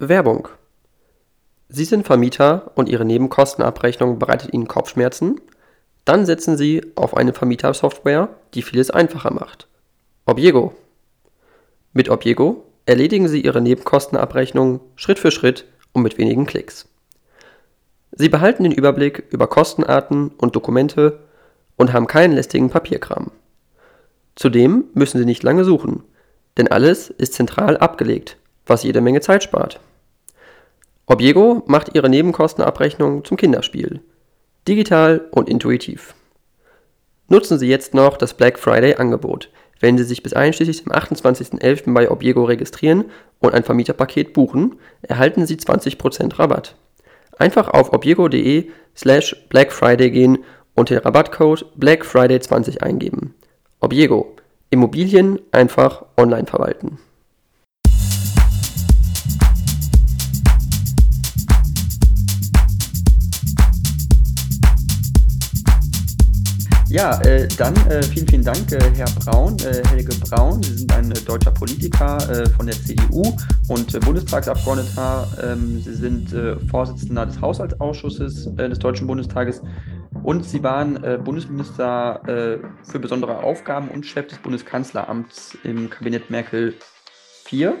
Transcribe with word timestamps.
Werbung. 0.00 0.48
Sie 1.68 1.84
sind 1.84 2.04
Vermieter 2.04 2.72
und 2.74 2.88
Ihre 2.88 3.04
Nebenkostenabrechnung 3.04 4.18
bereitet 4.18 4.52
Ihnen 4.52 4.66
Kopfschmerzen? 4.66 5.40
Dann 6.04 6.26
setzen 6.26 6.56
Sie 6.56 6.82
auf 6.96 7.16
eine 7.16 7.32
Vermietersoftware, 7.32 8.28
die 8.54 8.62
vieles 8.62 8.90
einfacher 8.90 9.32
macht. 9.32 9.68
Obiego. 10.26 10.74
Mit 11.92 12.10
Obiego 12.10 12.64
erledigen 12.86 13.28
Sie 13.28 13.40
Ihre 13.40 13.60
Nebenkostenabrechnung 13.60 14.80
Schritt 14.96 15.20
für 15.20 15.30
Schritt 15.30 15.64
und 15.92 16.02
mit 16.02 16.18
wenigen 16.18 16.44
Klicks. 16.44 16.88
Sie 18.10 18.28
behalten 18.28 18.64
den 18.64 18.72
Überblick 18.72 19.24
über 19.30 19.46
Kostenarten 19.46 20.32
und 20.38 20.56
Dokumente 20.56 21.20
und 21.76 21.92
haben 21.92 22.08
keinen 22.08 22.32
lästigen 22.32 22.68
Papierkram. 22.68 23.30
Zudem 24.34 24.86
müssen 24.94 25.18
Sie 25.18 25.24
nicht 25.24 25.44
lange 25.44 25.64
suchen, 25.64 26.02
denn 26.58 26.66
alles 26.68 27.10
ist 27.10 27.34
zentral 27.34 27.76
abgelegt, 27.76 28.38
was 28.66 28.82
jede 28.82 29.00
Menge 29.00 29.20
Zeit 29.20 29.42
spart. 29.42 29.80
Obiego 31.06 31.62
macht 31.66 31.94
Ihre 31.94 32.08
Nebenkostenabrechnung 32.08 33.24
zum 33.24 33.36
Kinderspiel. 33.36 34.00
Digital 34.66 35.28
und 35.30 35.48
intuitiv. 35.48 36.14
Nutzen 37.28 37.58
Sie 37.58 37.68
jetzt 37.68 37.94
noch 37.94 38.16
das 38.16 38.34
Black 38.34 38.58
Friday 38.58 38.94
Angebot, 38.96 39.50
wenn 39.80 39.98
Sie 39.98 40.04
sich 40.04 40.22
bis 40.22 40.32
einschließlich 40.32 40.84
dem 40.84 40.92
28.11. 40.92 41.92
bei 41.92 42.10
Obiego 42.10 42.44
registrieren 42.44 43.06
und 43.40 43.52
ein 43.52 43.64
Vermieterpaket 43.64 44.32
buchen, 44.32 44.76
erhalten 45.02 45.46
Sie 45.46 45.56
20% 45.56 46.38
Rabatt. 46.38 46.76
Einfach 47.38 47.68
auf 47.68 47.92
obiego.de 47.92 48.70
slash 48.96 49.36
Black 49.50 49.72
Friday 49.72 50.10
gehen 50.10 50.38
und 50.74 50.90
den 50.90 50.98
Rabattcode 50.98 51.66
Black 51.76 52.04
Friday 52.04 52.40
20 52.40 52.82
eingeben. 52.82 53.34
Obiego. 53.80 54.36
Immobilien 54.70 55.38
einfach 55.52 56.04
online 56.16 56.46
verwalten. 56.46 56.98
Ja, 66.94 67.20
äh, 67.22 67.48
dann 67.58 67.74
äh, 67.90 68.04
vielen, 68.04 68.28
vielen 68.28 68.44
Dank, 68.44 68.70
äh, 68.70 68.78
Herr 68.94 69.10
Braun, 69.24 69.56
äh, 69.58 69.82
Helge 69.88 70.14
Braun. 70.20 70.62
Sie 70.62 70.74
sind 70.74 70.92
ein 70.92 71.10
äh, 71.10 71.14
deutscher 71.26 71.50
Politiker 71.50 72.18
äh, 72.30 72.48
von 72.50 72.66
der 72.66 72.76
CDU 72.76 73.36
und 73.66 73.98
Bundestagsabgeordneter. 73.98 75.26
Ähm, 75.42 75.80
Sie 75.80 75.92
sind 75.92 76.32
Vorsitzender 76.70 77.26
des 77.26 77.40
Haushaltsausschusses 77.40 78.54
des 78.54 78.78
Deutschen 78.78 79.08
Bundestages 79.08 79.60
und 80.22 80.44
Sie 80.44 80.62
waren 80.62 81.24
Bundesminister 81.24 82.20
für 82.84 82.98
besondere 83.00 83.38
Aufgaben 83.38 83.88
und 83.88 84.06
Chef 84.06 84.28
des 84.28 84.38
Bundeskanzleramts 84.38 85.58
im 85.64 85.90
Kabinett 85.90 86.30
Merkel 86.30 86.74
IV. 87.50 87.72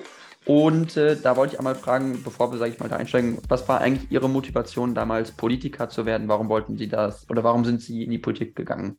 Und 0.46 0.96
äh, 0.96 1.16
da 1.16 1.36
wollte 1.36 1.54
ich 1.54 1.58
einmal 1.58 1.74
fragen, 1.74 2.22
bevor 2.22 2.52
wir, 2.52 2.58
sage 2.58 2.72
ich 2.72 2.78
mal, 2.78 2.88
da 2.88 2.96
einsteigen, 2.96 3.38
was 3.48 3.66
war 3.66 3.80
eigentlich 3.80 4.10
Ihre 4.10 4.28
Motivation, 4.28 4.94
damals 4.94 5.32
Politiker 5.32 5.88
zu 5.88 6.04
werden? 6.04 6.28
Warum 6.28 6.50
wollten 6.50 6.76
Sie 6.76 6.88
das 6.88 7.30
oder 7.30 7.44
warum 7.44 7.64
sind 7.64 7.80
Sie 7.80 8.04
in 8.04 8.10
die 8.10 8.18
Politik 8.18 8.54
gegangen 8.54 8.98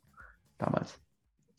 damals? 0.58 1.00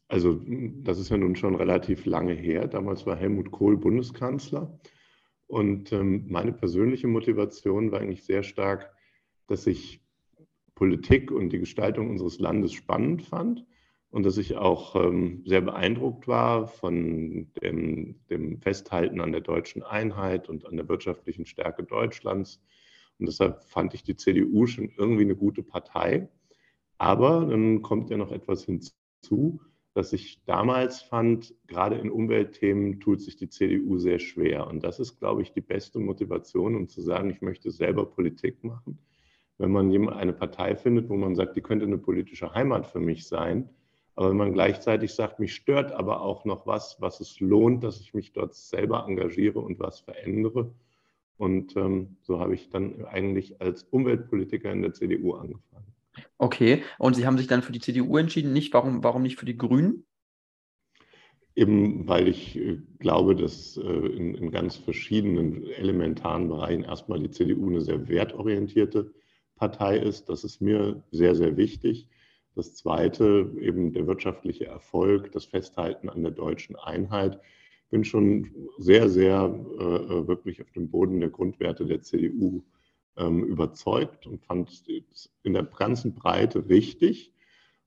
Also, 0.09 0.41
das 0.83 0.99
ist 0.99 1.09
ja 1.09 1.17
nun 1.17 1.35
schon 1.35 1.55
relativ 1.55 2.05
lange 2.05 2.33
her. 2.33 2.67
Damals 2.67 3.05
war 3.05 3.15
Helmut 3.15 3.51
Kohl 3.51 3.77
Bundeskanzler. 3.77 4.79
Und 5.47 5.91
ähm, 5.91 6.25
meine 6.27 6.53
persönliche 6.53 7.07
Motivation 7.07 7.91
war 7.91 8.01
eigentlich 8.01 8.23
sehr 8.23 8.43
stark, 8.43 8.93
dass 9.47 9.67
ich 9.67 10.01
Politik 10.75 11.31
und 11.31 11.49
die 11.49 11.59
Gestaltung 11.59 12.09
unseres 12.09 12.39
Landes 12.39 12.73
spannend 12.73 13.23
fand 13.23 13.65
und 14.09 14.25
dass 14.25 14.37
ich 14.37 14.55
auch 14.55 14.95
ähm, 14.95 15.43
sehr 15.45 15.61
beeindruckt 15.61 16.27
war 16.27 16.67
von 16.67 17.51
dem, 17.61 18.15
dem, 18.29 18.61
Festhalten 18.61 19.21
an 19.21 19.31
der 19.31 19.41
deutschen 19.41 19.83
Einheit 19.83 20.49
und 20.49 20.65
an 20.65 20.77
der 20.77 20.87
wirtschaftlichen 20.87 21.45
Stärke 21.45 21.83
Deutschlands. 21.83 22.61
Und 23.19 23.27
deshalb 23.27 23.63
fand 23.63 23.93
ich 23.93 24.03
die 24.03 24.15
CDU 24.15 24.67
schon 24.67 24.91
irgendwie 24.97 25.23
eine 25.23 25.35
gute 25.35 25.63
Partei. 25.63 26.29
Aber 26.97 27.45
dann 27.45 27.81
kommt 27.81 28.09
ja 28.09 28.17
noch 28.17 28.31
etwas 28.31 28.65
hinzu, 28.65 29.61
dass 29.93 30.13
ich 30.13 30.43
damals 30.45 31.01
fand, 31.01 31.55
gerade 31.67 31.97
in 31.97 32.11
Umweltthemen 32.11 32.99
tut 32.99 33.21
sich 33.21 33.35
die 33.35 33.49
CDU 33.49 33.97
sehr 33.97 34.19
schwer. 34.19 34.67
Und 34.67 34.83
das 34.83 34.99
ist, 34.99 35.19
glaube 35.19 35.41
ich, 35.41 35.53
die 35.53 35.61
beste 35.61 35.99
Motivation, 35.99 36.75
um 36.75 36.87
zu 36.87 37.01
sagen, 37.01 37.29
ich 37.29 37.41
möchte 37.41 37.71
selber 37.71 38.05
Politik 38.05 38.63
machen. 38.63 38.99
Wenn 39.57 39.71
man 39.71 40.09
eine 40.09 40.33
Partei 40.33 40.75
findet, 40.75 41.09
wo 41.09 41.15
man 41.15 41.35
sagt, 41.35 41.55
die 41.55 41.61
könnte 41.61 41.85
eine 41.85 41.97
politische 41.97 42.53
Heimat 42.53 42.85
für 42.85 42.99
mich 42.99 43.27
sein, 43.27 43.69
aber 44.17 44.31
wenn 44.31 44.37
man 44.37 44.53
gleichzeitig 44.53 45.13
sagt, 45.13 45.39
mich 45.39 45.53
stört 45.53 45.91
aber 45.91 46.21
auch 46.21 46.43
noch 46.43 46.65
was, 46.65 46.99
was 46.99 47.19
es 47.19 47.39
lohnt, 47.39 47.83
dass 47.83 48.01
ich 48.01 48.15
mich 48.15 48.33
dort 48.33 48.55
selber 48.55 49.05
engagiere 49.07 49.59
und 49.59 49.79
was 49.79 49.99
verändere. 49.99 50.73
Und 51.37 51.75
ähm, 51.75 52.17
so 52.23 52.39
habe 52.39 52.55
ich 52.55 52.69
dann 52.69 53.05
eigentlich 53.05 53.61
als 53.61 53.83
Umweltpolitiker 53.83 54.71
in 54.71 54.81
der 54.81 54.93
CDU 54.93 55.33
angefangen. 55.33 55.93
Okay, 56.37 56.83
und 56.99 57.15
Sie 57.15 57.25
haben 57.25 57.37
sich 57.37 57.47
dann 57.47 57.61
für 57.61 57.71
die 57.71 57.79
CDU 57.79 58.17
entschieden, 58.17 58.53
nicht? 58.53 58.73
Warum, 58.73 59.03
warum 59.03 59.23
nicht 59.23 59.37
für 59.37 59.45
die 59.45 59.57
Grünen? 59.57 60.05
Eben 61.55 62.07
weil 62.07 62.27
ich 62.27 62.55
äh, 62.55 62.77
glaube, 62.99 63.35
dass 63.35 63.77
äh, 63.77 63.81
in, 63.81 64.35
in, 64.35 64.51
ganz 64.51 64.75
verschiedenen 64.75 65.65
elementaren 65.65 66.47
Bereichen 66.47 66.83
erstmal 66.83 67.19
die 67.19 67.31
CDU 67.31 67.67
eine 67.67 67.81
sehr 67.81 68.07
wertorientierte 68.07 69.11
Partei 69.55 69.97
ist. 69.97 70.29
Das 70.29 70.43
ist 70.43 70.61
mir 70.61 71.03
sehr, 71.11 71.35
sehr 71.35 71.57
wichtig. 71.57 72.07
Das 72.53 72.75
Zweite, 72.75 73.51
eben 73.59 73.93
der 73.93 74.07
wirtschaftliche 74.07 74.65
Erfolg, 74.65 75.31
das 75.31 75.45
Festhalten 75.45 76.09
an 76.09 76.21
der 76.21 76.31
deutschen 76.31 76.75
Einheit. 76.75 77.39
Ich 77.85 77.89
bin 77.89 78.03
schon 78.03 78.51
sehr, 78.77 79.09
sehr 79.09 79.53
äh, 79.79 79.83
äh, 79.83 80.27
wirklich 80.27 80.61
auf 80.61 80.71
dem 80.71 80.89
Boden 80.89 81.19
der 81.19 81.29
Grundwerte 81.29 81.85
der 81.85 82.01
CDU 82.01 82.63
ähm, 83.17 83.43
überzeugt 83.43 84.27
und 84.27 84.43
fand 84.43 84.69
es 84.69 85.29
in 85.43 85.53
der 85.53 85.63
ganzen 85.63 86.13
Breite 86.13 86.67
richtig 86.69 87.33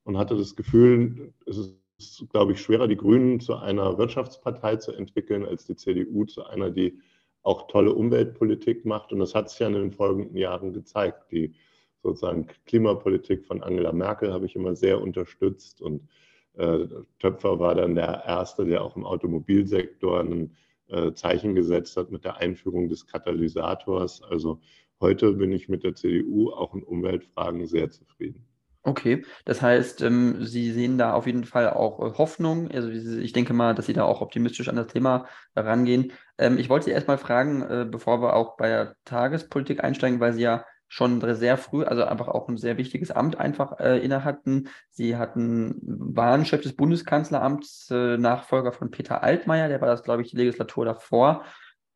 und 0.04 0.18
hatte 0.18 0.36
das 0.36 0.56
Gefühl, 0.56 1.32
es 1.46 1.58
ist, 1.98 2.28
glaube 2.30 2.52
ich, 2.52 2.60
schwerer, 2.60 2.88
die 2.88 2.96
Grünen 2.96 3.40
zu 3.40 3.56
einer 3.56 3.98
Wirtschaftspartei 3.98 4.76
zu 4.76 4.92
entwickeln, 4.92 5.44
als 5.44 5.66
die 5.66 5.76
CDU 5.76 6.24
zu 6.24 6.44
einer, 6.44 6.70
die 6.70 6.98
auch 7.42 7.69
tolle 7.69 7.94
Umweltpolitik 7.94 8.84
macht. 8.84 9.12
Und 9.12 9.19
das 9.20 9.34
hat 9.34 9.50
sich 9.50 9.60
ja 9.60 9.69
in 9.69 9.74
den 9.74 9.92
folgenden 9.92 10.36
Jahren 10.36 10.72
gezeigt. 10.72 11.30
Die 11.30 11.54
sozusagen 12.02 12.46
Klimapolitik 12.66 13.46
von 13.46 13.62
Angela 13.62 13.92
Merkel 13.92 14.32
habe 14.32 14.46
ich 14.46 14.56
immer 14.56 14.74
sehr 14.74 15.00
unterstützt 15.00 15.80
und 15.80 16.08
äh, 16.54 16.86
Töpfer 17.19 17.58
war 17.58 17.74
dann 17.74 17.94
der 17.94 18.24
Erste, 18.26 18.64
der 18.64 18.82
auch 18.82 18.96
im 18.96 19.06
Automobilsektor 19.06 20.20
ein 20.20 20.56
äh, 20.88 21.12
Zeichen 21.12 21.54
gesetzt 21.54 21.96
hat 21.96 22.10
mit 22.10 22.24
der 22.24 22.38
Einführung 22.38 22.88
des 22.88 23.06
Katalysators. 23.06 24.22
Also 24.22 24.60
heute 25.00 25.33
bin 25.33 25.53
ich 25.53 25.69
mit 25.69 25.84
der 25.84 25.94
CDU 25.94 26.50
auch 26.50 26.75
in 26.75 26.83
Umweltfragen 26.83 27.66
sehr 27.66 27.91
zufrieden. 27.91 28.47
Okay, 28.83 29.27
das 29.44 29.61
heißt, 29.61 30.00
ähm, 30.00 30.43
Sie 30.47 30.72
sehen 30.72 30.97
da 30.97 31.12
auf 31.12 31.27
jeden 31.27 31.44
Fall 31.44 31.69
auch 31.69 32.00
äh, 32.00 32.16
Hoffnung. 32.16 32.71
Also 32.71 32.88
ich 32.88 33.33
denke 33.34 33.53
mal, 33.53 33.75
dass 33.75 33.87
Sie 33.87 33.93
da 33.93 34.05
auch 34.05 34.22
optimistisch 34.22 34.71
an 34.71 34.77
das 34.77 34.87
Thema 34.87 35.27
rangehen. 35.55 36.12
Ähm, 36.38 36.56
ich 36.56 36.71
wollte 36.71 36.87
Sie 36.87 36.91
erstmal 36.91 37.19
fragen, 37.19 37.62
äh, 37.62 37.87
bevor 37.91 38.22
wir 38.22 38.34
auch 38.34 38.56
bei 38.56 38.69
der 38.69 38.97
Tagespolitik 39.05 39.84
einsteigen, 39.84 40.19
weil 40.19 40.33
Sie 40.33 40.43
ja 40.43 40.65
schon 40.88 41.21
sehr 41.37 41.56
früh, 41.59 41.84
also 41.84 42.05
einfach 42.05 42.28
auch 42.28 42.49
ein 42.49 42.56
sehr 42.56 42.78
wichtiges 42.78 43.11
Amt 43.11 43.38
einfach 43.38 43.78
äh, 43.78 43.99
inne 43.99 44.25
hatten. 44.25 44.69
Sie 44.91 45.17
hatten, 45.17 45.77
waren 45.82 46.47
Chef 46.47 46.62
des 46.62 46.75
Bundeskanzleramts, 46.75 47.91
äh, 47.91 48.17
Nachfolger 48.17 48.72
von 48.72 48.91
Peter 48.91 49.22
Altmaier, 49.22 49.69
der 49.69 49.81
war 49.81 49.88
das, 49.88 50.03
glaube 50.03 50.22
ich, 50.22 50.31
die 50.31 50.38
Legislatur 50.38 50.87
davor. 50.87 51.44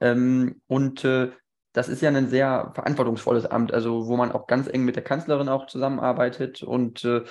Ähm, 0.00 0.60
und 0.68 1.04
äh, 1.04 1.30
das 1.74 1.88
ist 1.88 2.00
ja 2.00 2.08
ein 2.08 2.28
sehr 2.28 2.70
verantwortungsvolles 2.74 3.46
Amt, 3.46 3.74
also 3.74 4.06
wo 4.06 4.16
man 4.16 4.32
auch 4.32 4.46
ganz 4.46 4.68
eng 4.68 4.84
mit 4.84 4.94
der 4.94 5.02
Kanzlerin 5.02 5.48
auch 5.48 5.66
zusammenarbeitet. 5.66 6.62
Und 6.62 7.04
äh, 7.04 7.24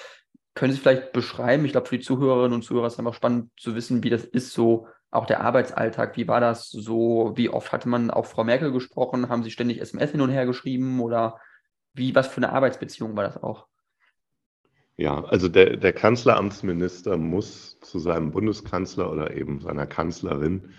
können 0.54 0.74
Sie 0.74 0.80
vielleicht 0.80 1.14
beschreiben, 1.14 1.66
ich 1.66 1.72
glaube, 1.72 1.88
für 1.88 1.98
die 1.98 2.04
Zuhörerinnen 2.04 2.54
und 2.54 2.62
Zuhörer 2.62 2.88
ist 2.88 2.94
es 2.94 3.00
einfach 3.00 3.14
spannend 3.14 3.52
zu 3.58 3.74
wissen, 3.74 4.04
wie 4.04 4.10
das 4.10 4.26
ist, 4.26 4.52
so 4.54 4.88
auch 5.12 5.26
der 5.26 5.42
Arbeitsalltag, 5.42 6.18
wie 6.18 6.28
war 6.28 6.42
das 6.42 6.70
so? 6.70 7.34
Wie 7.36 7.50
oft 7.50 7.72
hatte 7.72 7.88
man 7.88 8.12
auch 8.12 8.26
Frau 8.26 8.44
Merkel 8.44 8.72
gesprochen? 8.72 9.30
Haben 9.30 9.44
Sie 9.44 9.52
ständig 9.52 9.80
SMS 9.80 10.12
hin 10.12 10.22
und 10.22 10.30
her 10.30 10.46
geschrieben 10.46 11.00
oder 11.00 11.40
wie, 11.94 12.14
was 12.14 12.28
für 12.28 12.38
eine 12.38 12.52
Arbeitsbeziehung 12.52 13.16
war 13.16 13.24
das 13.24 13.42
auch? 13.42 13.68
Ja, 14.98 15.24
also 15.24 15.48
der, 15.48 15.78
der 15.78 15.94
Kanzleramtsminister 15.94 17.18
muss 17.18 17.80
zu 17.80 18.00
seinem 18.00 18.32
Bundeskanzler 18.32 19.12
oder 19.12 19.36
eben 19.36 19.62
seiner 19.62 19.88
Kanzlerin 19.88 20.74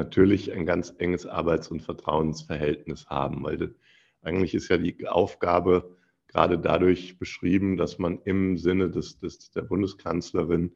natürlich 0.00 0.52
ein 0.52 0.66
ganz 0.66 0.94
enges 0.98 1.26
Arbeits- 1.26 1.68
und 1.68 1.82
Vertrauensverhältnis 1.82 3.06
haben, 3.06 3.42
weil 3.44 3.74
eigentlich 4.22 4.54
ist 4.54 4.68
ja 4.68 4.78
die 4.78 5.08
Aufgabe 5.08 5.96
gerade 6.28 6.58
dadurch 6.58 7.18
beschrieben, 7.18 7.76
dass 7.76 7.98
man 7.98 8.20
im 8.24 8.56
Sinne 8.56 8.90
des, 8.90 9.18
des, 9.18 9.50
der 9.50 9.62
Bundeskanzlerin 9.62 10.72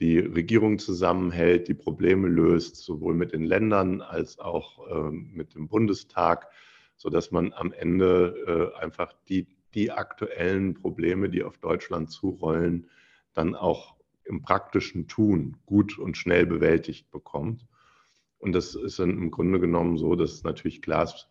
die 0.00 0.18
Regierung 0.18 0.78
zusammenhält, 0.78 1.68
die 1.68 1.74
Probleme 1.74 2.28
löst, 2.28 2.76
sowohl 2.76 3.14
mit 3.14 3.32
den 3.32 3.44
Ländern 3.44 4.00
als 4.00 4.38
auch 4.38 4.86
äh, 4.88 5.10
mit 5.10 5.54
dem 5.54 5.68
Bundestag 5.68 6.48
sodass 7.02 7.32
man 7.32 7.52
am 7.52 7.72
Ende 7.72 8.72
äh, 8.78 8.80
einfach 8.80 9.12
die, 9.28 9.48
die 9.74 9.90
aktuellen 9.90 10.74
Probleme, 10.74 11.28
die 11.28 11.42
auf 11.42 11.58
Deutschland 11.58 12.12
zurollen, 12.12 12.88
dann 13.34 13.56
auch 13.56 13.96
im 14.24 14.40
praktischen 14.40 15.08
Tun 15.08 15.56
gut 15.66 15.98
und 15.98 16.16
schnell 16.16 16.46
bewältigt 16.46 17.10
bekommt. 17.10 17.66
Und 18.42 18.52
das 18.54 18.74
ist 18.74 18.98
dann 18.98 19.10
im 19.10 19.30
Grunde 19.30 19.60
genommen 19.60 19.96
so, 19.96 20.16
dass 20.16 20.42
natürlich 20.42 20.82
ist, 20.82 21.28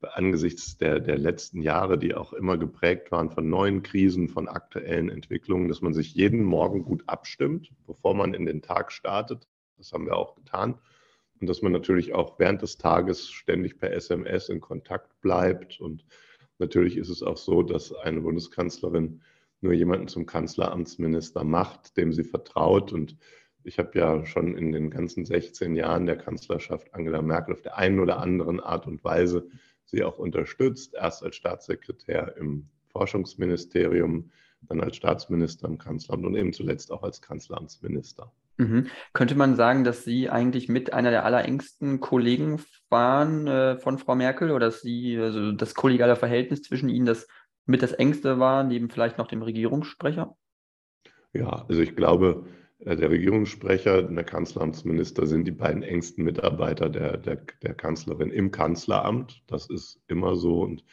angesichts 0.00 0.78
der, 0.78 0.98
der 0.98 1.18
letzten 1.18 1.60
Jahre, 1.60 1.98
die 1.98 2.14
auch 2.14 2.32
immer 2.32 2.56
geprägt 2.56 3.12
waren 3.12 3.30
von 3.30 3.50
neuen 3.50 3.82
Krisen, 3.82 4.28
von 4.28 4.48
aktuellen 4.48 5.10
Entwicklungen, 5.10 5.68
dass 5.68 5.82
man 5.82 5.92
sich 5.92 6.14
jeden 6.14 6.42
Morgen 6.42 6.84
gut 6.84 7.02
abstimmt, 7.06 7.70
bevor 7.86 8.14
man 8.14 8.32
in 8.32 8.46
den 8.46 8.62
Tag 8.62 8.92
startet. 8.92 9.46
Das 9.76 9.92
haben 9.92 10.06
wir 10.06 10.16
auch 10.16 10.34
getan. 10.36 10.78
Und 11.38 11.48
dass 11.48 11.60
man 11.60 11.72
natürlich 11.72 12.14
auch 12.14 12.38
während 12.38 12.62
des 12.62 12.78
Tages 12.78 13.30
ständig 13.30 13.78
per 13.78 13.92
SMS 13.92 14.48
in 14.48 14.62
Kontakt 14.62 15.20
bleibt. 15.20 15.80
Und 15.80 16.06
natürlich 16.58 16.96
ist 16.96 17.10
es 17.10 17.22
auch 17.22 17.36
so, 17.36 17.62
dass 17.62 17.92
eine 17.92 18.22
Bundeskanzlerin 18.22 19.20
nur 19.60 19.74
jemanden 19.74 20.08
zum 20.08 20.24
Kanzleramtsminister 20.24 21.44
macht, 21.44 21.98
dem 21.98 22.14
sie 22.14 22.24
vertraut. 22.24 22.90
Und 22.90 23.18
ich 23.64 23.78
habe 23.78 23.98
ja 23.98 24.24
schon 24.26 24.56
in 24.56 24.72
den 24.72 24.90
ganzen 24.90 25.24
16 25.24 25.74
Jahren 25.74 26.06
der 26.06 26.16
Kanzlerschaft 26.16 26.94
Angela 26.94 27.22
Merkel 27.22 27.54
auf 27.54 27.62
der 27.62 27.76
einen 27.76 28.00
oder 28.00 28.18
anderen 28.18 28.60
Art 28.60 28.86
und 28.86 29.02
Weise 29.02 29.48
sie 29.84 30.04
auch 30.04 30.18
unterstützt, 30.18 30.94
erst 30.94 31.22
als 31.22 31.36
Staatssekretär 31.36 32.36
im 32.36 32.68
Forschungsministerium, 32.88 34.30
dann 34.62 34.80
als 34.80 34.96
Staatsminister 34.96 35.66
im 35.68 35.78
Kanzleramt 35.78 36.24
und 36.24 36.36
eben 36.36 36.52
zuletzt 36.52 36.90
auch 36.90 37.02
als 37.02 37.20
Kanzleramtsminister. 37.20 38.32
Mhm. 38.56 38.86
Könnte 39.12 39.34
man 39.34 39.56
sagen, 39.56 39.84
dass 39.84 40.04
Sie 40.04 40.30
eigentlich 40.30 40.68
mit 40.68 40.92
einer 40.92 41.10
der 41.10 41.24
allerengsten 41.24 42.00
Kollegen 42.00 42.62
waren 42.88 43.46
äh, 43.46 43.76
von 43.78 43.98
Frau 43.98 44.14
Merkel 44.14 44.52
oder 44.52 44.66
dass 44.66 44.80
Sie, 44.80 45.18
also 45.18 45.52
das 45.52 45.74
kollegiale 45.74 46.16
Verhältnis 46.16 46.62
zwischen 46.62 46.88
Ihnen 46.88 47.06
das 47.06 47.26
mit 47.66 47.82
das 47.82 47.92
engste 47.92 48.38
war, 48.38 48.62
neben 48.62 48.90
vielleicht 48.90 49.18
noch 49.18 49.26
dem 49.26 49.42
Regierungssprecher? 49.42 50.36
Ja, 51.32 51.64
also 51.68 51.80
ich 51.82 51.96
glaube, 51.96 52.46
der 52.84 53.10
Regierungssprecher 53.10 54.02
der 54.02 54.24
Kanzleramtsminister 54.24 55.26
sind 55.26 55.46
die 55.46 55.52
beiden 55.52 55.82
engsten 55.82 56.24
Mitarbeiter 56.24 56.90
der, 56.90 57.16
der, 57.16 57.40
der 57.62 57.74
Kanzlerin 57.74 58.30
im 58.30 58.50
Kanzleramt. 58.50 59.42
Das 59.46 59.70
ist 59.70 60.00
immer 60.06 60.36
so 60.36 60.62
und 60.62 60.84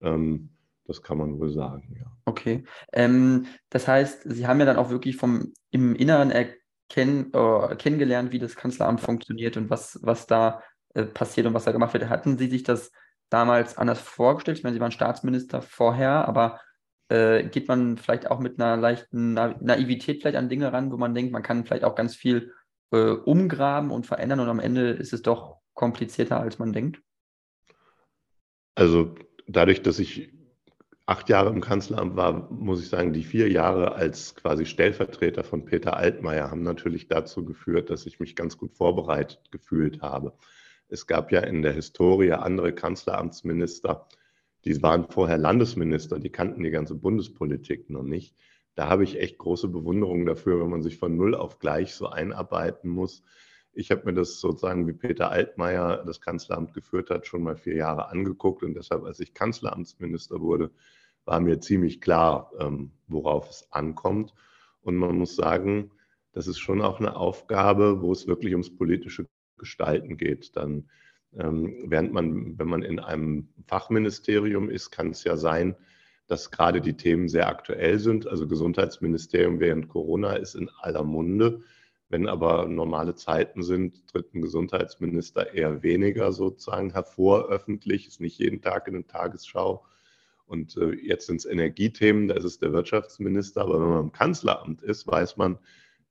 ähm, 0.00 0.50
das 0.86 1.02
kann 1.02 1.18
man 1.18 1.38
wohl 1.38 1.50
sagen, 1.50 1.96
ja. 1.98 2.06
Okay. 2.24 2.64
Ähm, 2.92 3.46
das 3.70 3.88
heißt, 3.88 4.22
Sie 4.24 4.46
haben 4.46 4.60
ja 4.60 4.66
dann 4.66 4.76
auch 4.76 4.90
wirklich 4.90 5.16
vom 5.16 5.52
im 5.70 5.94
Inneren 5.94 6.30
erkennen, 6.30 7.32
äh, 7.32 7.76
kennengelernt, 7.76 8.32
wie 8.32 8.38
das 8.38 8.56
Kanzleramt 8.56 9.00
funktioniert 9.00 9.56
und 9.56 9.70
was, 9.70 9.98
was 10.02 10.26
da 10.26 10.62
äh, 10.94 11.04
passiert 11.04 11.46
und 11.46 11.54
was 11.54 11.64
da 11.64 11.72
gemacht 11.72 11.94
wird. 11.94 12.08
Hatten 12.08 12.38
Sie 12.38 12.48
sich 12.48 12.62
das 12.62 12.92
damals 13.30 13.78
anders 13.78 14.00
vorgestellt? 14.00 14.58
Ich 14.58 14.64
meine, 14.64 14.74
Sie 14.74 14.80
waren 14.80 14.92
Staatsminister 14.92 15.62
vorher, 15.62 16.28
aber 16.28 16.60
äh, 17.12 17.44
geht 17.44 17.68
man 17.68 17.98
vielleicht 17.98 18.30
auch 18.30 18.40
mit 18.40 18.58
einer 18.58 18.78
leichten 18.78 19.34
Na 19.34 19.54
Naivität 19.60 20.22
vielleicht 20.22 20.36
an 20.36 20.48
Dinge 20.48 20.72
ran, 20.72 20.90
wo 20.90 20.96
man 20.96 21.14
denkt, 21.14 21.30
man 21.30 21.42
kann 21.42 21.66
vielleicht 21.66 21.84
auch 21.84 21.94
ganz 21.94 22.16
viel 22.16 22.54
äh, 22.90 23.10
umgraben 23.10 23.90
und 23.90 24.06
verändern 24.06 24.40
und 24.40 24.48
am 24.48 24.60
Ende 24.60 24.90
ist 24.90 25.12
es 25.12 25.20
doch 25.20 25.58
komplizierter, 25.74 26.40
als 26.40 26.58
man 26.58 26.72
denkt? 26.72 27.02
Also 28.74 29.14
dadurch, 29.46 29.82
dass 29.82 29.98
ich 29.98 30.32
acht 31.04 31.28
Jahre 31.28 31.50
im 31.50 31.60
Kanzleramt 31.60 32.16
war, 32.16 32.50
muss 32.50 32.80
ich 32.80 32.88
sagen, 32.88 33.12
die 33.12 33.24
vier 33.24 33.50
Jahre 33.50 33.92
als 33.92 34.34
quasi 34.34 34.64
Stellvertreter 34.64 35.44
von 35.44 35.66
Peter 35.66 35.96
Altmaier 35.98 36.50
haben 36.50 36.62
natürlich 36.62 37.08
dazu 37.08 37.44
geführt, 37.44 37.90
dass 37.90 38.06
ich 38.06 38.20
mich 38.20 38.36
ganz 38.36 38.56
gut 38.56 38.74
vorbereitet 38.74 39.50
gefühlt 39.50 40.00
habe. 40.00 40.32
Es 40.88 41.06
gab 41.06 41.30
ja 41.30 41.40
in 41.40 41.60
der 41.60 41.72
Historie 41.72 42.32
andere 42.32 42.72
Kanzleramtsminister, 42.72 44.08
die 44.64 44.82
waren 44.82 45.08
vorher 45.10 45.38
Landesminister, 45.38 46.18
die 46.18 46.30
kannten 46.30 46.62
die 46.62 46.70
ganze 46.70 46.94
Bundespolitik 46.94 47.90
noch 47.90 48.02
nicht. 48.02 48.36
Da 48.74 48.88
habe 48.88 49.04
ich 49.04 49.18
echt 49.20 49.38
große 49.38 49.68
Bewunderung 49.68 50.24
dafür, 50.24 50.60
wenn 50.60 50.70
man 50.70 50.82
sich 50.82 50.98
von 50.98 51.16
null 51.16 51.34
auf 51.34 51.58
gleich 51.58 51.94
so 51.94 52.08
einarbeiten 52.08 52.88
muss. 52.88 53.22
Ich 53.74 53.90
habe 53.90 54.04
mir 54.04 54.14
das 54.14 54.40
sozusagen, 54.40 54.86
wie 54.86 54.92
Peter 54.92 55.30
Altmaier 55.30 56.04
das 56.06 56.20
Kanzleramt 56.20 56.74
geführt 56.74 57.10
hat, 57.10 57.26
schon 57.26 57.42
mal 57.42 57.56
vier 57.56 57.76
Jahre 57.76 58.08
angeguckt. 58.08 58.62
Und 58.62 58.74
deshalb, 58.74 59.04
als 59.04 59.20
ich 59.20 59.34
Kanzleramtsminister 59.34 60.40
wurde, 60.40 60.70
war 61.24 61.40
mir 61.40 61.60
ziemlich 61.60 62.00
klar, 62.00 62.50
ähm, 62.58 62.92
worauf 63.08 63.50
es 63.50 63.66
ankommt. 63.72 64.34
Und 64.82 64.96
man 64.96 65.16
muss 65.16 65.36
sagen, 65.36 65.90
das 66.32 66.46
ist 66.46 66.58
schon 66.58 66.82
auch 66.82 66.98
eine 66.98 67.16
Aufgabe, 67.16 68.00
wo 68.00 68.12
es 68.12 68.26
wirklich 68.26 68.52
ums 68.52 68.74
politische 68.74 69.26
Gestalten 69.58 70.16
geht. 70.16 70.56
Dann 70.56 70.88
ähm, 71.38 71.84
während 71.86 72.12
man, 72.12 72.58
wenn 72.58 72.68
man 72.68 72.82
in 72.82 72.98
einem 72.98 73.48
Fachministerium 73.66 74.68
ist, 74.68 74.90
kann 74.90 75.10
es 75.10 75.24
ja 75.24 75.36
sein, 75.36 75.76
dass 76.26 76.50
gerade 76.50 76.80
die 76.80 76.96
Themen 76.96 77.28
sehr 77.28 77.48
aktuell 77.48 77.98
sind. 77.98 78.26
Also 78.26 78.46
Gesundheitsministerium 78.46 79.60
während 79.60 79.88
Corona 79.88 80.34
ist 80.34 80.54
in 80.54 80.70
aller 80.80 81.04
Munde. 81.04 81.62
Wenn 82.08 82.28
aber 82.28 82.66
normale 82.66 83.14
Zeiten 83.14 83.62
sind, 83.62 84.06
tritt 84.08 84.34
ein 84.34 84.42
Gesundheitsminister 84.42 85.54
eher 85.54 85.82
weniger 85.82 86.32
sozusagen 86.32 86.92
hervor 86.92 87.48
öffentlich, 87.48 88.06
ist 88.06 88.20
nicht 88.20 88.38
jeden 88.38 88.60
Tag 88.60 88.86
in 88.86 88.94
der 88.94 89.06
Tagesschau. 89.06 89.84
Und 90.46 90.76
äh, 90.76 90.92
jetzt 90.92 91.26
sind 91.26 91.36
es 91.36 91.46
Energiethemen, 91.46 92.28
da 92.28 92.34
ist 92.34 92.44
es 92.44 92.58
der 92.58 92.74
Wirtschaftsminister. 92.74 93.62
Aber 93.62 93.80
wenn 93.80 93.88
man 93.88 94.04
im 94.04 94.12
Kanzleramt 94.12 94.82
ist, 94.82 95.06
weiß 95.06 95.38
man, 95.38 95.58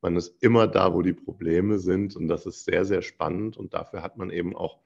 man 0.02 0.16
ist 0.16 0.42
immer 0.42 0.68
da, 0.68 0.96
wo 0.96 1.04
die 1.04 1.14
Probleme 1.14 1.78
sind. 1.78 2.16
Und 2.16 2.28
das 2.28 2.48
ist 2.48 2.66
sehr, 2.66 2.84
sehr 2.86 3.04
spannend. 3.04 3.56
Und 3.56 3.76
dafür 3.76 4.02
hat 4.02 4.18
man 4.18 4.32
eben 4.32 4.56
auch 4.56 4.80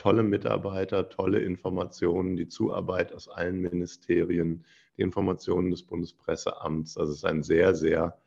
tolle 0.00 0.22
Mitarbeiter, 0.22 1.10
tolle 1.10 1.40
Informationen, 1.40 2.34
die 2.34 2.48
Zuarbeit 2.48 3.12
aus 3.12 3.28
allen 3.28 3.60
Ministerien, 3.60 4.64
die 4.96 5.02
Informationen 5.02 5.70
des 5.70 5.82
Bundespresseamts. 5.82 6.96
Also 6.96 7.12
es 7.12 7.18
ist 7.18 7.24
ein 7.26 7.42
sehr, 7.42 7.74
sehr 7.74 8.18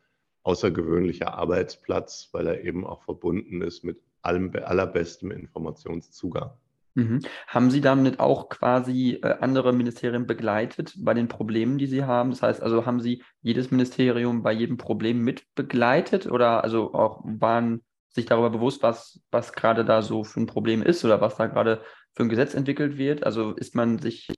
außergewöhnlicher 0.44 1.34
Arbeitsplatz, 1.34 2.30
weil 2.32 2.46
er 2.46 2.64
eben 2.64 2.86
auch 2.86 3.02
verbunden 3.02 3.64
ist 3.64 3.84
mit 3.84 3.98
allem 4.22 4.52
allerbestem 4.64 5.32
Informationszugang. 5.32 6.52
Mhm. 6.94 7.22
Haben 7.48 7.72
Sie 7.72 7.82
damit 7.82 8.20
auch 8.20 8.50
quasi 8.50 9.20
äh, 9.24 9.38
andere 9.42 9.74
Ministerien 9.74 10.28
begleitet 10.28 10.94
bei 11.00 11.16
den 11.16 11.28
Problemen, 11.28 11.80
die 11.80 11.88
Sie 11.88 12.04
haben? 12.04 12.30
Das 12.30 12.44
heißt, 12.44 12.62
also 12.62 12.86
haben 12.86 13.00
Sie 13.00 13.24
jedes 13.42 13.72
Ministerium 13.72 14.44
bei 14.44 14.52
jedem 14.52 14.78
Problem 14.78 15.24
mit 15.24 15.44
begleitet 15.56 16.28
oder 16.28 16.64
also 16.64 16.94
auch 16.94 17.22
waren 17.24 17.82
sich 18.14 18.26
darüber 18.26 18.50
bewusst, 18.50 18.84
was, 18.84 19.22
was 19.32 19.54
gerade 19.54 19.84
da 19.84 20.02
so 20.02 20.24
für 20.24 20.40
ein 20.40 20.46
Problem 20.46 20.82
ist 20.82 21.04
oder 21.04 21.20
was 21.20 21.36
da 21.38 21.48
gerade 21.48 21.82
für 22.14 22.24
ein 22.24 22.30
Gesetz 22.30 22.54
entwickelt 22.54 22.98
wird? 22.98 23.24
Also 23.26 23.52
ist 23.52 23.76
man 23.76 24.00
sich, 24.00 24.30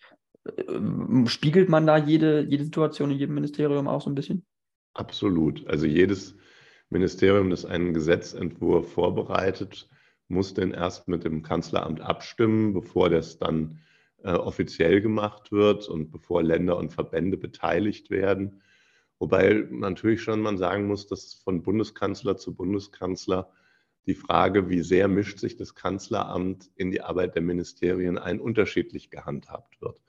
äh, 0.45 1.27
spiegelt 1.27 1.69
man 1.69 1.85
da 1.85 1.97
jede, 1.97 2.41
jede 2.41 2.63
Situation 2.63 3.11
in 3.11 3.17
jedem 3.17 3.35
Ministerium 3.35 3.87
auch 3.87 4.01
so 4.01 4.09
ein 4.09 4.15
bisschen? 4.15 4.45
Absolut. 4.93 5.67
Also 5.67 5.85
jedes 5.85 6.35
Ministerium, 6.89 7.49
das 7.49 7.65
einen 7.65 7.93
Gesetzentwurf 7.93 8.93
vorbereitet, 8.93 9.89
muss 10.27 10.53
den 10.53 10.71
erst 10.71 11.07
mit 11.07 11.23
dem 11.23 11.43
Kanzleramt 11.43 12.01
abstimmen, 12.01 12.73
bevor 12.73 13.09
das 13.09 13.37
dann 13.37 13.79
äh, 14.23 14.31
offiziell 14.31 15.01
gemacht 15.01 15.51
wird 15.51 15.87
und 15.89 16.11
bevor 16.11 16.41
Länder 16.41 16.77
und 16.77 16.93
Verbände 16.93 17.37
beteiligt 17.37 18.09
werden. 18.09 18.61
Wobei 19.19 19.67
natürlich 19.69 20.21
schon 20.21 20.41
man 20.41 20.57
sagen 20.57 20.87
muss, 20.87 21.07
dass 21.07 21.35
von 21.35 21.61
Bundeskanzler 21.61 22.37
zu 22.37 22.55
Bundeskanzler 22.55 23.51
die 24.05 24.15
Frage, 24.15 24.69
wie 24.69 24.81
sehr 24.81 25.07
mischt 25.07 25.39
sich 25.39 25.55
das 25.55 25.73
Kanzleramt 25.75 26.69
in 26.75 26.91
die 26.91 27.01
Arbeit 27.01 27.35
der 27.35 27.41
Ministerien 27.41 28.17
ein, 28.17 28.39
unterschiedlich 28.39 29.09
gehandhabt 29.09 29.81
wird. 29.81 29.99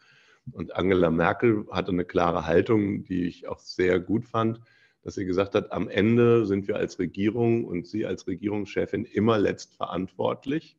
Und 0.53 0.77
Angela 0.77 1.11
Merkel 1.11 1.67
hatte 1.71 1.93
eine 1.93 2.05
klare 2.05 2.47
Haltung, 2.47 3.05
die 3.05 3.25
ich 3.25 3.49
auch 3.49 3.59
sehr 3.59 3.99
gut 3.99 4.27
fand, 4.27 4.61
dass 5.03 5.15
sie 5.15 5.25
gesagt 5.25 5.55
hat, 5.55 5.73
am 5.73 5.89
Ende 5.89 6.47
sind 6.47 6.69
wir 6.69 6.77
als 6.77 6.99
Regierung 6.99 7.65
und 7.65 7.87
sie 7.87 8.07
als 8.07 8.27
Regierungschefin 8.27 9.05
immer 9.05 9.39
letztverantwortlich. 9.39 10.77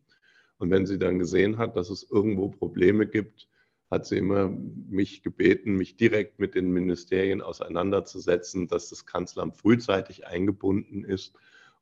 Und 0.57 0.69
wenn 0.69 0.85
sie 0.85 0.99
dann 0.99 1.19
gesehen 1.19 1.57
hat, 1.57 1.75
dass 1.75 1.89
es 1.89 2.03
irgendwo 2.09 2.49
Probleme 2.49 3.07
gibt, 3.07 3.47
hat 3.89 4.05
sie 4.05 4.17
immer 4.17 4.49
mich 4.49 5.23
gebeten, 5.23 5.75
mich 5.75 5.95
direkt 5.95 6.39
mit 6.39 6.55
den 6.55 6.71
Ministerien 6.71 7.41
auseinanderzusetzen, 7.41 8.67
dass 8.67 8.89
das 8.89 9.05
Kanzleramt 9.05 9.55
frühzeitig 9.55 10.27
eingebunden 10.27 11.03
ist 11.03 11.33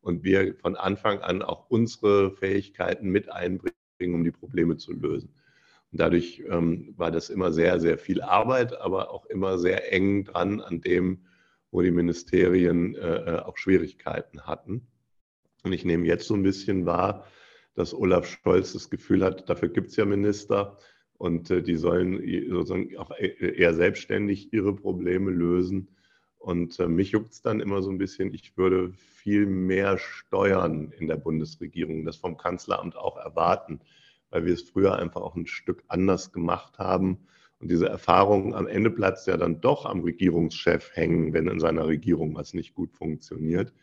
und 0.06 0.24
wir 0.24 0.54
von 0.54 0.76
Anfang 0.76 1.20
an 1.22 1.42
auch 1.42 1.68
unsere 1.68 2.30
Fähigkeiten 2.30 3.10
mit 3.10 3.32
einbringen, 3.32 3.74
um 4.00 4.24
die 4.24 4.32
Probleme 4.32 4.78
zu 4.78 4.94
lösen. 4.94 5.34
Und 5.92 6.00
dadurch 6.00 6.44
ähm, 6.48 6.94
war 6.96 7.10
das 7.10 7.32
immer 7.32 7.52
sehr, 7.52 7.80
sehr 7.80 7.98
viel 7.98 8.22
Arbeit, 8.22 8.80
aber 8.80 9.10
auch 9.10 9.26
immer 9.26 9.58
sehr 9.58 9.92
eng 9.92 10.24
dran 10.24 10.62
an 10.62 10.80
dem, 10.80 11.26
wo 11.72 11.82
die 11.82 11.90
Ministerien 11.90 12.94
äh, 12.94 13.16
äh 13.16 13.40
auch 13.40 13.58
Schwierigkeiten 13.58 14.42
hatten. 14.42 14.86
Und 15.64 15.74
ich 15.74 15.86
nehme 15.86 16.06
jetzt 16.06 16.28
so 16.28 16.36
ein 16.36 16.44
bisschen 16.44 16.86
wahr, 16.86 17.26
dass 17.74 17.96
Olaf 17.96 18.28
Scholz 18.28 18.74
das 18.74 18.92
Gefühl 18.92 19.24
hat, 19.26 19.50
dafür 19.50 19.70
gibt 19.70 19.90
es 19.90 19.96
ja 19.96 20.06
Minister 20.06 20.78
und 21.18 21.50
äh, 21.50 21.64
die 21.64 21.78
sollen 21.78 22.22
sozusagen 22.52 22.96
auch 22.98 23.10
e-, 23.18 23.56
eher 23.58 23.74
selbstständig 23.74 24.54
ihre 24.54 24.76
Probleme 24.76 25.32
lösen. 25.32 25.95
Und 26.46 26.80
äh, 26.80 26.88
mich 26.88 27.10
juckt 27.10 27.32
es 27.32 27.42
dann 27.42 27.60
immer 27.60 27.82
so 27.82 27.90
ein 27.90 27.98
bisschen, 27.98 28.32
ich 28.32 28.56
würde 28.56 28.94
viel 28.94 29.48
mehr 29.48 29.98
steuern 29.98 30.92
in 30.92 31.08
der 31.08 31.16
Bundesregierung, 31.16 32.06
das 32.06 32.18
vom 32.18 32.38
Kanzleramt 32.38 32.96
auch 32.96 33.18
erwarten, 33.18 33.80
weil 34.30 34.46
wir 34.46 34.54
es 34.54 34.62
früher 34.62 34.96
einfach 34.96 35.22
auch 35.22 35.36
ein 35.36 35.48
Stück 35.48 35.84
anders 35.88 36.32
gemacht 36.32 36.78
haben. 36.78 37.18
Und 37.58 37.72
diese 37.72 37.90
Erfahrung 37.90 38.54
am 38.54 38.68
Ende 38.68 38.92
bleibt 38.92 39.25
ja 39.25 39.38
dann 39.38 39.60
doch 39.60 39.88
am 39.88 40.02
Regierungschef 40.02 40.92
hängen, 40.94 41.34
wenn 41.34 41.48
in 41.48 41.60
seiner 41.60 41.88
Regierung 41.88 42.36
was 42.36 42.54
nicht 42.54 42.75
gut 42.75 42.94
funktioniert. 42.94 43.74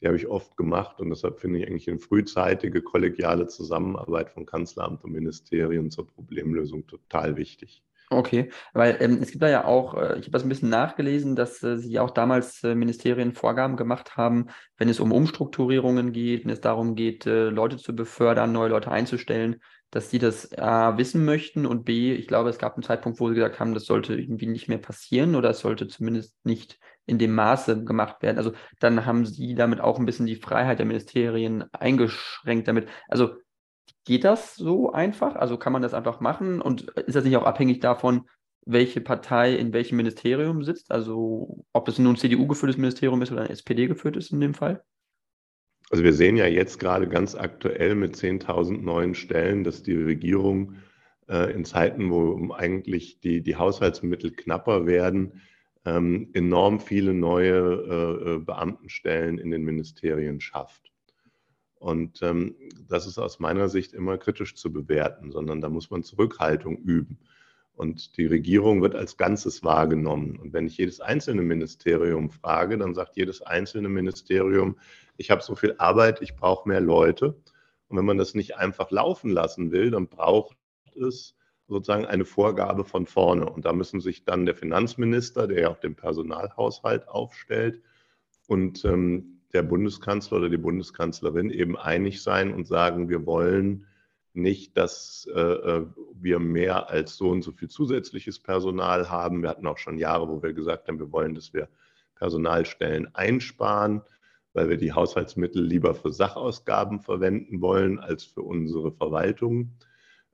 die 0.00 0.08
habe 0.08 0.16
ich 0.16 0.26
oft 0.26 0.56
gemacht 0.56 0.98
und 1.00 1.10
deshalb 1.10 1.38
finde 1.38 1.60
ich 1.60 1.68
eigentlich 1.68 1.88
eine 1.88 2.00
frühzeitige 2.00 2.82
kollegiale 2.82 3.46
Zusammenarbeit 3.46 4.30
von 4.30 4.46
Kanzleramt 4.46 5.04
und 5.04 5.12
Ministerien 5.12 5.92
zur 5.92 6.08
Problemlösung 6.08 6.88
total 6.88 7.36
wichtig. 7.36 7.84
Okay, 8.12 8.50
weil 8.72 8.96
ähm, 8.98 9.18
es 9.22 9.30
gibt 9.30 9.40
da 9.40 9.48
ja 9.48 9.64
auch, 9.64 9.94
äh, 9.94 10.18
ich 10.18 10.24
habe 10.24 10.30
das 10.32 10.42
ein 10.42 10.48
bisschen 10.48 10.68
nachgelesen, 10.68 11.36
dass 11.36 11.62
äh, 11.62 11.78
Sie 11.78 12.00
auch 12.00 12.10
damals 12.10 12.60
äh, 12.64 12.74
Ministerien 12.74 13.34
Vorgaben 13.34 13.76
gemacht 13.76 14.16
haben, 14.16 14.48
wenn 14.78 14.88
es 14.88 14.98
um 14.98 15.12
Umstrukturierungen 15.12 16.10
geht, 16.10 16.42
wenn 16.42 16.50
es 16.50 16.60
darum 16.60 16.96
geht, 16.96 17.26
äh, 17.26 17.50
Leute 17.50 17.76
zu 17.76 17.94
befördern, 17.94 18.50
neue 18.50 18.70
Leute 18.70 18.90
einzustellen, 18.90 19.60
dass 19.92 20.10
Sie 20.10 20.18
das 20.18 20.52
A 20.58 20.98
wissen 20.98 21.24
möchten 21.24 21.66
und 21.66 21.84
B, 21.84 22.12
ich 22.12 22.26
glaube, 22.26 22.50
es 22.50 22.58
gab 22.58 22.74
einen 22.74 22.82
Zeitpunkt, 22.82 23.20
wo 23.20 23.28
Sie 23.28 23.36
gesagt 23.36 23.60
haben, 23.60 23.74
das 23.74 23.84
sollte 23.84 24.16
irgendwie 24.16 24.46
nicht 24.46 24.66
mehr 24.66 24.78
passieren 24.78 25.36
oder 25.36 25.50
es 25.50 25.60
sollte 25.60 25.86
zumindest 25.86 26.34
nicht 26.44 26.80
in 27.06 27.18
dem 27.18 27.32
Maße 27.32 27.84
gemacht 27.84 28.22
werden. 28.22 28.38
Also 28.38 28.54
dann 28.80 29.06
haben 29.06 29.24
Sie 29.24 29.54
damit 29.54 29.80
auch 29.80 30.00
ein 30.00 30.06
bisschen 30.06 30.26
die 30.26 30.36
Freiheit 30.36 30.80
der 30.80 30.86
Ministerien 30.86 31.64
eingeschränkt 31.72 32.66
damit. 32.66 32.88
Also 33.08 33.34
Geht 34.04 34.24
das 34.24 34.54
so 34.54 34.92
einfach? 34.92 35.36
Also 35.36 35.56
kann 35.56 35.72
man 35.72 35.82
das 35.82 35.94
einfach 35.94 36.20
machen? 36.20 36.60
Und 36.60 36.82
ist 36.90 37.14
das 37.14 37.24
nicht 37.24 37.36
auch 37.36 37.44
abhängig 37.44 37.80
davon, 37.80 38.26
welche 38.66 39.00
Partei 39.00 39.54
in 39.54 39.72
welchem 39.72 39.96
Ministerium 39.96 40.62
sitzt? 40.62 40.90
Also 40.90 41.64
ob 41.72 41.88
es 41.88 41.98
nun 41.98 42.14
ein 42.14 42.16
CDU-geführtes 42.16 42.78
Ministerium 42.78 43.20
ist 43.22 43.32
oder 43.32 43.42
ein 43.42 43.50
SPD-geführtes 43.50 44.30
in 44.30 44.40
dem 44.40 44.54
Fall? 44.54 44.82
Also 45.90 46.04
wir 46.04 46.12
sehen 46.12 46.36
ja 46.36 46.46
jetzt 46.46 46.78
gerade 46.78 47.08
ganz 47.08 47.34
aktuell 47.34 47.94
mit 47.94 48.14
10.000 48.14 48.80
neuen 48.80 49.14
Stellen, 49.14 49.64
dass 49.64 49.82
die 49.82 49.96
Regierung 49.96 50.76
äh, 51.28 51.52
in 51.52 51.64
Zeiten, 51.64 52.10
wo 52.10 52.52
eigentlich 52.52 53.20
die, 53.20 53.42
die 53.42 53.56
Haushaltsmittel 53.56 54.30
knapper 54.30 54.86
werden, 54.86 55.40
ähm, 55.84 56.30
enorm 56.32 56.78
viele 56.78 57.12
neue 57.12 57.56
äh, 57.58 58.34
äh 58.34 58.38
Beamtenstellen 58.38 59.38
in 59.38 59.50
den 59.50 59.62
Ministerien 59.62 60.40
schafft. 60.40 60.89
Und 61.80 62.20
ähm, 62.20 62.54
das 62.88 63.06
ist 63.06 63.18
aus 63.18 63.40
meiner 63.40 63.70
Sicht 63.70 63.94
immer 63.94 64.18
kritisch 64.18 64.54
zu 64.54 64.70
bewerten, 64.70 65.32
sondern 65.32 65.62
da 65.62 65.70
muss 65.70 65.90
man 65.90 66.02
Zurückhaltung 66.02 66.76
üben. 66.76 67.18
Und 67.74 68.18
die 68.18 68.26
Regierung 68.26 68.82
wird 68.82 68.94
als 68.94 69.16
Ganzes 69.16 69.64
wahrgenommen. 69.64 70.36
Und 70.36 70.52
wenn 70.52 70.66
ich 70.66 70.76
jedes 70.76 71.00
einzelne 71.00 71.40
Ministerium 71.40 72.28
frage, 72.28 72.76
dann 72.76 72.94
sagt 72.94 73.16
jedes 73.16 73.40
einzelne 73.40 73.88
Ministerium, 73.88 74.76
ich 75.16 75.30
habe 75.30 75.42
so 75.42 75.54
viel 75.54 75.74
Arbeit, 75.78 76.20
ich 76.20 76.36
brauche 76.36 76.68
mehr 76.68 76.82
Leute. 76.82 77.34
Und 77.88 77.96
wenn 77.96 78.04
man 78.04 78.18
das 78.18 78.34
nicht 78.34 78.58
einfach 78.58 78.90
laufen 78.90 79.30
lassen 79.30 79.72
will, 79.72 79.90
dann 79.90 80.08
braucht 80.08 80.58
es 80.94 81.34
sozusagen 81.66 82.04
eine 82.04 82.26
Vorgabe 82.26 82.84
von 82.84 83.06
vorne. 83.06 83.48
Und 83.48 83.64
da 83.64 83.72
müssen 83.72 84.02
sich 84.02 84.24
dann 84.24 84.44
der 84.44 84.54
Finanzminister, 84.54 85.46
der 85.46 85.60
ja 85.62 85.68
auch 85.70 85.80
den 85.80 85.96
Personalhaushalt 85.96 87.08
aufstellt, 87.08 87.80
und 88.48 88.84
ähm, 88.84 89.39
der 89.52 89.62
Bundeskanzler 89.62 90.38
oder 90.38 90.48
die 90.48 90.56
Bundeskanzlerin 90.56 91.50
eben 91.50 91.76
einig 91.76 92.22
sein 92.22 92.52
und 92.52 92.66
sagen, 92.66 93.08
wir 93.08 93.26
wollen 93.26 93.86
nicht, 94.32 94.76
dass 94.76 95.28
äh, 95.34 95.40
äh, 95.40 95.86
wir 96.14 96.38
mehr 96.38 96.88
als 96.88 97.16
so 97.16 97.30
und 97.30 97.42
so 97.42 97.52
viel 97.52 97.68
zusätzliches 97.68 98.38
Personal 98.38 99.10
haben. 99.10 99.42
Wir 99.42 99.48
hatten 99.48 99.66
auch 99.66 99.78
schon 99.78 99.98
Jahre, 99.98 100.28
wo 100.28 100.42
wir 100.42 100.52
gesagt 100.52 100.88
haben, 100.88 101.00
wir 101.00 101.10
wollen, 101.10 101.34
dass 101.34 101.52
wir 101.52 101.68
Personalstellen 102.14 103.12
einsparen, 103.14 104.02
weil 104.52 104.68
wir 104.68 104.76
die 104.76 104.92
Haushaltsmittel 104.92 105.62
lieber 105.64 105.94
für 105.94 106.12
Sachausgaben 106.12 107.00
verwenden 107.00 107.60
wollen 107.60 107.98
als 107.98 108.24
für 108.24 108.42
unsere 108.42 108.92
Verwaltung. 108.92 109.72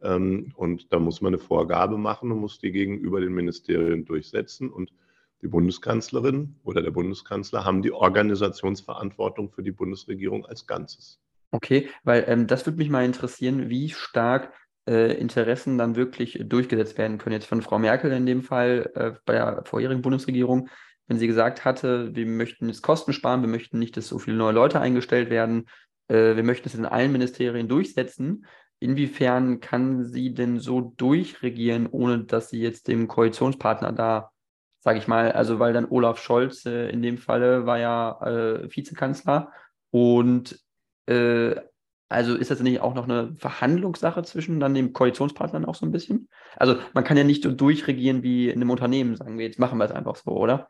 Ähm, 0.02 0.52
und 0.56 0.92
da 0.92 0.98
muss 0.98 1.22
man 1.22 1.30
eine 1.30 1.38
Vorgabe 1.38 1.96
machen 1.96 2.32
und 2.32 2.40
muss 2.40 2.58
die 2.58 2.72
gegenüber 2.72 3.20
den 3.20 3.34
Ministerien 3.34 4.04
durchsetzen. 4.04 4.68
Und 4.70 4.92
die 5.42 5.48
Bundeskanzlerin 5.48 6.56
oder 6.64 6.82
der 6.82 6.90
Bundeskanzler 6.90 7.64
haben 7.64 7.82
die 7.82 7.92
Organisationsverantwortung 7.92 9.50
für 9.50 9.62
die 9.62 9.72
Bundesregierung 9.72 10.46
als 10.46 10.66
Ganzes. 10.66 11.20
Okay, 11.50 11.88
weil 12.04 12.24
ähm, 12.26 12.46
das 12.46 12.66
würde 12.66 12.78
mich 12.78 12.90
mal 12.90 13.04
interessieren, 13.04 13.68
wie 13.68 13.90
stark 13.90 14.52
äh, 14.88 15.14
Interessen 15.18 15.78
dann 15.78 15.96
wirklich 15.96 16.42
durchgesetzt 16.44 16.98
werden 16.98 17.18
können. 17.18 17.34
Jetzt 17.34 17.46
von 17.46 17.62
Frau 17.62 17.78
Merkel 17.78 18.12
in 18.12 18.26
dem 18.26 18.42
Fall 18.42 18.90
äh, 18.94 19.12
bei 19.24 19.34
der 19.34 19.64
vorherigen 19.64 20.02
Bundesregierung, 20.02 20.68
wenn 21.06 21.18
sie 21.18 21.26
gesagt 21.26 21.64
hatte, 21.64 22.14
wir 22.14 22.26
möchten 22.26 22.68
jetzt 22.68 22.82
Kosten 22.82 23.12
sparen, 23.12 23.42
wir 23.42 23.48
möchten 23.48 23.78
nicht, 23.78 23.96
dass 23.96 24.08
so 24.08 24.18
viele 24.18 24.36
neue 24.36 24.52
Leute 24.52 24.80
eingestellt 24.80 25.30
werden, 25.30 25.66
äh, 26.08 26.36
wir 26.36 26.42
möchten 26.42 26.68
es 26.68 26.74
in 26.74 26.84
allen 26.84 27.12
Ministerien 27.12 27.68
durchsetzen. 27.68 28.46
Inwiefern 28.78 29.60
kann 29.60 30.04
sie 30.04 30.34
denn 30.34 30.58
so 30.58 30.92
durchregieren, 30.96 31.86
ohne 31.86 32.24
dass 32.24 32.50
sie 32.50 32.60
jetzt 32.60 32.88
dem 32.88 33.08
Koalitionspartner 33.08 33.92
da 33.92 34.32
sage 34.86 35.00
ich 35.00 35.08
mal. 35.08 35.32
Also 35.32 35.58
weil 35.58 35.72
dann 35.72 35.90
Olaf 35.90 36.22
Scholz 36.22 36.64
äh, 36.64 36.88
in 36.90 37.02
dem 37.02 37.18
Falle 37.18 37.66
war 37.66 37.76
ja 37.76 38.20
äh, 38.24 38.68
Vizekanzler 38.74 39.50
und 39.90 40.60
äh, 41.06 41.56
also 42.08 42.36
ist 42.36 42.52
das 42.52 42.60
nicht 42.60 42.80
auch 42.80 42.94
noch 42.94 43.02
eine 43.02 43.34
Verhandlungssache 43.34 44.22
zwischen 44.22 44.60
dann 44.60 44.74
den 44.74 44.92
Koalitionspartnern 44.92 45.64
auch 45.64 45.74
so 45.74 45.84
ein 45.84 45.90
bisschen? 45.90 46.28
Also 46.56 46.76
man 46.94 47.02
kann 47.02 47.16
ja 47.16 47.24
nicht 47.24 47.42
so 47.42 47.50
durchregieren 47.50 48.22
wie 48.22 48.48
in 48.48 48.60
einem 48.60 48.70
Unternehmen, 48.70 49.16
sagen 49.16 49.38
wir, 49.38 49.46
jetzt 49.46 49.58
machen 49.58 49.76
wir 49.78 49.86
es 49.86 49.90
einfach 49.90 50.14
so, 50.14 50.30
oder? 50.30 50.68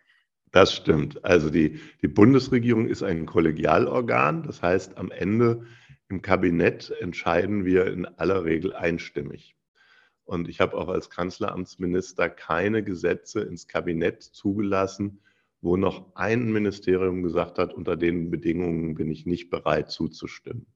Das 0.50 0.72
stimmt. 0.72 1.22
Also 1.22 1.50
die, 1.50 1.78
die 2.00 2.08
Bundesregierung 2.08 2.88
ist 2.88 3.02
ein 3.02 3.26
Kollegialorgan. 3.26 4.44
Das 4.44 4.62
heißt, 4.62 4.96
am 4.96 5.10
Ende 5.10 5.66
im 6.08 6.22
Kabinett 6.22 6.90
entscheiden 7.00 7.66
wir 7.66 7.88
in 7.88 8.06
aller 8.06 8.46
Regel 8.46 8.74
einstimmig. 8.74 9.55
Und 10.26 10.48
ich 10.48 10.60
habe 10.60 10.76
auch 10.76 10.88
als 10.88 11.08
Kanzleramtsminister 11.08 12.28
keine 12.28 12.82
Gesetze 12.82 13.40
ins 13.40 13.68
Kabinett 13.68 14.22
zugelassen, 14.22 15.20
wo 15.62 15.76
noch 15.76 16.14
ein 16.16 16.52
Ministerium 16.52 17.22
gesagt 17.22 17.58
hat, 17.58 17.72
unter 17.72 17.96
den 17.96 18.30
Bedingungen 18.30 18.94
bin 18.94 19.10
ich 19.10 19.24
nicht 19.24 19.50
bereit 19.50 19.90
zuzustimmen. 19.90 20.66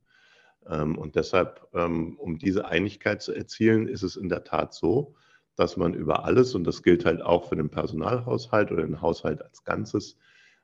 Ähm, 0.66 0.96
und 0.96 1.16
deshalb, 1.16 1.66
ähm, 1.74 2.16
um 2.18 2.38
diese 2.38 2.66
Einigkeit 2.66 3.22
zu 3.22 3.32
erzielen, 3.32 3.88
ist 3.88 4.02
es 4.04 4.16
in 4.16 4.28
der 4.28 4.44
Tat 4.44 4.72
so, 4.72 5.14
dass 5.56 5.76
man 5.76 5.94
über 5.94 6.24
alles, 6.24 6.54
und 6.54 6.64
das 6.64 6.82
gilt 6.82 7.04
halt 7.04 7.20
auch 7.20 7.48
für 7.48 7.56
den 7.56 7.70
Personalhaushalt 7.70 8.70
oder 8.72 8.82
den 8.82 9.02
Haushalt 9.02 9.42
als 9.42 9.64
Ganzes, 9.64 10.16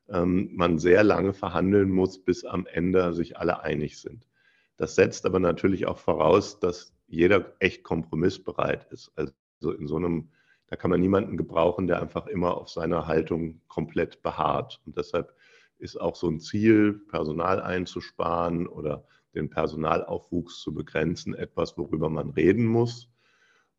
ähm, 0.08 0.50
man 0.54 0.78
sehr 0.78 1.02
lange 1.02 1.34
verhandeln 1.34 1.90
muss, 1.90 2.24
bis 2.24 2.44
am 2.44 2.66
Ende 2.66 3.12
sich 3.14 3.36
alle 3.36 3.60
einig 3.60 3.98
sind. 3.98 4.26
Das 4.76 4.94
setzt 4.94 5.26
aber 5.26 5.40
natürlich 5.40 5.86
auch 5.86 5.98
voraus, 5.98 6.60
dass 6.60 6.95
jeder 7.06 7.54
echt 7.60 7.82
kompromissbereit 7.82 8.86
ist. 8.92 9.12
Also 9.16 9.32
in 9.72 9.86
so 9.86 9.96
einem, 9.96 10.30
da 10.68 10.76
kann 10.76 10.90
man 10.90 11.00
niemanden 11.00 11.36
gebrauchen, 11.36 11.86
der 11.86 12.00
einfach 12.00 12.26
immer 12.26 12.56
auf 12.56 12.68
seiner 12.68 13.06
Haltung 13.06 13.60
komplett 13.68 14.22
beharrt. 14.22 14.80
Und 14.84 14.96
deshalb 14.96 15.34
ist 15.78 16.00
auch 16.00 16.16
so 16.16 16.28
ein 16.28 16.40
Ziel, 16.40 16.94
Personal 17.08 17.60
einzusparen 17.60 18.66
oder 18.66 19.06
den 19.34 19.50
Personalaufwuchs 19.50 20.60
zu 20.60 20.72
begrenzen, 20.72 21.34
etwas, 21.34 21.76
worüber 21.76 22.08
man 22.08 22.30
reden 22.30 22.66
muss. 22.66 23.08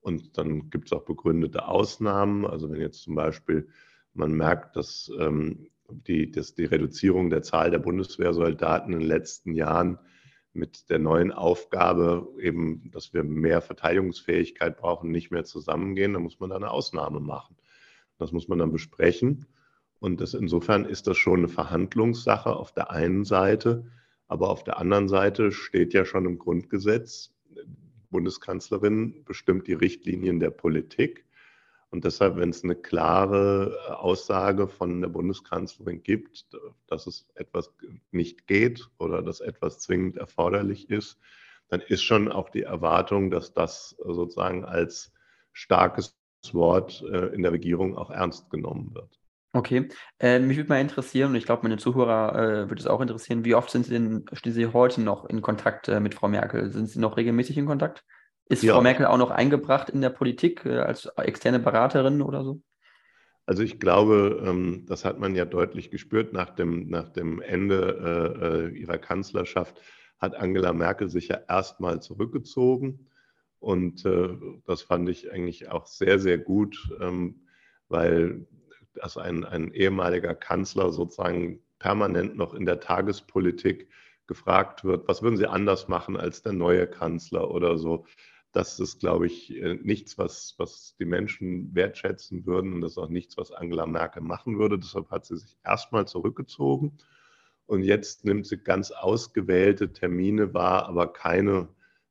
Und 0.01 0.37
dann 0.37 0.69
gibt 0.69 0.87
es 0.87 0.93
auch 0.93 1.03
begründete 1.03 1.67
Ausnahmen. 1.67 2.45
Also 2.45 2.71
wenn 2.71 2.79
jetzt 2.79 3.01
zum 3.01 3.15
Beispiel 3.15 3.67
man 4.17 4.33
merkt, 4.33 4.75
dass, 4.75 5.11
ähm, 5.19 5.69
die, 5.89 6.31
dass 6.31 6.53
die 6.53 6.65
Reduzierung 6.65 7.29
der 7.29 7.43
Zahl 7.43 7.71
der 7.71 7.79
Bundeswehrsoldaten 7.79 8.93
in 8.93 8.99
den 8.99 9.07
letzten 9.07 9.53
Jahren 9.53 9.99
mit 10.53 10.89
der 10.89 10.99
neuen 10.99 11.31
Aufgabe, 11.31 12.27
eben, 12.39 12.89
dass 12.91 13.13
wir 13.13 13.23
mehr 13.23 13.61
Verteidigungsfähigkeit 13.61 14.77
brauchen, 14.77 15.11
nicht 15.11 15.31
mehr 15.31 15.43
zusammengehen, 15.43 16.13
dann 16.13 16.23
muss 16.23 16.39
man 16.39 16.49
da 16.49 16.55
eine 16.55 16.71
Ausnahme 16.71 17.19
machen. 17.19 17.57
Das 18.17 18.31
muss 18.31 18.47
man 18.47 18.57
dann 18.57 18.71
besprechen. 18.71 19.45
Und 19.99 20.21
das, 20.21 20.33
insofern 20.33 20.85
ist 20.85 21.07
das 21.07 21.17
schon 21.17 21.39
eine 21.39 21.47
Verhandlungssache 21.47 22.55
auf 22.55 22.71
der 22.71 22.91
einen 22.91 23.25
Seite, 23.25 23.85
aber 24.27 24.49
auf 24.49 24.63
der 24.63 24.77
anderen 24.77 25.07
Seite 25.07 25.51
steht 25.51 25.93
ja 25.93 26.05
schon 26.05 26.25
im 26.25 26.37
Grundgesetz, 26.37 27.33
Bundeskanzlerin 28.09 29.23
bestimmt 29.25 29.67
die 29.67 29.73
Richtlinien 29.73 30.39
der 30.39 30.51
Politik. 30.51 31.25
Und 31.89 32.03
deshalb, 32.03 32.35
wenn 32.35 32.49
es 32.49 32.63
eine 32.63 32.75
klare 32.75 33.77
äh, 33.87 33.91
Aussage 33.93 34.67
von 34.67 35.01
der 35.01 35.09
Bundeskanzlerin 35.09 36.03
gibt, 36.03 36.47
dass 36.87 37.07
es 37.07 37.27
etwas 37.35 37.73
nicht 38.11 38.47
geht 38.47 38.89
oder 38.99 39.21
dass 39.21 39.39
etwas 39.39 39.79
zwingend 39.79 40.17
erforderlich 40.17 40.89
ist, 40.89 41.17
dann 41.69 41.81
ist 41.81 42.03
schon 42.03 42.31
auch 42.31 42.49
die 42.49 42.63
Erwartung, 42.63 43.31
dass 43.31 43.53
das 43.53 43.95
sozusagen 44.03 44.65
als 44.65 45.13
starkes 45.53 46.17
Wort 46.51 47.03
äh, 47.11 47.27
in 47.27 47.43
der 47.43 47.51
Regierung 47.51 47.97
auch 47.97 48.09
ernst 48.09 48.49
genommen 48.49 48.93
wird. 48.93 49.19
Okay, 49.53 49.89
äh, 50.19 50.39
mich 50.39 50.57
würde 50.57 50.69
mal 50.69 50.81
interessieren, 50.81 51.31
und 51.31 51.35
ich 51.35 51.45
glaube, 51.45 51.63
meine 51.63 51.77
Zuhörer 51.77 52.35
äh, 52.35 52.69
würde 52.69 52.79
es 52.79 52.87
auch 52.87 53.01
interessieren, 53.01 53.43
wie 53.43 53.55
oft 53.55 53.71
sind 53.71 53.85
Sie 53.85 53.91
denn, 53.91 54.25
stehen 54.33 54.53
Sie 54.53 54.67
heute 54.67 55.01
noch 55.01 55.25
in 55.25 55.41
Kontakt 55.41 55.87
äh, 55.87 55.99
mit 55.99 56.13
Frau 56.13 56.27
Merkel? 56.27 56.71
Sind 56.71 56.89
Sie 56.89 56.99
noch 56.99 57.17
regelmäßig 57.17 57.57
in 57.57 57.65
Kontakt? 57.65 58.03
Ist 58.49 58.63
ja. 58.63 58.73
Frau 58.73 58.81
Merkel 58.81 59.05
auch 59.05 59.17
noch 59.17 59.31
eingebracht 59.31 59.89
in 59.89 60.01
der 60.01 60.09
Politik 60.09 60.65
äh, 60.65 60.79
als 60.79 61.05
externe 61.17 61.59
Beraterin 61.59 62.21
oder 62.21 62.43
so? 62.43 62.61
Also 63.45 63.63
ich 63.63 63.79
glaube, 63.79 64.43
ähm, 64.45 64.85
das 64.87 65.05
hat 65.05 65.19
man 65.19 65.35
ja 65.35 65.45
deutlich 65.45 65.89
gespürt 65.89 66.33
nach 66.33 66.49
dem, 66.49 66.89
nach 66.89 67.09
dem 67.09 67.41
Ende 67.41 68.71
äh, 68.73 68.77
ihrer 68.77 68.97
Kanzlerschaft, 68.97 69.81
hat 70.19 70.35
Angela 70.35 70.73
Merkel 70.73 71.09
sich 71.09 71.29
ja 71.29 71.39
erstmal 71.47 72.01
zurückgezogen. 72.01 73.07
Und 73.59 74.05
äh, 74.05 74.29
das 74.65 74.81
fand 74.81 75.09
ich 75.09 75.31
eigentlich 75.31 75.69
auch 75.71 75.85
sehr, 75.87 76.19
sehr 76.19 76.37
gut, 76.37 76.77
ähm, 76.99 77.47
weil 77.87 78.45
dass 78.97 79.17
ein, 79.17 79.45
ein 79.45 79.71
ehemaliger 79.73 80.35
Kanzler 80.35 80.91
sozusagen 80.91 81.59
permanent 81.79 82.35
noch 82.35 82.53
in 82.53 82.65
der 82.65 82.79
Tagespolitik 82.79 83.87
gefragt 84.25 84.83
wird, 84.83 85.07
was 85.07 85.21
würden 85.21 85.37
Sie 85.37 85.47
anders 85.47 85.87
machen 85.87 86.17
als 86.17 86.41
der 86.41 86.53
neue 86.53 86.87
Kanzler 86.87 87.49
oder 87.51 87.77
so. 87.77 88.05
Das 88.57 88.79
ist, 88.79 88.99
glaube 88.99 89.27
ich, 89.27 89.55
äh, 89.55 89.75
nichts, 89.75 90.17
was, 90.17 90.55
was 90.57 90.95
die 90.97 91.05
Menschen 91.05 91.75
wertschätzen 91.75 92.47
würden 92.47 92.73
und 92.73 92.81
das 92.81 92.93
ist 92.93 92.97
auch 92.97 93.07
nichts, 93.07 93.37
was 93.37 93.51
Angela 93.51 93.85
Merkel 93.85 94.23
machen 94.23 94.57
würde. 94.57 94.79
Deshalb 94.79 95.11
hat 95.11 95.27
sie 95.27 95.37
sich 95.37 95.55
erstmal 95.63 96.07
zurückgezogen 96.07 96.97
und 97.67 97.83
jetzt 97.83 98.25
nimmt 98.25 98.47
sie 98.47 98.57
ganz 98.57 98.89
ausgewählte 98.89 99.93
Termine 99.93 100.55
wahr, 100.55 100.87
aber 100.87 101.13
keine, 101.13 101.67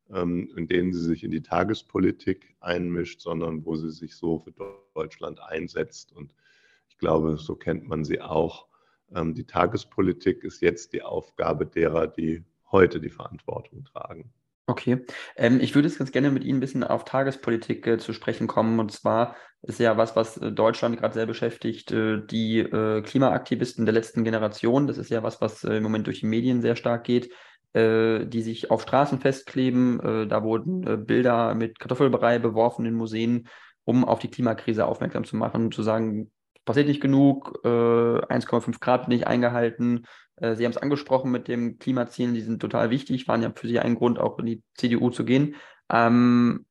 ähm, 0.09 0.49
in 0.57 0.69
denen 0.69 0.93
sie 0.93 1.01
sich 1.01 1.25
in 1.25 1.33
die 1.33 1.43
Tagespolitik 1.43 2.55
einmischt, 2.61 3.23
sondern 3.23 3.65
wo 3.65 3.75
sie 3.75 3.91
sich 3.91 4.15
so 4.15 4.39
für 4.39 4.53
Deutschland 4.95 5.41
einsetzt. 5.41 6.13
Und 6.13 6.33
ich 6.89 6.97
glaube, 6.97 7.39
so 7.39 7.57
kennt 7.57 7.89
man 7.89 8.05
sie 8.05 8.21
auch. 8.21 8.69
Ähm, 9.13 9.35
die 9.35 9.47
Tagespolitik 9.47 10.45
ist 10.45 10.63
jetzt 10.63 10.93
die 10.93 11.03
Aufgabe 11.03 11.67
derer, 11.67 12.07
die 12.07 12.45
heute 12.71 13.01
die 13.01 13.11
Verantwortung 13.11 13.83
tragen. 13.83 14.33
Okay. 14.69 15.05
Ähm, 15.37 15.61
ich 15.61 15.75
würde 15.77 15.87
jetzt 15.87 15.99
ganz 15.99 16.11
gerne 16.11 16.31
mit 16.31 16.43
Ihnen 16.43 16.59
ein 16.59 16.61
bisschen 16.61 16.83
auf 16.83 17.05
Tagespolitik 17.05 17.87
äh, 17.87 17.99
zu 17.99 18.13
sprechen 18.13 18.49
kommen. 18.49 18.81
Und 18.81 18.91
zwar 18.91 19.37
ist 19.63 19.79
ja 19.79 19.97
was, 19.97 20.17
was 20.17 20.39
äh, 20.39 20.51
Deutschland 20.51 20.99
gerade 20.99 21.15
sehr 21.15 21.27
beschäftigt, 21.27 21.93
äh, 21.93 22.21
die 22.27 22.59
äh, 22.59 23.01
Klimaaktivisten 23.03 23.87
der 23.87 23.95
letzten 23.95 24.25
Generation. 24.25 24.89
Das 24.89 24.99
ist 24.99 25.11
ja 25.11 25.23
was, 25.23 25.41
was 25.41 25.63
äh, 25.63 25.77
im 25.77 25.85
Moment 25.85 26.09
durch 26.09 26.21
die 26.21 26.27
Medien 26.27 26.63
sehr 26.63 26.75
stark 26.75 27.05
geht, 27.05 27.31
äh, 27.75 28.27
die 28.27 28.43
sich 28.43 28.73
auf 28.73 28.83
Straßen 28.83 29.21
festkleben. 29.21 30.29
da 30.29 30.43
wurden 30.43 31.07
Bilder 31.07 31.55
mit 31.55 31.79
Kartoffelbrei 31.79 32.41
beworfen 32.41 32.87
in 32.87 32.95
Museen, 32.95 33.49
um 33.85 34.05
auf 34.05 34.19
die 34.19 34.31
Klimakrise 34.31 34.87
aufmerksam 34.87 35.25
zu 35.25 35.37
machen, 35.37 35.71
zu 35.71 35.85
sagen, 35.85 36.33
passiert 36.65 36.89
nicht 36.89 37.01
genug, 37.01 37.61
1,5 37.65 38.81
Grad 38.81 39.07
nicht 39.09 39.27
eingehalten, 39.29 40.07
Sie 40.39 40.65
haben 40.65 40.73
es 40.73 40.77
angesprochen 40.77 41.31
mit 41.31 41.49
den 41.49 41.79
Klimazielen, 41.79 42.35
die 42.35 42.43
sind 42.43 42.61
total 42.61 42.91
wichtig, 42.91 43.27
waren 43.27 43.43
ja 43.43 43.53
für 43.55 43.69
Sie 43.69 43.79
ein 43.79 43.95
Grund, 43.95 44.19
auch 44.19 44.39
in 44.39 44.47
die 44.47 44.63
CDU 44.75 45.09
zu 45.11 45.25
gehen. 45.25 45.57
Ähm, 45.91 46.67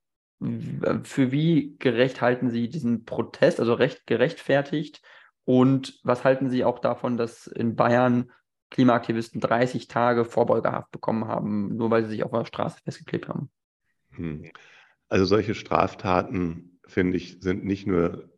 für 1.04 1.32
wie 1.32 1.76
gerecht 1.80 2.22
halten 2.22 2.52
Sie 2.52 2.70
diesen 2.70 3.06
Protest, 3.06 3.60
also 3.60 3.74
recht 3.74 4.06
gerechtfertigt? 4.06 5.02
Und 5.46 6.00
was 6.04 6.24
halten 6.24 6.50
Sie 6.50 6.64
auch 6.64 6.80
davon, 6.80 7.18
dass 7.18 7.48
in 7.48 7.76
Bayern 7.76 8.32
Klimaaktivisten 8.70 9.42
30 9.42 9.88
Tage 9.88 10.26
Vorbeugehaft 10.26 10.92
bekommen 10.92 11.28
haben, 11.28 11.76
nur 11.76 11.92
weil 11.92 12.04
sie 12.04 12.10
sich 12.10 12.24
auf 12.24 12.32
der 12.32 12.46
Straße 12.46 12.80
festgeklebt 12.84 13.30
haben? 13.30 13.50
Hm. 14.12 14.52
Also 15.08 15.26
solche 15.26 15.56
Straftaten, 15.56 16.80
finde 16.86 17.18
ich, 17.18 17.38
sind 17.42 17.64
nicht 17.64 17.88
nur 17.88 18.30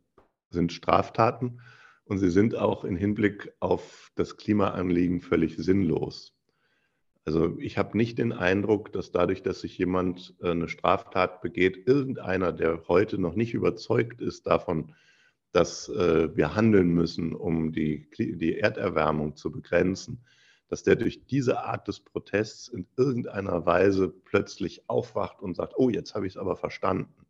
sind 0.50 0.72
Straftaten, 0.72 1.60
und 2.08 2.18
sie 2.18 2.30
sind 2.30 2.56
auch 2.56 2.84
im 2.84 2.96
Hinblick 2.96 3.52
auf 3.60 4.10
das 4.14 4.36
Klimaanliegen 4.36 5.20
völlig 5.20 5.56
sinnlos. 5.56 6.34
Also 7.26 7.58
ich 7.58 7.76
habe 7.76 7.96
nicht 7.98 8.16
den 8.18 8.32
Eindruck, 8.32 8.90
dass 8.92 9.12
dadurch, 9.12 9.42
dass 9.42 9.60
sich 9.60 9.76
jemand 9.76 10.34
äh, 10.40 10.50
eine 10.50 10.68
Straftat 10.68 11.42
begeht, 11.42 11.86
irgendeiner, 11.86 12.52
der 12.52 12.88
heute 12.88 13.18
noch 13.18 13.34
nicht 13.34 13.52
überzeugt 13.52 14.22
ist 14.22 14.46
davon, 14.46 14.94
dass 15.52 15.90
äh, 15.90 16.34
wir 16.34 16.54
handeln 16.54 16.88
müssen, 16.88 17.34
um 17.34 17.72
die, 17.72 18.08
die 18.16 18.58
Erderwärmung 18.58 19.36
zu 19.36 19.52
begrenzen, 19.52 20.24
dass 20.68 20.82
der 20.82 20.96
durch 20.96 21.26
diese 21.26 21.62
Art 21.62 21.86
des 21.88 22.00
Protests 22.00 22.68
in 22.68 22.86
irgendeiner 22.96 23.66
Weise 23.66 24.08
plötzlich 24.08 24.88
aufwacht 24.88 25.42
und 25.42 25.54
sagt, 25.54 25.74
oh, 25.76 25.90
jetzt 25.90 26.14
habe 26.14 26.26
ich 26.26 26.34
es 26.34 26.38
aber 26.38 26.56
verstanden. 26.56 27.26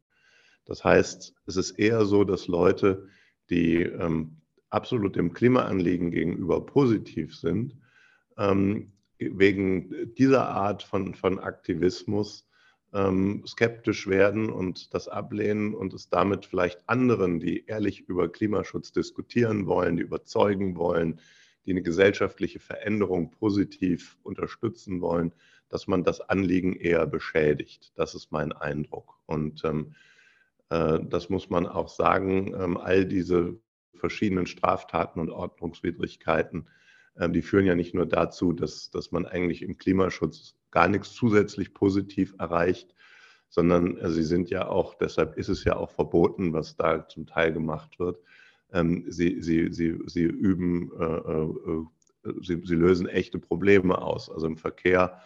Das 0.64 0.85
heißt, 0.85 1.35
es 1.47 1.56
ist 1.56 1.73
eher 1.73 2.04
so, 2.04 2.23
dass 2.23 2.47
Leute, 2.47 3.08
die 3.50 3.82
ähm, 3.82 4.38
absolut 4.70 5.16
dem 5.16 5.32
Klimaanliegen 5.32 6.10
gegenüber 6.10 6.64
positiv 6.64 7.37
sind, 7.37 7.76
ähm, 8.37 8.92
wegen 9.18 10.14
dieser 10.14 10.48
Art 10.48 10.82
von, 10.82 11.14
von 11.14 11.38
Aktivismus 11.38 12.48
ähm, 12.92 13.44
skeptisch 13.46 14.06
werden 14.06 14.50
und 14.50 14.94
das 14.94 15.08
ablehnen 15.08 15.75
und 15.75 15.92
es 15.92 16.08
damit 16.08 16.46
vielleicht 16.46 16.88
anderen, 16.88 17.40
die 17.40 17.66
ehrlich 17.66 18.00
über 18.08 18.30
Klimaschutz 18.30 18.92
diskutieren 18.92 19.66
wollen, 19.66 19.96
die 19.96 20.02
überzeugen 20.02 20.76
wollen, 20.76 21.20
die 21.66 21.72
eine 21.72 21.83
gesellschaftliche 21.83 22.61
Veränderung 22.61 23.31
positiv 23.31 24.16
unterstützen 24.22 25.00
wollen, 25.00 25.33
dass 25.68 25.87
man 25.87 26.02
das 26.02 26.20
Anliegen 26.20 26.74
eher 26.74 27.07
beschädigt. 27.07 27.92
Das 27.94 28.14
ist 28.14 28.33
mein 28.33 28.52
Eindruck. 28.52 29.18
Und 29.26 29.64
ähm, 29.64 29.94
äh, 30.70 30.98
das 31.02 31.28
muss 31.28 31.50
man 31.50 31.66
auch 31.66 31.90
sagen, 31.90 32.54
ähm, 32.59 32.78
all 32.78 33.04
diese 33.04 33.59
verschiedenen 33.98 34.46
Straftaten 34.46 35.20
und 35.20 35.30
Ordnungswidrigkeiten, 35.30 36.68
ähm, 37.18 37.32
die 37.32 37.42
führen 37.42 37.66
ja 37.66 37.74
nicht 37.74 37.94
nur 37.94 38.06
dazu, 38.06 38.52
dass, 38.52 38.90
dass 38.90 39.12
man 39.12 39.26
eigentlich 39.26 39.62
im 39.62 39.76
Klimaschutz 39.76 40.54
gar 40.70 40.88
nichts 40.88 41.12
zusätzlich 41.12 41.74
positiv 41.74 42.34
erreicht, 42.38 42.94
sondern 43.48 43.96
äh, 43.98 44.11
sie 44.11 44.24
sind 44.24 44.50
ja 44.50 44.68
auch, 44.68 44.94
deshalb 44.94 45.37
ist 45.37 45.48
es 45.48 45.64
ja 45.64 45.76
auch 45.76 45.90
verboten, 45.90 46.52
was 46.52 46.76
da 46.76 47.08
zum 47.08 47.26
Teil 47.26 47.52
gemacht 47.52 47.98
wird. 47.98 48.18
Ähm, 48.72 49.04
sie, 49.08 49.40
sie, 49.40 49.72
sie, 49.72 49.98
sie 50.06 50.24
üben, 50.24 50.92
äh, 50.98 52.28
äh, 52.28 52.34
sie, 52.42 52.62
sie 52.64 52.74
lösen 52.74 53.08
echte 53.08 53.38
Probleme 53.38 54.00
aus. 54.00 54.30
Also 54.30 54.46
im 54.46 54.58
Verkehr 54.58 55.20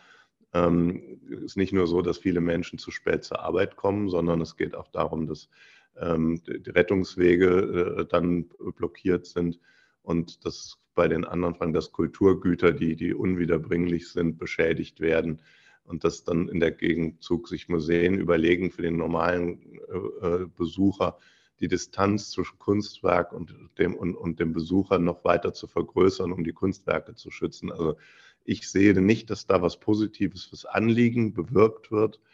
ähm, 0.54 1.20
ist 1.44 1.56
nicht 1.56 1.72
nur 1.72 1.86
so, 1.86 2.02
dass 2.02 2.18
viele 2.18 2.40
Menschen 2.40 2.78
zu 2.78 2.90
spät 2.90 3.24
zur 3.24 3.40
Arbeit 3.40 3.76
kommen, 3.76 4.08
sondern 4.08 4.40
es 4.40 4.56
geht 4.56 4.74
auch 4.74 4.88
darum, 4.88 5.26
dass 5.26 5.48
die 5.94 6.70
Rettungswege 6.70 7.98
äh, 8.00 8.06
dann 8.06 8.48
blockiert 8.76 9.26
sind 9.26 9.60
und 10.02 10.44
dass 10.44 10.78
bei 10.94 11.08
den 11.08 11.24
anderen 11.24 11.54
Fragen, 11.54 11.72
dass 11.72 11.92
Kulturgüter, 11.92 12.72
die, 12.72 12.96
die 12.96 13.14
unwiederbringlich 13.14 14.10
sind, 14.10 14.38
beschädigt 14.38 15.00
werden 15.00 15.40
und 15.84 16.04
dass 16.04 16.24
dann 16.24 16.48
in 16.48 16.60
der 16.60 16.72
Gegenzug 16.72 17.48
sich 17.48 17.68
Museen 17.68 18.18
überlegen 18.18 18.70
für 18.70 18.82
den 18.82 18.96
normalen 18.96 19.80
äh, 19.88 20.26
äh, 20.26 20.46
Besucher, 20.56 21.18
die 21.60 21.68
Distanz 21.68 22.30
zwischen 22.30 22.58
Kunstwerk 22.58 23.32
und 23.32 23.54
dem, 23.78 23.94
und, 23.94 24.16
und 24.16 24.40
dem 24.40 24.52
Besucher 24.52 24.98
noch 24.98 25.24
weiter 25.24 25.54
zu 25.54 25.66
vergrößern, 25.66 26.32
um 26.32 26.44
die 26.44 26.52
Kunstwerke 26.52 27.14
zu 27.14 27.30
schützen. 27.30 27.70
Also 27.70 27.96
ich 28.44 28.68
sehe 28.68 29.00
nicht, 29.00 29.30
dass 29.30 29.46
da 29.46 29.62
was 29.62 29.78
Positives 29.78 30.44
fürs 30.44 30.64
Anliegen 30.64 31.32
bewirkt 31.32 31.92
wird, 31.92 32.18
ähm, 32.18 32.31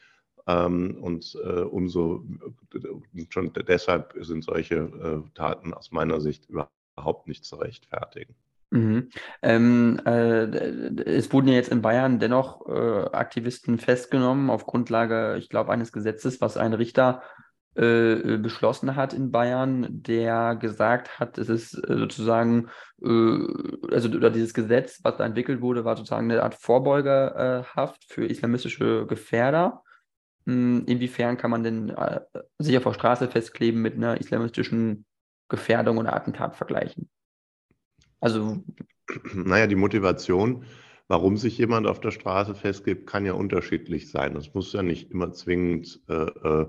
und 0.55 1.39
äh, 1.45 1.61
umso 1.61 2.25
schon 3.29 3.53
deshalb 3.53 4.15
sind 4.21 4.45
solche 4.45 4.77
äh, 4.77 5.31
Taten 5.35 5.75
aus 5.75 5.93
meiner 5.93 6.21
Sicht 6.21 6.49
überhaupt 6.49 7.29
nicht 7.29 7.45
zu 7.45 7.57
rechtfertigen. 7.57 8.35
Mhm. 8.71 9.09
Ähm, 9.43 10.01
äh, 10.05 10.45
es 11.05 11.33
wurden 11.33 11.49
ja 11.49 11.55
jetzt 11.55 11.71
in 11.71 11.83
Bayern 11.83 12.19
dennoch 12.19 12.67
äh, 12.69 13.11
Aktivisten 13.13 13.79
festgenommen 13.79 14.51
auf 14.51 14.67
Grundlage, 14.67 15.37
ich 15.39 15.49
glaube, 15.49 15.73
eines 15.73 15.93
Gesetzes, 15.93 16.41
was 16.41 16.57
ein 16.57 16.75
Richter 16.75 17.23
äh, 17.75 18.39
beschlossen 18.39 18.97
hat 18.97 19.15
in 19.15 19.31
Bayern, 19.31 19.87
der 19.89 20.57
gesagt 20.57 21.19
hat, 21.19 21.39
es 21.39 21.49
ist 21.49 21.75
äh, 21.75 21.97
sozusagen, 21.97 22.69
also 23.01 24.09
oder 24.09 24.31
dieses 24.31 24.53
Gesetz, 24.53 25.01
was 25.05 25.17
da 25.17 25.25
entwickelt 25.25 25.61
wurde, 25.61 25.85
war 25.85 25.97
sozusagen 25.97 26.31
eine 26.31 26.43
Art 26.43 26.57
Vorbeugerhaft 26.57 28.05
für 28.05 28.27
islamistische 28.27 29.07
Gefährder. 29.07 29.83
Hm, 30.49 30.85
inwiefern 30.87 31.37
kann 31.37 31.51
man 31.51 31.63
denn 31.63 31.91
äh, 31.91 32.21
sich 32.59 32.75
auf 32.79 32.85
der 32.85 32.95
Straße 32.95 33.29
festkleben 33.29 33.83
mit 33.83 33.97
einer 33.97 34.19
islamistischen 34.19 35.05
Gefährdung 35.51 35.99
oder 35.99 36.17
Attentat 36.17 36.57
vergleichen? 36.57 37.11
Also. 38.21 38.65
Naja, 39.35 39.67
die 39.67 39.75
Motivation, 39.75 40.65
warum 41.07 41.37
sich 41.37 41.59
jemand 41.59 41.87
auf 41.87 42.01
der 42.01 42.13
Straße 42.13 42.55
festklebt, 42.55 43.07
kann 43.07 43.27
ja 43.27 43.35
unterschiedlich 43.35 44.11
sein. 44.11 44.37
Es 44.37 44.55
muss 44.55 44.73
ja 44.73 44.83
nicht 44.83 45.11
immer 45.11 45.33
zwingend 45.33 46.01
äh, 46.09 46.15
äh, 46.15 46.67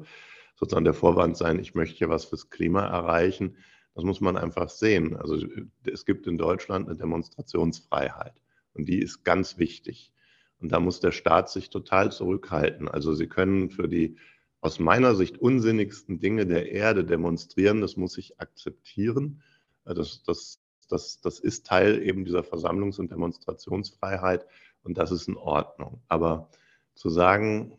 sozusagen 0.55 0.83
der 0.83 0.93
Vorwand 0.93 1.37
sein, 1.37 1.57
ich 1.57 1.73
möchte 1.73 2.01
ja 2.01 2.09
was 2.09 2.25
fürs 2.25 2.49
Klima 2.49 2.85
erreichen. 2.85 3.55
Das 3.95 4.03
muss 4.03 4.19
man 4.19 4.35
einfach 4.35 4.69
sehen. 4.69 5.15
Also 5.15 5.37
es 5.85 6.05
gibt 6.05 6.27
in 6.27 6.37
Deutschland 6.37 6.87
eine 6.89 6.97
Demonstrationsfreiheit 6.97 8.33
und 8.73 8.89
die 8.89 8.99
ist 8.99 9.23
ganz 9.23 9.57
wichtig. 9.57 10.11
Und 10.59 10.71
da 10.71 10.79
muss 10.79 10.99
der 10.99 11.11
Staat 11.11 11.49
sich 11.49 11.69
total 11.69 12.11
zurückhalten. 12.11 12.87
Also 12.87 13.13
sie 13.13 13.27
können 13.27 13.69
für 13.69 13.87
die 13.87 14.17
aus 14.61 14.79
meiner 14.79 15.15
Sicht 15.15 15.37
unsinnigsten 15.37 16.19
Dinge 16.19 16.45
der 16.45 16.71
Erde 16.71 17.05
demonstrieren. 17.05 17.81
Das 17.81 17.95
muss 17.95 18.17
ich 18.17 18.39
akzeptieren. 18.39 19.41
Das, 19.85 20.21
das, 20.23 20.59
das, 20.89 21.21
das 21.21 21.39
ist 21.39 21.65
Teil 21.65 22.01
eben 22.01 22.25
dieser 22.25 22.43
Versammlungs- 22.43 22.99
und 22.99 23.11
Demonstrationsfreiheit 23.11 24.45
und 24.83 24.97
das 24.97 25.11
ist 25.11 25.27
in 25.27 25.37
Ordnung. 25.37 26.01
Aber 26.07 26.49
zu 26.93 27.09
sagen, 27.09 27.77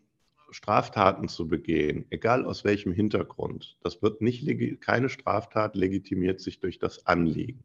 Straftaten 0.51 1.29
zu 1.29 1.47
begehen, 1.47 2.07
egal 2.11 2.45
aus 2.45 2.65
welchem 2.65 2.93
Hintergrund, 2.93 3.77
das 3.83 4.03
wird 4.03 4.21
nicht, 4.21 4.47
keine 4.81 5.09
Straftat 5.09 5.77
legitimiert 5.77 6.41
sich 6.41 6.59
durch 6.59 6.79
das 6.79 7.07
Anliegen. 7.07 7.63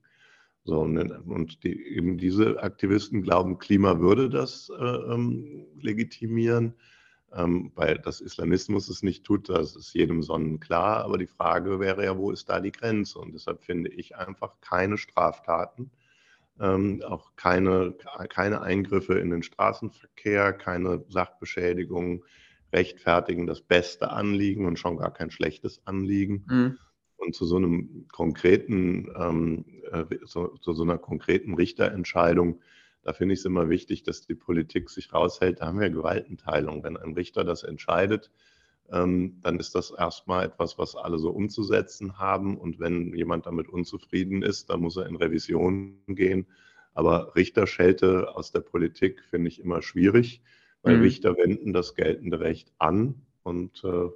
So, 0.65 0.81
und 0.81 1.63
die, 1.63 1.95
eben 1.95 2.17
diese 2.17 2.61
Aktivisten 2.61 3.21
glauben, 3.21 3.59
Klima 3.59 3.99
würde 3.99 4.29
das 4.29 4.69
äh, 4.69 4.83
ähm, 4.83 5.67
legitimieren, 5.79 6.73
ähm, 7.33 7.71
weil 7.75 7.99
das 7.99 8.19
Islamismus 8.19 8.89
es 8.89 9.03
nicht 9.03 9.23
tut, 9.23 9.47
das 9.47 9.75
ist 9.75 9.93
jedem 9.93 10.23
sonnenklar. 10.23 11.03
Aber 11.03 11.17
die 11.17 11.27
Frage 11.27 11.79
wäre 11.79 12.03
ja, 12.03 12.17
wo 12.17 12.31
ist 12.31 12.49
da 12.49 12.59
die 12.59 12.71
Grenze? 12.71 13.19
Und 13.19 13.33
deshalb 13.33 13.63
finde 13.63 13.91
ich 13.91 14.15
einfach 14.15 14.59
keine 14.59 14.97
Straftaten 14.97 15.91
ähm, 16.59 17.01
auch 17.05 17.35
keine, 17.35 17.95
keine 18.29 18.61
Eingriffe 18.61 19.19
in 19.19 19.29
den 19.29 19.43
Straßenverkehr, 19.43 20.53
keine 20.53 21.03
Sachbeschädigungen 21.09 22.23
rechtfertigen 22.73 23.45
das 23.45 23.61
beste 23.61 24.11
Anliegen 24.11 24.65
und 24.65 24.79
schon 24.79 24.97
gar 24.97 25.13
kein 25.13 25.31
schlechtes 25.31 25.81
Anliegen. 25.85 26.45
Mhm. 26.47 26.77
Und 27.17 27.33
zu 27.33 27.45
so 27.45 27.55
einem 27.55 28.07
konkreten, 28.11 29.09
ähm, 29.17 29.65
äh, 29.91 30.05
zu, 30.25 30.57
zu, 30.61 30.73
so 30.73 30.83
einer 30.83 30.97
konkreten 30.97 31.53
Richterentscheidung, 31.53 32.61
da 33.03 33.13
finde 33.13 33.33
ich 33.33 33.39
es 33.39 33.45
immer 33.45 33.69
wichtig, 33.69 34.03
dass 34.03 34.25
die 34.25 34.35
Politik 34.35 34.89
sich 34.89 35.13
raushält. 35.13 35.61
Da 35.61 35.67
haben 35.67 35.79
wir 35.79 35.89
Gewaltenteilung. 35.89 36.83
Wenn 36.83 36.97
ein 36.97 37.13
Richter 37.13 37.43
das 37.43 37.63
entscheidet, 37.63 38.31
ähm, 38.91 39.39
dann 39.41 39.59
ist 39.59 39.75
das 39.75 39.91
erstmal 39.91 40.45
etwas, 40.45 40.77
was 40.77 40.95
alle 40.95 41.17
so 41.17 41.29
umzusetzen 41.29 42.17
haben. 42.17 42.57
Und 42.57 42.79
wenn 42.79 43.13
jemand 43.15 43.45
damit 43.45 43.69
unzufrieden 43.69 44.41
ist, 44.41 44.69
dann 44.69 44.81
muss 44.81 44.97
er 44.97 45.07
in 45.07 45.15
Revision 45.15 45.99
gehen. 46.07 46.47
Aber 46.93 47.35
Richterschelte 47.35 48.35
aus 48.35 48.51
der 48.51 48.61
Politik 48.61 49.21
finde 49.29 49.49
ich 49.49 49.59
immer 49.59 49.81
schwierig, 49.81 50.41
weil 50.81 50.97
mhm. 50.97 51.03
Richter 51.03 51.37
wenden 51.37 51.73
das 51.73 51.95
geltende 51.95 52.39
Recht 52.39 52.71
an. 52.79 53.21
Und 53.43 53.83
äh, 53.83 54.09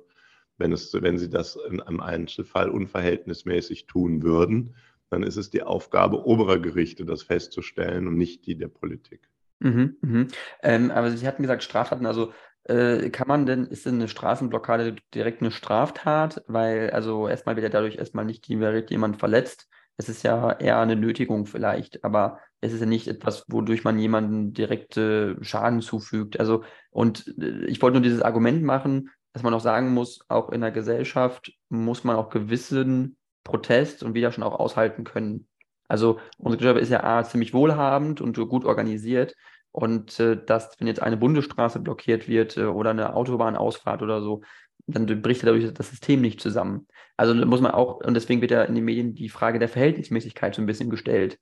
wenn, 0.59 0.71
es, 0.71 0.93
wenn 0.93 1.17
sie 1.17 1.29
das 1.29 1.57
in 1.69 1.81
einem 1.81 2.01
Einzelfall 2.01 2.69
unverhältnismäßig 2.69 3.87
tun 3.87 4.21
würden, 4.21 4.75
dann 5.09 5.23
ist 5.23 5.37
es 5.37 5.49
die 5.49 5.63
Aufgabe 5.63 6.25
oberer 6.25 6.59
Gerichte, 6.59 7.05
das 7.05 7.23
festzustellen 7.23 8.07
und 8.07 8.15
nicht 8.15 8.45
die 8.45 8.55
der 8.55 8.67
Politik. 8.67 9.21
Mhm, 9.59 9.97
mhm. 10.01 10.27
Ähm, 10.61 10.91
aber 10.91 11.11
Sie 11.11 11.27
hatten 11.27 11.41
gesagt, 11.41 11.63
Straftaten, 11.63 12.05
also 12.05 12.31
äh, 12.63 13.09
kann 13.09 13.27
man 13.27 13.45
denn, 13.45 13.65
ist 13.65 13.85
denn 13.85 13.95
eine 13.95 14.07
Straßenblockade 14.07 14.95
direkt 15.13 15.41
eine 15.41 15.51
Straftat? 15.51 16.43
Weil, 16.47 16.91
also 16.91 17.27
erstmal 17.27 17.55
wird 17.55 17.63
ja 17.63 17.69
dadurch 17.69 17.95
erstmal 17.95 18.25
nicht 18.25 18.47
direkt 18.47 18.91
jemand 18.91 19.17
verletzt. 19.17 19.67
Es 19.97 20.07
ist 20.07 20.23
ja 20.23 20.53
eher 20.53 20.79
eine 20.79 20.95
Nötigung 20.95 21.45
vielleicht, 21.45 22.05
aber 22.05 22.39
es 22.61 22.71
ist 22.71 22.79
ja 22.79 22.85
nicht 22.85 23.07
etwas, 23.07 23.45
wodurch 23.49 23.83
man 23.83 23.99
jemanden 23.99 24.53
direkte 24.53 25.37
Schaden 25.41 25.81
zufügt. 25.81 26.39
Also, 26.39 26.63
und 26.91 27.33
äh, 27.37 27.65
ich 27.65 27.81
wollte 27.81 27.95
nur 27.95 28.03
dieses 28.03 28.21
Argument 28.21 28.63
machen, 28.63 29.09
dass 29.33 29.43
man 29.43 29.53
auch 29.53 29.61
sagen 29.61 29.93
muss, 29.93 30.25
auch 30.27 30.49
in 30.49 30.61
der 30.61 30.71
Gesellschaft 30.71 31.53
muss 31.69 32.03
man 32.03 32.15
auch 32.15 32.29
gewissen 32.29 33.17
Protest 33.43 34.03
und 34.03 34.13
Widerstand 34.13 34.45
auch 34.45 34.59
aushalten 34.59 35.03
können. 35.03 35.47
Also 35.87 36.19
unsere 36.37 36.57
Gesellschaft 36.57 36.83
ist 36.83 36.91
ja 36.91 37.03
A, 37.03 37.23
ziemlich 37.23 37.53
wohlhabend 37.53 38.21
und 38.21 38.37
gut 38.37 38.65
organisiert. 38.65 39.35
Und 39.71 40.19
äh, 40.19 40.43
dass, 40.43 40.79
wenn 40.79 40.87
jetzt 40.87 41.01
eine 41.01 41.17
Bundesstraße 41.17 41.79
blockiert 41.79 42.27
wird 42.27 42.57
äh, 42.57 42.65
oder 42.65 42.89
eine 42.89 43.13
Autobahnausfahrt 43.15 44.01
oder 44.01 44.21
so, 44.21 44.41
dann 44.87 45.05
bricht 45.21 45.43
dadurch 45.43 45.71
das 45.73 45.89
System 45.89 46.21
nicht 46.21 46.41
zusammen. 46.41 46.87
Also 47.17 47.33
muss 47.45 47.61
man 47.61 47.71
auch, 47.71 48.01
und 48.03 48.13
deswegen 48.13 48.41
wird 48.41 48.51
ja 48.51 48.63
in 48.63 48.75
den 48.75 48.85
Medien 48.85 49.13
die 49.13 49.29
Frage 49.29 49.59
der 49.59 49.69
Verhältnismäßigkeit 49.69 50.55
so 50.55 50.61
ein 50.61 50.65
bisschen 50.65 50.89
gestellt. 50.89 51.37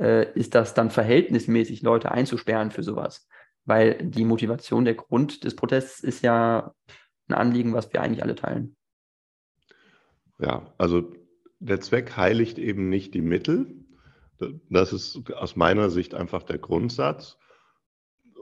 Äh, 0.00 0.32
ist 0.32 0.54
das 0.54 0.74
dann 0.74 0.90
verhältnismäßig, 0.90 1.82
Leute 1.82 2.10
einzusperren 2.10 2.70
für 2.70 2.82
sowas? 2.82 3.28
Weil 3.64 3.98
die 4.02 4.24
Motivation, 4.24 4.84
der 4.84 4.94
Grund 4.94 5.44
des 5.44 5.54
Protests 5.54 6.00
ist 6.00 6.22
ja 6.22 6.72
ein 7.30 7.34
Anliegen, 7.34 7.72
was 7.72 7.92
wir 7.92 8.02
eigentlich 8.02 8.22
alle 8.22 8.34
teilen. 8.34 8.76
Ja, 10.38 10.72
also 10.78 11.12
der 11.58 11.80
Zweck 11.80 12.16
heiligt 12.16 12.58
eben 12.58 12.88
nicht 12.88 13.14
die 13.14 13.20
Mittel. 13.20 13.66
Das 14.70 14.92
ist 14.92 15.32
aus 15.32 15.56
meiner 15.56 15.90
Sicht 15.90 16.14
einfach 16.14 16.42
der 16.42 16.58
Grundsatz. 16.58 17.36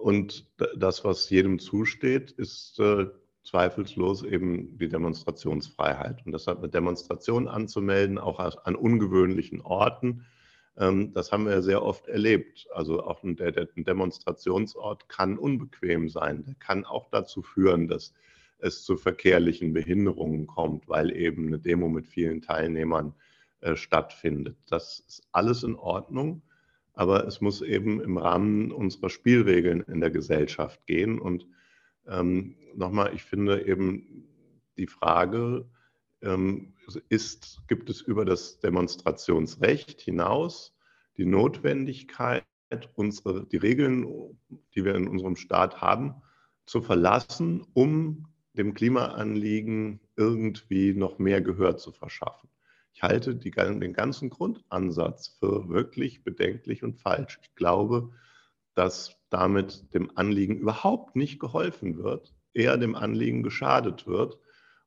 Und 0.01 0.47
das, 0.77 1.05
was 1.05 1.29
jedem 1.29 1.59
zusteht, 1.59 2.31
ist 2.31 2.79
äh, 2.79 3.07
zweifellos 3.43 4.23
eben 4.23 4.79
die 4.79 4.89
Demonstrationsfreiheit. 4.89 6.25
Und 6.25 6.33
deshalb 6.33 6.59
eine 6.59 6.69
Demonstration 6.69 7.49
anzumelden, 7.49 8.19
auch 8.19 8.39
an 8.39 8.77
ungewöhnlichen 8.77 9.61
Orten, 9.61 10.25
ähm, 10.79 11.13
das 11.13 11.33
haben 11.33 11.47
wir 11.47 11.63
sehr 11.63 11.83
oft 11.83 12.07
erlebt. 12.07 12.69
Also 12.73 13.03
auch 13.03 13.23
ein, 13.23 13.37
der, 13.37 13.53
der, 13.53 13.69
ein 13.77 13.85
Demonstrationsort 13.85 15.09
kann 15.09 15.37
unbequem 15.37 16.09
sein. 16.09 16.45
Der 16.45 16.55
kann 16.55 16.85
auch 16.85 17.11
dazu 17.11 17.43
führen, 17.43 17.89
dass 17.89 18.15
es 18.59 18.83
zu 18.83 18.97
verkehrlichen 18.97 19.73
Behinderungen 19.73 20.47
kommt, 20.47 20.89
weil 20.89 21.15
eben 21.17 21.47
eine 21.47 21.59
Demo 21.59 21.89
mit 21.89 22.07
vielen 22.07 22.43
Teilnehmern 22.43 23.15
äh, 23.61 23.77
stattfindet. 23.77 24.57
Das 24.69 25.01
ist 25.07 25.27
alles 25.33 25.63
in 25.63 25.77
Ordnung, 25.77 26.43
aber 26.95 27.27
es 27.27 27.41
muss 27.41 27.63
eben 27.63 28.01
im 28.01 28.17
Rahmen 28.19 28.73
unserer 28.73 29.11
Spielregeln 29.11 29.83
in 29.83 30.01
der 30.01 30.11
Gesellschaft 30.11 30.87
gehen. 30.87 31.19
Und 31.19 31.47
ähm, 32.07 32.57
nochmal, 32.75 33.15
ich 33.15 33.23
finde 33.23 33.67
eben 33.67 34.29
die 34.77 34.87
Frage, 34.87 35.69
ähm, 36.23 36.75
ist, 37.09 37.63
gibt 37.69 37.91
es 37.91 38.01
über 38.01 38.25
das 38.25 38.59
Demonstrationsrecht 38.61 40.01
hinaus 40.01 40.75
die 41.17 41.27
Notwendigkeit, 41.27 42.45
unsere, 42.95 43.47
die 43.47 43.57
Regeln, 43.57 44.07
die 44.75 44.85
wir 44.85 44.95
in 44.95 45.09
unserem 45.09 45.37
Staat 45.37 45.81
haben, 45.81 46.15
zu 46.65 46.81
verlassen, 46.81 47.67
um 47.75 48.29
dem 48.59 48.75
Klimaanliegen 48.75 50.01
irgendwie 50.17 50.93
noch 50.93 51.19
mehr 51.19 51.41
Gehör 51.41 51.77
zu 51.77 51.93
verschaffen. 51.93 52.49
Ich 52.93 53.03
halte 53.03 53.37
die, 53.37 53.53
den 53.53 53.93
ganzen 53.93 54.29
Grundansatz 54.29 55.29
für 55.39 55.69
wirklich 55.69 56.25
bedenklich 56.25 56.83
und 56.83 56.99
falsch. 56.99 57.39
Ich 57.43 57.55
glaube, 57.55 58.11
dass 58.75 59.17
damit 59.31 59.95
dem 59.95 60.11
Anliegen 60.17 60.59
überhaupt 60.59 61.15
nicht 61.15 61.39
geholfen 61.39 61.99
wird, 62.03 62.35
eher 62.55 62.77
dem 62.77 62.97
Anliegen 62.97 63.43
geschadet 63.43 64.07
wird 64.07 64.39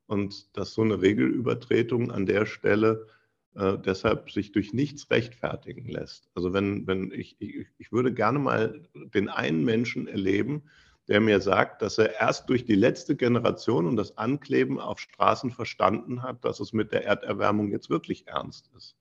und 0.06 0.56
dass 0.56 0.74
so 0.74 0.82
eine 0.82 1.00
Regelübertretung 1.00 2.10
an 2.10 2.26
der 2.26 2.44
Stelle 2.44 3.06
äh, 3.54 3.78
deshalb 3.78 4.30
sich 4.30 4.52
durch 4.52 4.72
nichts 4.72 5.10
rechtfertigen 5.10 5.86
lässt. 5.86 6.30
Also 6.34 6.52
wenn, 6.52 6.86
wenn 6.86 7.12
ich, 7.12 7.36
ich, 7.40 7.66
ich 7.78 7.92
würde 7.92 8.12
gerne 8.12 8.38
mal 8.38 8.82
den 9.14 9.28
einen 9.28 9.64
Menschen 9.64 10.06
erleben, 10.06 10.64
der 11.12 11.20
mir 11.20 11.42
sagt, 11.42 11.82
dass 11.82 11.98
er 11.98 12.18
erst 12.18 12.48
durch 12.48 12.64
die 12.64 12.74
letzte 12.74 13.16
Generation 13.16 13.84
und 13.84 13.96
das 13.96 14.16
Ankleben 14.16 14.80
auf 14.80 14.98
Straßen 14.98 15.50
verstanden 15.50 16.22
hat, 16.22 16.42
dass 16.42 16.58
es 16.58 16.72
mit 16.72 16.90
der 16.90 17.04
Erderwärmung 17.04 17.70
jetzt 17.70 17.90
wirklich 17.90 18.26
ernst 18.28 18.70
ist. 18.74 18.96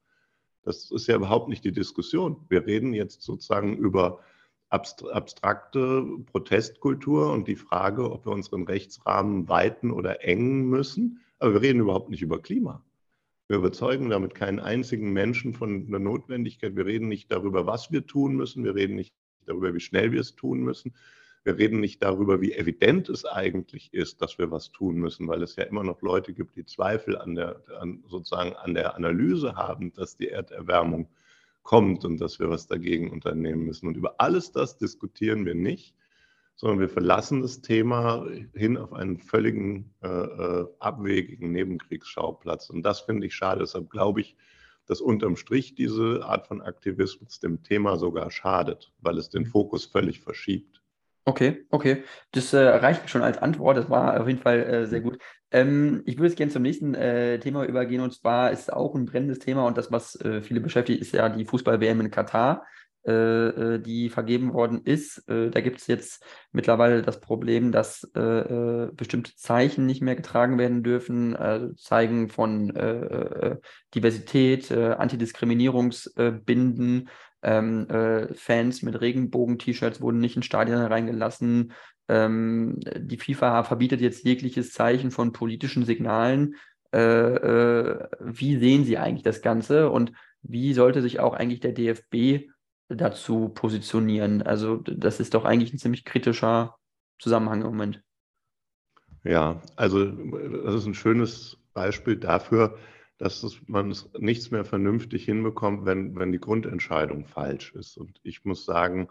Das 0.64 0.92
ist 0.92 1.08
ja 1.08 1.16
überhaupt 1.16 1.48
nicht 1.48 1.64
die 1.64 1.72
Diskussion. 1.72 2.46
Wir 2.50 2.68
reden 2.68 2.94
jetzt 2.94 3.22
sozusagen 3.22 3.78
über 3.78 4.20
abstrakte 4.68 6.06
Protestkultur 6.26 7.32
und 7.32 7.48
die 7.48 7.56
Frage, 7.56 8.12
ob 8.12 8.26
wir 8.26 8.34
unseren 8.34 8.64
Rechtsrahmen 8.64 9.48
weiten 9.48 9.90
oder 9.90 10.22
engen 10.22 10.66
müssen. 10.66 11.22
Aber 11.40 11.54
wir 11.54 11.62
reden 11.62 11.80
überhaupt 11.80 12.10
nicht 12.10 12.22
über 12.22 12.42
Klima. 12.42 12.84
Wir 13.48 13.56
überzeugen 13.56 14.10
damit 14.10 14.36
keinen 14.36 14.60
einzigen 14.60 15.14
Menschen 15.14 15.54
von 15.54 15.90
der 15.90 16.02
Notwendigkeit. 16.02 16.76
Wir 16.76 16.86
reden 16.86 17.08
nicht 17.08 17.32
darüber, 17.32 17.68
was 17.68 17.90
wir 17.90 18.06
tun 18.06 18.36
müssen. 18.36 18.66
Wir 18.66 18.76
reden 18.76 18.98
nicht 18.98 19.14
darüber, 19.46 19.74
wie 19.74 19.80
schnell 19.80 20.12
wir 20.12 20.20
es 20.20 20.36
tun 20.36 20.60
müssen. 20.60 20.94
Wir 21.44 21.58
reden 21.58 21.80
nicht 21.80 22.04
darüber, 22.04 22.40
wie 22.40 22.54
evident 22.54 23.10
es 23.10 23.26
eigentlich 23.26 23.94
ist, 23.94 24.22
dass 24.22 24.38
wir 24.38 24.52
was 24.52 24.72
tun 24.72 24.98
müssen, 24.98 25.28
weil 25.28 25.42
es 25.42 25.56
ja 25.56 25.64
immer 25.64 25.84
noch 25.84 26.02
Leute 26.02 26.34
gibt, 26.34 26.56
die 26.56 26.66
Zweifel 26.66 27.18
an 27.18 27.34
der, 27.34 27.64
an, 27.80 28.04
sozusagen 28.08 28.54
an 28.54 28.76
der 28.76 28.96
Analyse 28.96 29.56
haben, 29.56 29.92
dass 29.94 30.18
die 30.18 30.30
Erderwärmung 30.30 31.10
kommt 31.64 32.06
und 32.06 32.22
dass 32.22 32.40
wir 32.40 32.50
was 32.50 32.68
dagegen 32.68 33.12
unternehmen 33.12 33.66
müssen. 33.66 33.88
Und 33.88 33.98
über 33.98 34.16
alles 34.20 34.52
das 34.52 34.78
diskutieren 34.78 35.46
wir 35.46 35.56
nicht, 35.56 35.96
sondern 36.56 36.80
wir 36.80 36.90
verlassen 36.90 37.42
das 37.42 37.62
Thema 37.62 38.28
hin 38.54 38.78
auf 38.78 38.94
einen 38.94 39.18
völligen 39.18 39.96
äh, 40.04 40.08
äh 40.08 40.68
abwegigen 40.80 41.52
Nebenkriegsschauplatz. 41.52 42.70
Und 42.70 42.84
das 42.84 43.02
finde 43.02 43.26
ich 43.26 43.34
schade. 43.34 43.62
Deshalb 43.62 43.90
glaube 43.90 44.22
ich, 44.22 44.36
dass 44.86 45.02
unterm 45.02 45.38
Strich 45.38 45.74
diese 45.74 46.24
Art 46.24 46.48
von 46.48 46.62
Aktivismus 46.62 47.40
dem 47.40 47.64
Thema 47.64 47.98
sogar 47.98 48.30
schadet, 48.30 48.92
weil 49.00 49.18
es 49.18 49.30
den 49.30 49.46
Fokus 49.46 49.86
völlig 49.86 50.20
verschiebt. 50.20 50.81
Okay, 51.24 51.66
okay. 51.70 52.04
Das 52.32 52.52
äh, 52.54 52.58
reicht 52.60 53.08
schon 53.10 53.22
als 53.22 53.38
Antwort. 53.38 53.78
Das 53.78 53.92
war 53.92 54.20
auf 54.20 54.28
jeden 54.28 54.42
Fall 54.42 54.64
äh, 54.64 54.88
sehr 54.88 55.02
gut. 55.02 55.20
Ähm, 55.52 56.02
ich 56.06 56.18
würde 56.18 56.30
jetzt 56.30 56.38
gerne 56.38 56.52
zum 56.52 56.64
nächsten 56.64 56.96
äh, 56.96 57.38
Thema 57.40 57.64
übergehen 57.66 58.02
und 58.02 58.12
zwar 58.14 58.50
ist 58.52 58.74
auch 58.74 58.96
ein 58.96 59.06
brennendes 59.06 59.38
Thema 59.40 59.66
und 59.68 59.78
das, 59.78 59.92
was 59.92 60.20
äh, 60.22 60.42
viele 60.42 60.62
beschäftigt, 60.62 61.00
ist 61.00 61.14
ja 61.14 61.30
die 61.30 61.46
Fußball-WM 61.46 62.02
in 62.02 62.10
Katar, 62.10 62.66
äh, 63.06 63.12
äh, 63.14 63.80
die 63.80 64.10
vergeben 64.10 64.54
worden 64.54 64.82
ist. 64.84 65.24
da 65.28 65.62
gibt 65.62 65.80
es 65.80 65.86
jetzt 65.88 66.24
mittlerweile 66.52 67.04
das 67.04 67.20
Problem, 67.20 67.72
dass 67.72 68.10
bestimmte 68.14 69.36
Zeichen 69.36 69.86
nicht 69.86 70.02
mehr 70.02 70.16
getragen 70.16 70.58
werden 70.58 70.82
dürfen, 70.84 71.36
also 71.36 71.74
Zeigen 71.74 72.30
von 72.30 72.74
Diversität, 73.94 74.72
Antidiskriminierungsbinden 74.72 77.10
ähm, 77.44 77.90
äh, 77.90 78.34
Fans 78.34 78.82
mit 78.84 79.00
Regenbogen-T-Shirts 79.00 80.02
wurden 80.02 80.20
nicht 80.20 80.36
in 80.36 80.44
Stadien 80.44 80.78
reingelassen. 80.80 81.74
Ähm, 82.08 82.80
die 82.98 83.18
FIFA 83.18 83.64
verbietet 83.64 84.02
jetzt 84.02 84.26
jegliches 84.26 84.74
Zeichen 84.74 85.12
von 85.12 85.32
politischen 85.32 85.86
Signalen. 85.86 86.56
Äh, 86.94 87.00
äh, 87.00 88.08
wie 88.20 88.58
sehen 88.58 88.86
Sie 88.86 88.98
eigentlich 88.98 89.24
das 89.24 89.42
Ganze 89.42 89.90
und 89.90 90.12
wie 90.42 90.74
sollte 90.74 91.02
sich 91.02 91.20
auch 91.20 91.34
eigentlich 91.34 91.62
der 91.62 91.72
DFB 91.72 92.50
dazu 92.90 93.50
positionieren? 93.50 94.42
Also 94.42 94.78
das 94.78 95.20
ist 95.20 95.34
doch 95.34 95.46
eigentlich 95.46 95.74
ein 95.74 95.78
ziemlich 95.78 96.04
kritischer 96.04 96.76
Zusammenhang 97.20 97.62
im 97.62 97.68
Moment. 97.68 98.04
Ja, 99.24 99.62
also 99.76 100.06
das 100.06 100.76
ist 100.76 100.86
ein 100.86 100.96
schönes 100.96 101.58
Beispiel 101.74 102.18
dafür, 102.18 102.78
dass 103.22 103.44
es, 103.44 103.62
man 103.68 103.92
es 103.92 104.10
nichts 104.18 104.50
mehr 104.50 104.66
vernünftig 104.66 105.26
hinbekommt, 105.26 105.86
wenn, 105.86 106.18
wenn 106.18 106.32
die 106.32 106.40
Grundentscheidung 106.40 107.28
falsch 107.28 107.72
ist. 107.76 107.96
Und 107.98 108.20
ich 108.24 108.46
muss 108.46 108.66
sagen, 108.66 109.10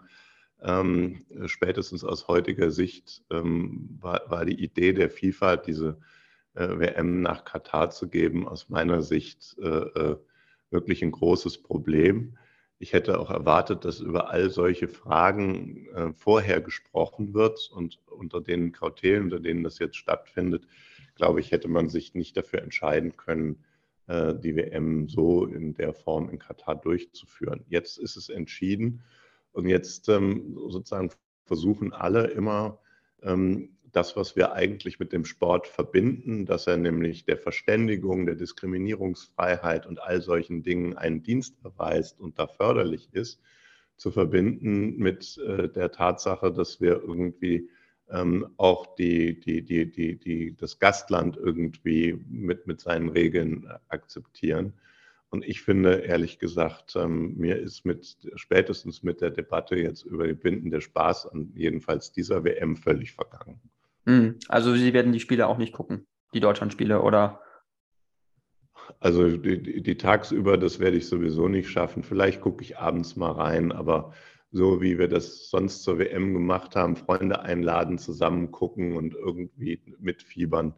ähm, 0.61 1.25
spätestens 1.45 2.03
aus 2.03 2.27
heutiger 2.27 2.71
Sicht 2.71 3.23
ähm, 3.31 3.97
war, 4.01 4.29
war, 4.29 4.43
die 4.43 4.61
Idee 4.61 4.91
der 4.91 5.09
FIFA, 5.09 5.55
diese 5.55 5.97
äh, 6.55 6.67
WM 6.67 7.21
nach 7.21 7.45
Katar 7.45 7.89
zu 7.89 8.09
geben, 8.09 8.49
aus 8.49 8.67
meiner 8.67 9.01
Sicht 9.01 9.55
äh, 9.61 9.67
äh, 9.67 10.17
wirklich 10.71 11.01
ein 11.03 11.11
großes 11.11 11.63
Problem. 11.63 12.37
Ich 12.79 12.91
hätte 12.91 13.17
auch 13.17 13.29
erwartet, 13.29 13.85
dass 13.85 14.01
über 14.01 14.29
all 14.29 14.49
solche 14.49 14.89
Fragen 14.89 15.87
äh, 15.95 16.11
vorher 16.11 16.59
gesprochen 16.59 17.33
wird 17.33 17.71
und 17.73 17.97
unter 18.07 18.41
den 18.41 18.73
Kautelen, 18.73 19.23
unter 19.23 19.39
denen 19.39 19.63
das 19.63 19.79
jetzt 19.79 19.95
stattfindet, 19.95 20.67
glaube 21.15 21.39
ich, 21.39 21.53
hätte 21.53 21.69
man 21.69 21.87
sich 21.87 22.13
nicht 22.13 22.35
dafür 22.35 22.61
entscheiden 22.61 23.15
können, 23.15 23.63
äh, 24.07 24.33
die 24.35 24.55
WM 24.55 25.07
so 25.07 25.45
in 25.45 25.73
der 25.73 25.93
Form 25.93 26.29
in 26.29 26.39
Katar 26.39 26.75
durchzuführen. 26.75 27.63
Jetzt 27.67 27.97
ist 27.97 28.15
es 28.15 28.29
entschieden 28.29 29.01
und 29.51 29.67
jetzt 29.67 30.09
ähm, 30.09 30.57
sozusagen 30.69 31.11
versuchen 31.45 31.93
alle 31.93 32.27
immer 32.27 32.79
ähm, 33.23 33.77
das, 33.91 34.15
was 34.15 34.35
wir 34.35 34.53
eigentlich 34.53 34.99
mit 34.99 35.11
dem 35.11 35.25
Sport 35.25 35.67
verbinden, 35.67 36.45
dass 36.45 36.67
er 36.67 36.77
nämlich 36.77 37.25
der 37.25 37.37
Verständigung, 37.37 38.25
der 38.25 38.35
Diskriminierungsfreiheit 38.35 39.85
und 39.85 40.01
all 40.01 40.21
solchen 40.21 40.63
Dingen 40.63 40.97
einen 40.97 41.23
Dienst 41.23 41.57
erweist 41.63 42.19
und 42.19 42.39
da 42.39 42.47
förderlich 42.47 43.09
ist, 43.11 43.41
zu 43.97 44.11
verbinden 44.11 44.97
mit 44.97 45.37
äh, 45.45 45.69
der 45.69 45.91
Tatsache, 45.91 46.51
dass 46.51 46.81
wir 46.81 47.01
irgendwie 47.01 47.69
ähm, 48.11 48.47
auch 48.57 48.95
die, 48.95 49.39
die, 49.39 49.63
die, 49.63 49.91
die, 49.91 50.17
die, 50.17 50.55
das 50.55 50.79
Gastland 50.79 51.37
irgendwie 51.37 52.19
mit, 52.27 52.67
mit 52.67 52.81
seinen 52.81 53.09
Regeln 53.09 53.67
akzeptieren. 53.87 54.73
Und 55.29 55.45
ich 55.45 55.61
finde, 55.61 55.99
ehrlich 55.99 56.39
gesagt, 56.39 56.95
ähm, 56.97 57.37
mir 57.37 57.57
ist 57.57 57.85
mit 57.85 58.17
spätestens 58.35 59.01
mit 59.01 59.21
der 59.21 59.29
Debatte 59.29 59.77
jetzt 59.77 60.03
über 60.03 60.27
die 60.27 60.33
Binden 60.33 60.71
der 60.71 60.81
Spaß 60.81 61.27
an 61.27 61.53
jedenfalls 61.55 62.11
dieser 62.11 62.43
WM 62.43 62.75
völlig 62.75 63.13
vergangen. 63.13 63.61
Hm, 64.05 64.39
also 64.49 64.75
Sie 64.75 64.93
werden 64.93 65.13
die 65.13 65.21
Spiele 65.21 65.47
auch 65.47 65.57
nicht 65.57 65.73
gucken, 65.73 66.05
die 66.33 66.41
Deutschlandspiele, 66.41 67.01
oder? 67.01 67.39
Also 68.99 69.37
die, 69.37 69.61
die, 69.61 69.81
die, 69.81 69.95
tagsüber, 69.95 70.57
das 70.57 70.79
werde 70.79 70.97
ich 70.97 71.07
sowieso 71.07 71.47
nicht 71.47 71.69
schaffen. 71.69 72.03
Vielleicht 72.03 72.41
gucke 72.41 72.63
ich 72.63 72.77
abends 72.77 73.15
mal 73.15 73.31
rein, 73.31 73.71
aber 73.71 74.13
so 74.51 74.81
wie 74.81 74.99
wir 74.99 75.07
das 75.07 75.49
sonst 75.49 75.83
zur 75.83 75.99
WM 75.99 76.33
gemacht 76.33 76.75
haben, 76.75 76.95
Freunde 76.95 77.41
einladen, 77.41 77.97
zusammen 77.97 78.51
gucken 78.51 78.97
und 78.97 79.13
irgendwie 79.15 79.81
mitfiebern. 79.99 80.75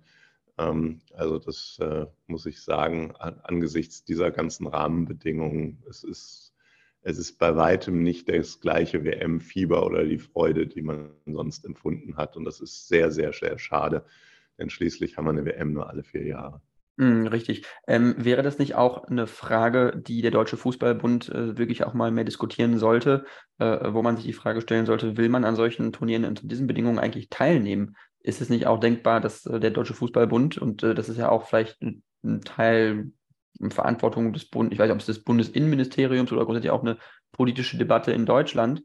Ähm, 0.58 1.02
also 1.14 1.40
das 1.40 1.80
äh, 1.82 2.06
muss 2.28 2.46
ich 2.46 2.62
sagen, 2.62 3.16
an, 3.18 3.40
angesichts 3.44 4.04
dieser 4.04 4.32
ganzen 4.32 4.68
Rahmenbedingungen, 4.68 5.84
es 5.90 6.04
ist, 6.04 6.54
es 7.02 7.18
ist 7.18 7.40
bei 7.40 7.56
weitem 7.56 8.04
nicht 8.04 8.30
das 8.30 8.60
gleiche 8.60 9.04
WM-Fieber 9.04 9.86
oder 9.86 10.06
die 10.06 10.20
Freude, 10.20 10.68
die 10.68 10.84
man 10.84 11.12
sonst 11.26 11.66
empfunden 11.66 12.16
hat. 12.18 12.38
Und 12.38 12.46
das 12.46 12.62
ist 12.62 12.88
sehr, 12.88 13.12
sehr, 13.12 13.34
sehr 13.34 13.58
schade, 13.58 14.06
denn 14.60 14.70
schließlich 14.70 15.18
haben 15.18 15.26
wir 15.26 15.32
eine 15.32 15.46
WM 15.46 15.74
nur 15.74 15.90
alle 15.90 16.04
vier 16.04 16.26
Jahre. 16.26 16.62
Mm, 16.97 17.25
richtig. 17.27 17.65
Ähm, 17.88 18.15
wäre 18.17 18.43
das 18.43 18.60
nicht 18.60 18.75
auch 18.75 19.06
eine 19.06 19.25
Frage, 19.25 19.93
die 19.95 20.21
der 20.21 20.32
Deutsche 20.32 20.58
Fußballbund 20.58 21.29
äh, 21.29 21.58
wirklich 21.58 21.84
auch 21.86 21.93
mal 21.93 22.12
mehr 22.12 22.23
diskutieren 22.23 22.77
sollte, 22.77 23.25
äh, 23.58 23.93
wo 23.93 24.03
man 24.03 24.15
sich 24.15 24.25
die 24.25 24.34
Frage 24.34 24.62
stellen 24.62 24.86
sollte, 24.86 25.17
will 25.17 25.29
man 25.29 25.43
an 25.43 25.56
solchen 25.56 25.91
Turnieren 25.91 26.25
unter 26.25 26.47
diesen 26.47 26.67
Bedingungen 26.67 26.99
eigentlich 26.99 27.29
teilnehmen? 27.29 27.95
Ist 28.19 28.41
es 28.41 28.49
nicht 28.49 28.67
auch 28.67 28.79
denkbar, 28.79 29.21
dass 29.21 29.45
äh, 29.47 29.60
der 29.60 29.71
Deutsche 29.71 29.95
Fußballbund, 29.95 30.60
und 30.60 30.84
äh, 30.84 30.93
das 30.93 31.10
ist 31.10 31.17
ja 31.17 31.29
auch 31.29 31.47
vielleicht 31.47 31.82
ein, 31.82 32.03
ein 32.23 32.41
Teil 32.41 33.12
Verantwortung 33.69 34.34
des 34.34 34.49
Bundes, 34.49 34.73
ich 34.73 34.79
weiß 34.79 34.88
nicht, 34.88 34.93
ob 34.93 34.99
es 34.99 35.06
des 35.08 35.23
Bundesinnenministeriums 35.23 36.32
oder 36.32 36.45
grundsätzlich 36.45 36.71
auch 36.71 36.82
eine 36.82 36.97
politische 37.32 37.77
Debatte 37.77 38.12
in 38.12 38.25
Deutschland, 38.25 38.84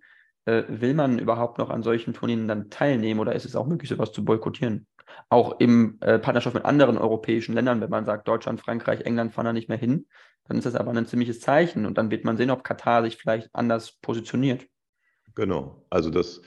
äh, 0.48 0.64
will 0.68 0.94
man 0.94 1.18
überhaupt 1.18 1.58
noch 1.58 1.68
an 1.68 1.82
solchen 1.82 2.14
Turnieren 2.14 2.48
dann 2.48 2.70
teilnehmen 2.70 3.20
oder 3.20 3.34
ist 3.34 3.44
es 3.44 3.54
auch 3.54 3.66
möglich, 3.66 3.90
sowas 3.90 4.12
zu 4.12 4.24
boykottieren? 4.24 4.86
Auch 5.28 5.60
im 5.60 5.98
äh, 6.00 6.18
Partnerschaft 6.18 6.54
mit 6.54 6.64
anderen 6.64 6.96
europäischen 6.96 7.54
Ländern, 7.54 7.82
wenn 7.82 7.90
man 7.90 8.06
sagt, 8.06 8.26
Deutschland, 8.26 8.58
Frankreich, 8.58 9.02
England 9.02 9.34
fahren 9.34 9.44
da 9.44 9.52
nicht 9.52 9.68
mehr 9.68 9.76
hin, 9.76 10.06
dann 10.44 10.56
ist 10.56 10.64
das 10.64 10.74
aber 10.74 10.92
ein 10.92 11.06
ziemliches 11.06 11.40
Zeichen 11.40 11.84
und 11.84 11.98
dann 11.98 12.10
wird 12.10 12.24
man 12.24 12.38
sehen, 12.38 12.50
ob 12.50 12.64
Katar 12.64 13.02
sich 13.02 13.18
vielleicht 13.18 13.54
anders 13.54 13.98
positioniert. 14.00 14.66
Genau, 15.34 15.84
also 15.90 16.08
das, 16.08 16.40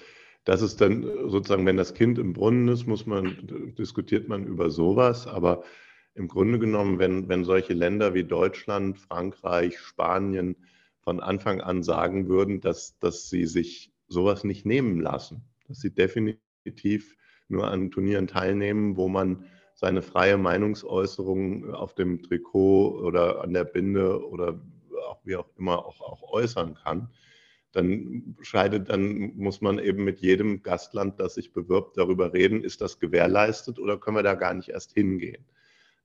das 0.45 0.63
ist 0.63 0.81
dann 0.81 1.03
sozusagen, 1.29 1.67
wenn 1.67 1.77
das 1.77 1.93
Kind 1.93 2.17
im 2.17 2.33
Brunnen 2.33 2.67
ist, 2.69 2.87
muss 2.87 3.05
man, 3.05 3.75
diskutiert 3.77 4.27
man 4.27 4.45
über 4.47 4.71
sowas, 4.71 5.27
aber 5.27 5.63
im 6.15 6.27
Grunde 6.27 6.57
genommen, 6.57 6.97
wenn, 6.97 7.29
wenn 7.29 7.43
solche 7.43 7.73
Länder 7.73 8.15
wie 8.15 8.23
Deutschland, 8.23 8.97
Frankreich, 8.97 9.77
Spanien 9.79 10.55
von 11.01 11.19
Anfang 11.19 11.61
an 11.61 11.83
sagen 11.83 12.27
würden, 12.27 12.61
dass, 12.61 12.97
dass 12.99 13.29
sie 13.29 13.45
sich 13.45 13.90
sowas 14.11 14.43
nicht 14.43 14.65
nehmen 14.65 14.99
lassen, 14.99 15.43
dass 15.67 15.79
sie 15.79 15.93
definitiv 15.93 17.15
nur 17.47 17.67
an 17.69 17.91
Turnieren 17.91 18.27
teilnehmen, 18.27 18.97
wo 18.97 19.07
man 19.07 19.45
seine 19.73 20.01
freie 20.01 20.37
Meinungsäußerung 20.37 21.73
auf 21.73 21.95
dem 21.95 22.21
Trikot 22.21 22.99
oder 23.01 23.41
an 23.41 23.53
der 23.53 23.63
Binde 23.63 24.23
oder 24.27 24.61
auch 25.07 25.21
wie 25.23 25.35
auch 25.35 25.49
immer 25.57 25.85
auch, 25.85 26.01
auch 26.01 26.23
äußern 26.33 26.75
kann, 26.75 27.09
dann 27.71 28.35
scheidet, 28.41 28.89
dann 28.89 29.35
muss 29.37 29.61
man 29.61 29.79
eben 29.79 30.03
mit 30.03 30.19
jedem 30.19 30.61
Gastland, 30.61 31.19
das 31.19 31.35
sich 31.35 31.53
bewirbt, 31.53 31.97
darüber 31.97 32.33
reden, 32.33 32.63
ist 32.63 32.81
das 32.81 32.99
gewährleistet 32.99 33.79
oder 33.79 33.97
können 33.97 34.17
wir 34.17 34.23
da 34.23 34.35
gar 34.35 34.53
nicht 34.53 34.69
erst 34.69 34.93
hingehen. 34.93 35.45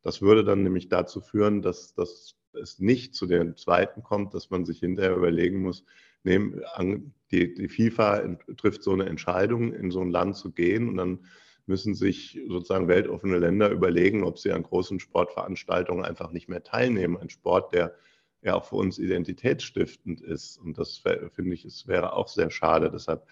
Das 0.02 0.22
würde 0.22 0.44
dann 0.44 0.62
nämlich 0.62 0.88
dazu 0.88 1.20
führen, 1.20 1.62
dass, 1.62 1.92
dass 1.94 2.36
es 2.52 2.78
nicht 2.78 3.14
zu 3.14 3.26
dem 3.26 3.56
zweiten 3.56 4.02
kommt, 4.04 4.32
dass 4.32 4.50
man 4.50 4.64
sich 4.64 4.78
hinterher 4.78 5.16
überlegen 5.16 5.60
muss, 5.60 5.84
nehmen, 6.26 6.60
die, 7.30 7.54
die 7.54 7.68
FIFA 7.68 8.36
trifft 8.56 8.82
so 8.82 8.92
eine 8.92 9.06
Entscheidung, 9.06 9.72
in 9.72 9.90
so 9.90 10.00
ein 10.00 10.10
Land 10.10 10.36
zu 10.36 10.52
gehen 10.52 10.88
und 10.88 10.96
dann 10.96 11.20
müssen 11.66 11.94
sich 11.94 12.40
sozusagen 12.48 12.88
weltoffene 12.88 13.38
Länder 13.38 13.70
überlegen, 13.70 14.22
ob 14.22 14.38
sie 14.38 14.52
an 14.52 14.62
großen 14.62 15.00
Sportveranstaltungen 15.00 16.04
einfach 16.04 16.30
nicht 16.30 16.48
mehr 16.48 16.62
teilnehmen. 16.62 17.16
Ein 17.16 17.30
Sport, 17.30 17.72
der 17.72 17.94
ja 18.42 18.54
auch 18.54 18.64
für 18.64 18.76
uns 18.76 18.98
identitätsstiftend 18.98 20.20
ist. 20.20 20.58
Und 20.58 20.78
das 20.78 21.02
finde 21.32 21.54
ich, 21.54 21.64
es 21.64 21.88
wäre 21.88 22.12
auch 22.12 22.28
sehr 22.28 22.50
schade. 22.50 22.90
Deshalb 22.90 23.26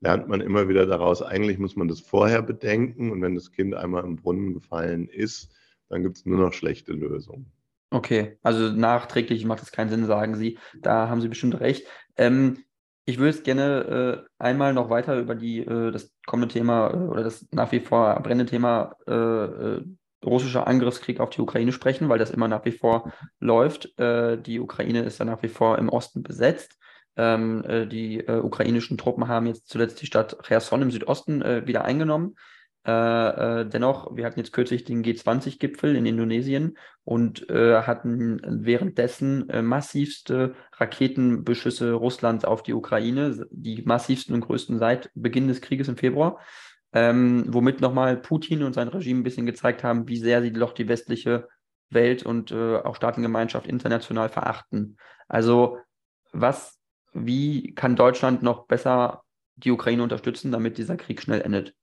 lernt 0.00 0.28
man 0.28 0.40
immer 0.40 0.68
wieder 0.68 0.86
daraus, 0.86 1.22
eigentlich 1.22 1.58
muss 1.58 1.74
man 1.74 1.88
das 1.88 2.00
vorher 2.00 2.42
bedenken. 2.42 3.10
Und 3.10 3.22
wenn 3.22 3.34
das 3.34 3.50
Kind 3.50 3.74
einmal 3.74 4.04
im 4.04 4.16
Brunnen 4.16 4.54
gefallen 4.54 5.08
ist, 5.08 5.52
dann 5.88 6.04
gibt 6.04 6.16
es 6.16 6.26
nur 6.26 6.38
noch 6.38 6.52
schlechte 6.52 6.92
Lösungen. 6.92 7.50
Okay, 7.90 8.38
also 8.42 8.70
nachträglich 8.70 9.44
macht 9.44 9.62
es 9.62 9.72
keinen 9.72 9.90
Sinn, 9.90 10.06
sagen 10.06 10.36
Sie. 10.36 10.58
Da 10.80 11.08
haben 11.08 11.20
Sie 11.20 11.28
bestimmt 11.28 11.58
recht. 11.60 11.86
Ähm, 12.16 12.64
ich 13.04 13.18
würde 13.18 13.30
jetzt 13.30 13.44
gerne 13.44 14.24
äh, 14.28 14.28
einmal 14.38 14.72
noch 14.72 14.90
weiter 14.90 15.18
über 15.18 15.34
die, 15.34 15.58
äh, 15.60 15.90
das 15.90 16.14
kommende 16.26 16.52
Thema 16.52 16.90
äh, 16.90 16.96
oder 16.96 17.24
das 17.24 17.46
nach 17.50 17.72
wie 17.72 17.80
vor 17.80 18.14
brennende 18.22 18.46
Thema 18.46 18.94
äh, 19.08 19.12
äh, 19.12 19.84
russischer 20.24 20.68
Angriffskrieg 20.68 21.18
auf 21.18 21.30
die 21.30 21.40
Ukraine 21.40 21.72
sprechen, 21.72 22.08
weil 22.08 22.18
das 22.18 22.30
immer 22.30 22.46
nach 22.46 22.64
wie 22.64 22.72
vor 22.72 23.12
läuft. 23.40 23.98
Äh, 23.98 24.40
die 24.40 24.60
Ukraine 24.60 25.02
ist 25.02 25.18
ja 25.18 25.24
nach 25.24 25.42
wie 25.42 25.48
vor 25.48 25.78
im 25.78 25.88
Osten 25.88 26.22
besetzt. 26.22 26.76
Ähm, 27.16 27.64
die 27.90 28.24
ukrainischen 28.24 28.96
Truppen 28.96 29.26
haben 29.26 29.46
jetzt 29.46 29.68
zuletzt 29.68 30.00
die 30.00 30.06
Stadt 30.06 30.38
Cherson 30.44 30.80
im 30.80 30.92
Südosten 30.92 31.42
wieder 31.66 31.84
eingenommen. 31.84 32.36
Äh, 32.90 33.60
äh, 33.60 33.66
dennoch, 33.68 34.16
wir 34.16 34.24
hatten 34.24 34.40
jetzt 34.40 34.52
kürzlich 34.52 34.84
den 34.84 35.04
G20-Gipfel 35.04 35.94
in 35.94 36.06
Indonesien 36.06 36.76
und 37.04 37.48
äh, 37.48 37.82
hatten 37.82 38.40
währenddessen 38.44 39.48
äh, 39.48 39.62
massivste 39.62 40.54
Raketenbeschüsse 40.76 41.92
Russlands 41.92 42.44
auf 42.44 42.62
die 42.64 42.74
Ukraine, 42.74 43.46
die 43.52 43.82
massivsten 43.82 44.34
und 44.34 44.40
größten 44.40 44.78
seit 44.78 45.10
Beginn 45.14 45.46
des 45.46 45.60
Krieges 45.60 45.86
im 45.88 45.96
Februar, 45.96 46.40
ähm, 46.92 47.44
womit 47.48 47.80
nochmal 47.80 48.16
Putin 48.16 48.64
und 48.64 48.72
sein 48.72 48.88
Regime 48.88 49.20
ein 49.20 49.24
bisschen 49.24 49.46
gezeigt 49.46 49.84
haben, 49.84 50.08
wie 50.08 50.18
sehr 50.18 50.42
sie 50.42 50.52
doch 50.52 50.72
die 50.72 50.88
westliche 50.88 51.46
Welt 51.90 52.24
und 52.24 52.50
äh, 52.50 52.76
auch 52.78 52.96
Staatengemeinschaft 52.96 53.68
international 53.68 54.28
verachten. 54.28 54.96
Also 55.28 55.78
was, 56.32 56.78
wie 57.12 57.72
kann 57.74 57.94
Deutschland 57.94 58.42
noch 58.42 58.66
besser 58.66 59.22
die 59.54 59.70
Ukraine 59.70 60.02
unterstützen, 60.02 60.50
damit 60.50 60.78
dieser 60.78 60.96
Krieg 60.96 61.22
schnell 61.22 61.42
endet? 61.42 61.74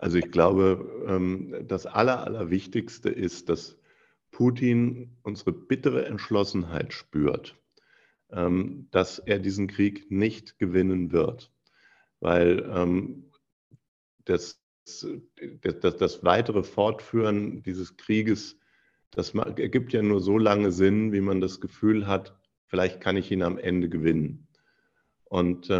Also 0.00 0.16
ich 0.16 0.30
glaube, 0.30 1.04
ähm, 1.06 1.54
das 1.68 1.84
Aller, 1.84 2.24
Allerwichtigste 2.24 3.10
ist, 3.10 3.50
dass 3.50 3.76
Putin 4.30 5.14
unsere 5.22 5.52
bittere 5.52 6.06
Entschlossenheit 6.06 6.94
spürt, 6.94 7.60
ähm, 8.30 8.88
dass 8.92 9.18
er 9.18 9.38
diesen 9.38 9.66
Krieg 9.66 10.10
nicht 10.10 10.58
gewinnen 10.58 11.12
wird, 11.12 11.52
weil 12.18 12.66
ähm, 12.74 13.30
das, 14.24 14.62
das, 15.60 15.96
das 15.98 16.24
weitere 16.24 16.62
Fortführen 16.62 17.62
dieses 17.62 17.98
Krieges, 17.98 18.56
das 19.10 19.34
ergibt 19.34 19.92
ja 19.92 20.00
nur 20.00 20.22
so 20.22 20.38
lange 20.38 20.72
Sinn, 20.72 21.12
wie 21.12 21.20
man 21.20 21.42
das 21.42 21.60
Gefühl 21.60 22.06
hat, 22.06 22.34
vielleicht 22.68 23.02
kann 23.02 23.18
ich 23.18 23.30
ihn 23.30 23.42
am 23.42 23.58
Ende 23.58 23.90
gewinnen. 23.90 24.48
Und 25.24 25.70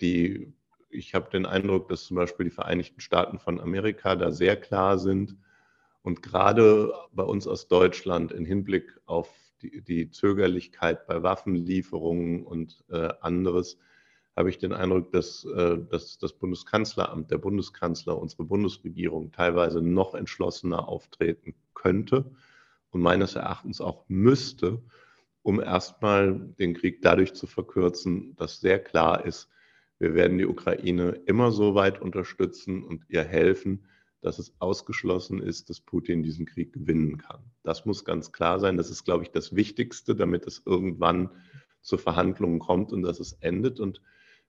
die 0.00 0.54
ich 0.92 1.14
habe 1.14 1.30
den 1.30 1.46
Eindruck, 1.46 1.88
dass 1.88 2.04
zum 2.04 2.16
Beispiel 2.16 2.44
die 2.44 2.50
Vereinigten 2.50 3.00
Staaten 3.00 3.38
von 3.38 3.60
Amerika 3.60 4.16
da 4.16 4.30
sehr 4.32 4.56
klar 4.56 4.98
sind 4.98 5.36
Und 6.02 6.22
gerade 6.22 6.92
bei 7.12 7.24
uns 7.24 7.46
aus 7.46 7.68
Deutschland 7.68 8.32
im 8.32 8.44
Hinblick 8.44 9.00
auf 9.06 9.30
die, 9.62 9.82
die 9.82 10.10
Zögerlichkeit 10.10 11.06
bei 11.06 11.22
Waffenlieferungen 11.22 12.44
und 12.44 12.84
äh, 12.90 13.10
anderes, 13.20 13.78
habe 14.36 14.50
ich 14.50 14.58
den 14.58 14.72
Eindruck, 14.72 15.12
dass, 15.12 15.44
äh, 15.44 15.78
dass 15.90 16.18
das 16.18 16.34
Bundeskanzleramt, 16.34 17.30
der 17.30 17.38
Bundeskanzler, 17.38 18.18
unsere 18.18 18.44
Bundesregierung 18.44 19.32
teilweise 19.32 19.82
noch 19.82 20.14
entschlossener 20.14 20.88
auftreten 20.88 21.54
könnte 21.74 22.32
und 22.90 23.02
meines 23.02 23.36
Erachtens 23.36 23.80
auch 23.80 24.04
müsste, 24.08 24.82
um 25.42 25.60
erstmal 25.60 26.38
den 26.58 26.74
Krieg 26.74 27.02
dadurch 27.02 27.34
zu 27.34 27.46
verkürzen, 27.46 28.34
dass 28.36 28.60
sehr 28.60 28.82
klar 28.82 29.24
ist, 29.26 29.48
wir 30.02 30.14
werden 30.14 30.36
die 30.36 30.46
Ukraine 30.46 31.10
immer 31.26 31.52
so 31.52 31.76
weit 31.76 32.02
unterstützen 32.02 32.82
und 32.82 33.04
ihr 33.08 33.22
helfen, 33.22 33.86
dass 34.20 34.40
es 34.40 34.52
ausgeschlossen 34.58 35.40
ist, 35.40 35.70
dass 35.70 35.80
Putin 35.80 36.24
diesen 36.24 36.44
Krieg 36.44 36.72
gewinnen 36.72 37.18
kann. 37.18 37.52
Das 37.62 37.86
muss 37.86 38.04
ganz 38.04 38.32
klar 38.32 38.58
sein. 38.58 38.76
Das 38.76 38.90
ist, 38.90 39.04
glaube 39.04 39.22
ich, 39.22 39.30
das 39.30 39.54
Wichtigste, 39.54 40.16
damit 40.16 40.44
es 40.44 40.60
irgendwann 40.66 41.30
zu 41.82 41.98
Verhandlungen 41.98 42.58
kommt 42.58 42.92
und 42.92 43.02
dass 43.02 43.20
es 43.20 43.34
endet. 43.34 43.78
Und 43.78 44.02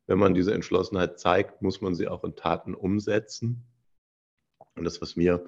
wenn 0.07 0.17
man 0.17 0.33
diese 0.33 0.55
Entschlossenheit 0.55 1.19
zeigt, 1.19 1.61
muss 1.61 1.81
man 1.81 1.93
sie 1.93 2.07
auch 2.07 2.23
in 2.23 2.35
Taten 2.35 2.73
umsetzen. 2.73 3.63
Und 4.73 4.85
das, 4.85 5.03
was 5.03 5.15
mir 5.15 5.45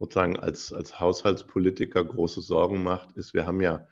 sozusagen 0.00 0.36
als, 0.36 0.72
als 0.72 0.98
Haushaltspolitiker 0.98 2.04
große 2.04 2.40
Sorgen 2.40 2.82
macht, 2.82 3.16
ist, 3.16 3.34
wir 3.34 3.46
haben 3.46 3.60
ja 3.60 3.86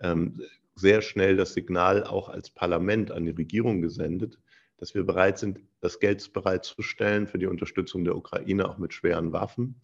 ähm, 0.00 0.40
sehr 0.76 1.02
schnell 1.02 1.36
das 1.36 1.52
Signal 1.52 2.04
auch 2.04 2.28
als 2.28 2.50
Parlament 2.50 3.10
an 3.10 3.24
die 3.24 3.32
Regierung 3.32 3.82
gesendet, 3.82 4.38
dass 4.80 4.94
wir 4.94 5.04
bereit 5.04 5.38
sind, 5.38 5.60
das 5.80 6.00
Geld 6.00 6.32
bereitzustellen 6.32 7.26
für 7.28 7.38
die 7.38 7.46
Unterstützung 7.46 8.04
der 8.04 8.16
Ukraine 8.16 8.68
auch 8.68 8.78
mit 8.78 8.92
schweren 8.92 9.32
Waffen, 9.32 9.76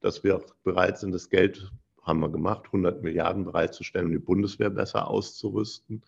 dass 0.00 0.22
wir 0.24 0.36
auch 0.36 0.44
bereit 0.62 0.98
sind, 0.98 1.12
das 1.12 1.30
Geld, 1.30 1.72
haben 2.02 2.20
wir 2.20 2.30
gemacht, 2.30 2.66
100 2.66 3.02
Milliarden 3.02 3.44
bereitzustellen, 3.44 4.06
um 4.06 4.12
die 4.12 4.18
Bundeswehr 4.18 4.70
besser 4.70 5.08
auszurüsten 5.08 6.02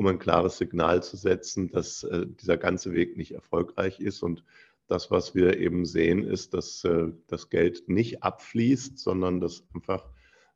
um 0.00 0.06
ein 0.06 0.18
klares 0.18 0.56
Signal 0.56 1.02
zu 1.02 1.18
setzen, 1.18 1.70
dass 1.70 2.04
äh, 2.04 2.26
dieser 2.26 2.56
ganze 2.56 2.94
Weg 2.94 3.18
nicht 3.18 3.32
erfolgreich 3.32 4.00
ist. 4.00 4.22
Und 4.22 4.42
das, 4.86 5.10
was 5.10 5.34
wir 5.34 5.58
eben 5.58 5.84
sehen, 5.84 6.24
ist, 6.24 6.54
dass 6.54 6.84
äh, 6.84 7.08
das 7.26 7.50
Geld 7.50 7.86
nicht 7.86 8.22
abfließt, 8.22 8.98
sondern 8.98 9.40
dass 9.40 9.62
einfach 9.74 10.08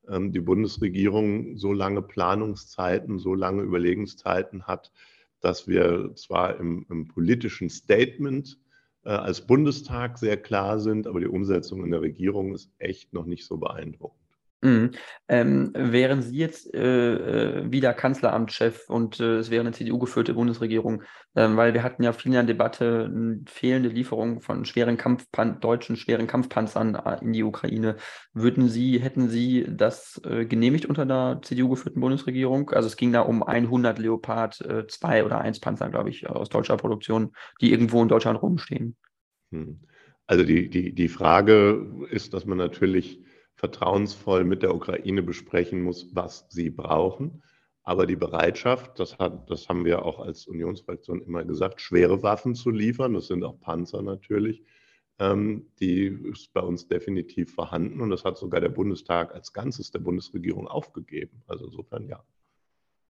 ähm, 0.09 0.33
die 0.33 0.41
Bundesregierung 0.41 1.59
so 1.59 1.75
lange 1.75 2.01
Planungszeiten, 2.01 3.19
so 3.19 3.35
lange 3.35 3.63
Überlegungszeiten 3.63 4.67
hat, 4.67 4.91
dass 5.45 5.69
wir 5.69 6.13
zwar 6.15 6.59
im, 6.59 6.87
im 6.89 7.07
politischen 7.07 7.69
Statement 7.69 8.59
äh, 9.05 9.11
als 9.11 9.47
Bundestag 9.47 10.19
sehr 10.19 10.39
klar 10.39 10.81
sind, 10.81 11.07
aber 11.07 11.21
die 11.21 11.27
Umsetzung 11.27 11.85
in 11.85 11.91
der 11.91 12.01
Regierung 12.01 12.55
ist 12.55 12.73
echt 12.79 13.13
noch 13.13 13.27
nicht 13.27 13.45
so 13.45 13.59
beeindruckend. 13.59 14.24
Mhm. 14.65 14.93
Ähm, 15.29 15.73
wären 15.75 16.23
Sie 16.23 16.39
jetzt 16.39 16.73
äh, 16.75 17.61
äh, 17.61 17.71
wieder 17.71 17.93
Kanzleramtschef 17.93 18.89
und 18.89 19.21
äh, 19.21 19.37
es 19.37 19.51
wäre 19.51 19.61
eine 19.61 19.73
CDU-geführte 19.73 20.33
Bundesregierung, 20.33 21.03
ähm, 21.37 21.59
weil 21.59 21.75
wir 21.75 21.83
hatten 21.83 22.03
ja 22.03 22.15
viel 22.15 22.31
in 22.31 22.33
der 22.33 22.45
Debatte 22.45 23.13
äh, 23.15 23.51
fehlende 23.51 23.91
Lieferung 23.91 24.41
von 24.41 24.65
schweren 24.65 24.97
Kampfpan 24.97 25.61
deutschen 25.61 25.97
schweren 25.97 26.27
Kampfpanzern 26.27 26.95
äh, 26.95 27.19
in 27.21 27.35
die 27.35 27.43
Ukraine. 27.43 27.97
Würden 28.33 28.71
Sie, 28.71 28.99
hätten 29.01 29.29
Sie 29.29 29.67
das 29.69 30.19
äh, 30.25 30.47
genehmigt 30.47 30.87
unter 30.87 31.05
der 31.05 31.41
CDU-geführten 31.43 32.01
Bundesregierung? 32.01 32.71
Also 32.71 32.87
es 32.87 32.97
ging 32.97 33.13
da 33.13 33.21
um 33.21 33.43
100 33.43 33.99
Leopard 33.99 34.55
2 34.89 35.25
oder 35.25 35.43
1 35.43 35.61
Panzer, 35.61 35.91
glaube 35.91 36.09
ich, 36.09 36.27
aus 36.31 36.49
deutscher 36.49 36.79
Produktion, 36.79 37.33
die 37.61 37.71
irgendwo 37.71 38.01
in 38.01 38.09
Deutschland 38.09 38.41
rumstehen. 38.41 38.97
Hm. 39.53 39.81
Also 40.27 40.43
die, 40.43 40.71
die, 40.71 40.95
die 40.95 41.09
Frage 41.09 42.07
ist, 42.11 42.33
dass 42.33 42.47
man 42.47 42.57
natürlich 42.57 43.21
vertrauensvoll 43.57 44.45
mit 44.45 44.63
der 44.63 44.75
Ukraine 44.75 45.23
besprechen 45.23 45.83
muss, 45.83 46.15
was 46.15 46.47
sie 46.49 46.71
brauchen. 46.71 47.43
Aber 47.83 48.07
die 48.07 48.17
Bereitschaft, 48.17 48.99
das, 48.99 49.19
hat, 49.19 49.51
das 49.51 49.69
haben 49.69 49.85
wir 49.85 50.05
auch 50.05 50.19
als 50.19 50.47
Unionsfraktion 50.47 51.23
immer 51.23 51.45
gesagt, 51.45 51.81
schwere 51.81 52.23
Waffen 52.23 52.55
zu 52.55 52.71
liefern, 52.71 53.13
das 53.13 53.27
sind 53.27 53.45
auch 53.45 53.61
Panzer 53.61 54.03
natürlich, 54.03 54.63
ähm, 55.19 55.71
die 55.81 56.07
ist 56.07 56.53
bei 56.55 56.63
uns 56.63 56.89
definitiv 56.89 57.55
vorhanden 57.55 58.01
und 58.01 58.11
das 58.11 58.25
hat 58.25 58.39
sogar 58.39 58.61
der 58.61 58.71
Bundestag 58.71 59.35
als 59.35 59.53
Ganzes 59.53 59.91
der 59.91 59.99
Bundesregierung 60.01 60.67
aufgegeben. 60.67 61.43
Also 61.47 61.67
insofern 61.67 62.09
ja. 62.09 62.25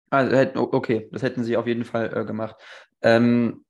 Also, 0.09 0.73
okay, 0.73 1.09
das 1.13 1.23
hätten 1.23 1.45
Sie 1.45 1.57
auf 1.57 1.67
jeden 1.67 1.85
Fall 1.85 2.17
äh, 2.17 2.25
gemacht. 2.25 2.57
Ähm, 3.03 3.65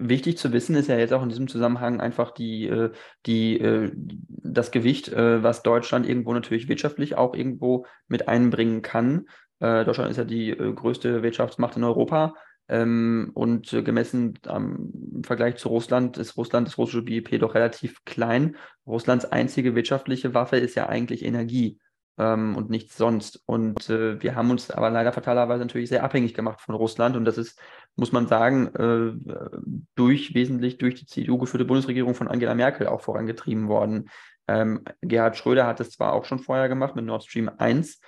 Wichtig 0.00 0.38
zu 0.38 0.52
wissen 0.52 0.76
ist 0.76 0.88
ja 0.88 0.98
jetzt 0.98 1.12
auch 1.12 1.22
in 1.22 1.28
diesem 1.28 1.48
Zusammenhang 1.48 2.00
einfach 2.00 2.30
die, 2.30 2.66
äh, 2.66 2.90
die, 3.26 3.60
äh, 3.60 3.90
das 3.94 4.70
Gewicht, 4.70 5.08
äh, 5.08 5.42
was 5.42 5.62
Deutschland 5.62 6.08
irgendwo 6.08 6.32
natürlich 6.32 6.68
wirtschaftlich 6.68 7.16
auch 7.16 7.34
irgendwo 7.34 7.86
mit 8.06 8.28
einbringen 8.28 8.82
kann. 8.82 9.26
Deutschland 9.60 10.12
ist 10.12 10.18
ja 10.18 10.24
die 10.24 10.52
größte 10.52 11.24
Wirtschaftsmacht 11.24 11.76
in 11.76 11.82
Europa. 11.82 12.34
Ähm, 12.68 13.32
und 13.34 13.70
gemessen 13.70 14.38
im 14.48 15.24
Vergleich 15.24 15.56
zu 15.56 15.68
Russland 15.68 16.16
ist 16.16 16.36
Russland, 16.36 16.68
das 16.68 16.78
russische 16.78 17.02
BIP 17.02 17.40
doch 17.40 17.56
relativ 17.56 18.04
klein. 18.04 18.54
Russlands 18.86 19.24
einzige 19.24 19.74
wirtschaftliche 19.74 20.32
Waffe 20.32 20.58
ist 20.58 20.76
ja 20.76 20.88
eigentlich 20.88 21.24
Energie 21.24 21.80
ähm, 22.18 22.56
und 22.56 22.70
nichts 22.70 22.96
sonst. 22.96 23.42
Und 23.46 23.88
äh, 23.88 24.20
wir 24.20 24.34
haben 24.34 24.50
uns 24.50 24.70
aber 24.70 24.90
leider 24.90 25.12
fatalerweise 25.12 25.60
natürlich 25.60 25.88
sehr 25.88 26.04
abhängig 26.04 26.34
gemacht 26.34 26.60
von 26.60 26.74
Russland. 26.74 27.16
Und 27.16 27.24
das 27.24 27.38
ist, 27.38 27.58
muss 27.96 28.12
man 28.12 28.26
sagen, 28.26 28.66
äh, 28.74 29.82
durch 29.94 30.34
wesentlich 30.34 30.78
durch 30.78 30.96
die 30.96 31.06
CDU 31.06 31.38
geführte 31.38 31.64
Bundesregierung 31.64 32.14
von 32.14 32.28
Angela 32.28 32.54
Merkel 32.54 32.88
auch 32.88 33.00
vorangetrieben 33.00 33.68
worden. 33.68 34.10
Ähm, 34.48 34.84
Gerhard 35.02 35.36
Schröder 35.36 35.66
hat 35.66 35.80
es 35.80 35.90
zwar 35.90 36.12
auch 36.12 36.24
schon 36.24 36.38
vorher 36.40 36.68
gemacht 36.68 36.96
mit 36.96 37.04
Nord 37.04 37.24
Stream 37.24 37.50
1. 37.56 38.00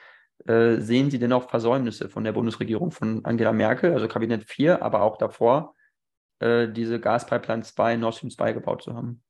Äh, 0.46 0.76
sehen 0.78 1.10
Sie 1.10 1.18
denn 1.18 1.32
auch 1.32 1.50
Versäumnisse 1.50 2.08
von 2.08 2.24
der 2.24 2.32
Bundesregierung 2.32 2.90
von 2.90 3.24
Angela 3.24 3.52
Merkel, 3.52 3.92
also 3.92 4.08
Kabinett 4.08 4.44
4, 4.44 4.82
aber 4.82 5.02
auch 5.02 5.18
davor, 5.18 5.74
äh, 6.38 6.68
diese 6.68 6.98
Gaspipeline 6.98 7.62
2, 7.62 7.96
Nord 7.96 8.14
Stream 8.16 8.30
2 8.30 8.54
gebaut 8.54 8.82
zu 8.82 8.94
haben? 8.94 9.22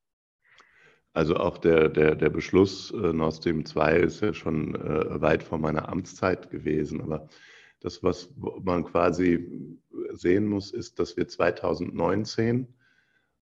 Also 1.12 1.36
auch 1.36 1.58
der, 1.58 1.88
der, 1.88 2.14
der 2.14 2.30
Beschluss 2.30 2.92
äh, 2.92 3.12
Nord 3.12 3.34
Stream 3.34 3.64
2 3.64 3.96
ist 3.96 4.20
ja 4.20 4.32
schon 4.32 4.74
äh, 4.76 5.20
weit 5.20 5.42
vor 5.42 5.58
meiner 5.58 5.88
Amtszeit 5.88 6.50
gewesen. 6.50 7.00
Aber 7.00 7.28
das, 7.80 8.02
was 8.02 8.32
man 8.62 8.84
quasi 8.84 9.78
sehen 10.12 10.46
muss, 10.46 10.70
ist, 10.70 10.98
dass 10.98 11.16
wir 11.16 11.26
2019 11.26 12.68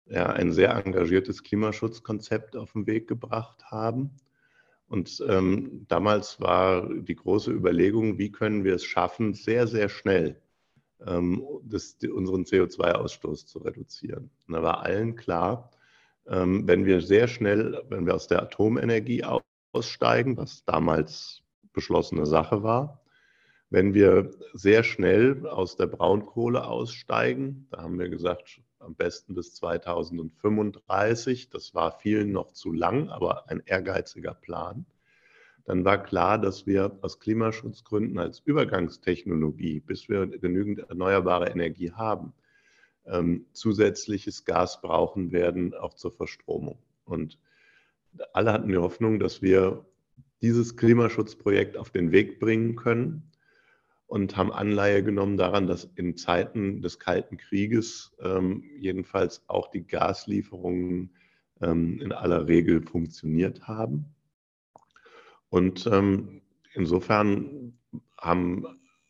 ja, 0.07 0.27
ein 0.27 0.53
sehr 0.53 0.75
engagiertes 0.75 1.43
Klimaschutzkonzept 1.43 2.57
auf 2.57 2.73
den 2.73 2.87
Weg 2.87 3.09
gebracht 3.09 3.65
haben. 3.65 4.11
Und 4.89 5.25
ähm, 5.29 5.85
damals 5.89 6.41
war 6.41 6.89
die 6.89 7.17
große 7.17 7.51
Überlegung, 7.51 8.19
wie 8.19 8.31
können 8.31 8.63
wir 8.63 8.77
es 8.77 8.85
schaffen, 8.85 9.35
sehr, 9.35 9.67
sehr 9.67 9.89
schnell 9.89 10.41
ähm, 11.05 11.45
das, 11.65 11.97
unseren 12.09 12.45
CO2-Ausstoß 12.45 13.47
zu 13.47 13.59
reduzieren. 13.59 14.31
Und 14.47 14.55
da 14.55 14.63
war 14.63 14.83
allen 14.85 15.17
klar, 15.17 15.71
ähm, 16.29 16.67
wenn 16.67 16.85
wir 16.85 17.01
sehr 17.01 17.29
schnell, 17.29 17.83
wenn 17.89 18.07
wir 18.07 18.15
aus 18.15 18.27
der 18.27 18.43
Atomenergie 18.43 19.25
aussteigen, 19.73 20.37
was 20.37 20.65
damals 20.65 21.43
beschlossene 21.73 22.27
Sache 22.27 22.63
war, 22.63 23.03
wenn 23.71 23.95
wir 23.95 24.31
sehr 24.55 24.85
schnell 24.85 25.47
aus 25.47 25.77
der 25.77 25.87
Braunkohle 25.89 26.67
aussteigen, 26.67 27.67
da 27.71 27.83
haben 27.83 27.99
wir 27.99 28.09
gesagt, 28.09 28.61
am 28.79 28.95
besten 28.95 29.35
bis 29.35 29.55
2035, 29.55 31.51
das 31.51 31.75
war 31.75 31.99
vielen 31.99 32.31
noch 32.31 32.53
zu 32.53 32.73
lang, 32.73 33.09
aber 33.09 33.49
ein 33.51 33.63
ehrgeiziger 33.65 34.35
Plan, 34.35 34.87
dann 35.65 35.85
war 35.85 36.01
klar, 36.01 36.39
dass 36.39 36.67
wir 36.67 36.97
aus 37.03 37.19
Klimaschutzgründen 37.19 38.19
als 38.19 38.39
Übergangstechnologie, 38.39 39.81
bis 39.81 40.09
wir 40.09 40.27
genügend 40.27 40.79
erneuerbare 40.89 41.51
Energie 41.51 41.91
haben, 41.91 42.33
ähm, 43.07 43.47
zusätzliches 43.53 44.45
Gas 44.45 44.81
brauchen 44.81 45.33
werden, 45.33 45.75
auch 45.75 45.95
zur 45.95 46.13
Verstromung. 46.13 46.79
Und 47.05 47.39
alle 48.33 48.53
hatten 48.53 48.69
die 48.69 48.77
Hoffnung, 48.77 49.19
dass 49.19 49.43
wir 49.43 49.85
dieses 50.43 50.77
Klimaschutzprojekt 50.77 51.77
auf 51.77 51.91
den 51.91 52.13
Weg 52.13 52.41
bringen 52.41 52.77
können 52.77 53.31
und 54.07 54.37
haben 54.37 54.53
Anleihe 54.53 55.03
genommen 55.03 55.37
daran, 55.37 55.67
dass 55.67 55.85
in 55.97 56.17
Zeiten 56.17 56.83
des 56.83 56.99
Kalten 56.99 57.37
Krieges 57.37 58.15
ähm, 58.21 58.65
jedenfalls 58.79 59.43
auch 59.49 59.71
die 59.71 59.87
Gaslieferungen 59.87 61.15
ähm, 61.61 62.01
in 62.01 62.13
aller 62.13 62.47
Regel 62.47 62.83
funktioniert 62.83 63.67
haben. 63.67 64.15
Und 65.49 65.87
ähm, 65.87 66.43
insofern 66.75 67.79
haben 68.19 68.67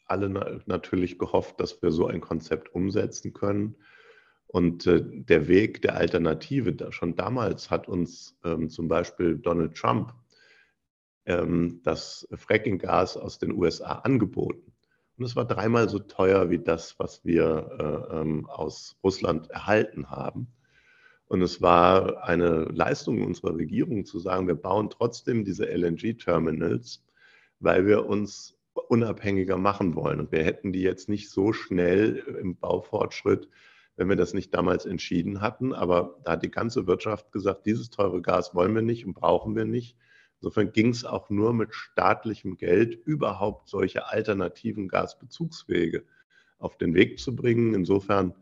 alle 0.06 0.28
na 0.28 0.60
natürlich 0.66 1.18
gehofft, 1.18 1.60
dass 1.60 1.82
wir 1.82 1.90
so 1.90 2.06
ein 2.06 2.20
Konzept 2.20 2.74
umsetzen 2.74 3.32
können. 3.32 3.76
Und 4.46 4.86
äh, 4.86 5.02
der 5.04 5.48
Weg 5.48 5.82
der 5.82 5.96
Alternative, 5.96 6.72
da, 6.72 6.92
schon 6.92 7.16
damals 7.16 7.70
hat 7.70 7.88
uns 7.88 8.38
ähm, 8.44 8.70
zum 8.70 8.88
Beispiel 8.88 9.36
Donald 9.36 9.74
Trump 9.76 10.14
ähm, 11.26 11.80
das 11.82 12.28
Fracking-Gas 12.32 13.16
aus 13.16 13.38
den 13.38 13.52
USA 13.52 14.00
angeboten. 14.04 14.72
Und 15.18 15.24
es 15.24 15.34
war 15.34 15.46
dreimal 15.46 15.88
so 15.88 15.98
teuer 15.98 16.50
wie 16.50 16.58
das, 16.58 16.98
was 16.98 17.24
wir 17.24 18.08
äh, 18.12 18.20
ähm, 18.20 18.46
aus 18.46 18.96
Russland 19.02 19.50
erhalten 19.50 20.10
haben. 20.10 20.48
Und 21.28 21.42
es 21.42 21.60
war 21.60 22.22
eine 22.22 22.64
Leistung 22.66 23.24
unserer 23.24 23.56
Regierung 23.56 24.04
zu 24.04 24.20
sagen, 24.20 24.46
wir 24.46 24.54
bauen 24.54 24.90
trotzdem 24.90 25.44
diese 25.44 25.66
LNG-Terminals, 25.66 27.04
weil 27.58 27.86
wir 27.86 28.06
uns 28.06 28.56
unabhängiger 28.88 29.56
machen 29.56 29.96
wollen. 29.96 30.20
Und 30.20 30.30
wir 30.30 30.44
hätten 30.44 30.72
die 30.72 30.82
jetzt 30.82 31.08
nicht 31.08 31.30
so 31.30 31.52
schnell 31.52 32.18
im 32.40 32.56
Baufortschritt, 32.56 33.48
wenn 33.96 34.08
wir 34.08 34.16
das 34.16 34.34
nicht 34.34 34.54
damals 34.54 34.86
entschieden 34.86 35.40
hatten. 35.40 35.72
Aber 35.72 36.18
da 36.24 36.32
hat 36.32 36.42
die 36.42 36.50
ganze 36.50 36.86
Wirtschaft 36.86 37.32
gesagt, 37.32 37.66
dieses 37.66 37.90
teure 37.90 38.22
Gas 38.22 38.54
wollen 38.54 38.74
wir 38.74 38.82
nicht 38.82 39.06
und 39.06 39.14
brauchen 39.14 39.56
wir 39.56 39.64
nicht. 39.64 39.96
Insofern 40.40 40.72
ging 40.72 40.90
es 40.90 41.04
auch 41.04 41.30
nur 41.30 41.54
mit 41.54 41.74
staatlichem 41.74 42.56
Geld, 42.56 42.94
überhaupt 43.06 43.68
solche 43.68 44.08
alternativen 44.08 44.88
Gasbezugswege 44.88 46.04
auf 46.58 46.76
den 46.76 46.94
Weg 46.94 47.18
zu 47.18 47.34
bringen. 47.34 47.74
Insofern, 47.74 48.34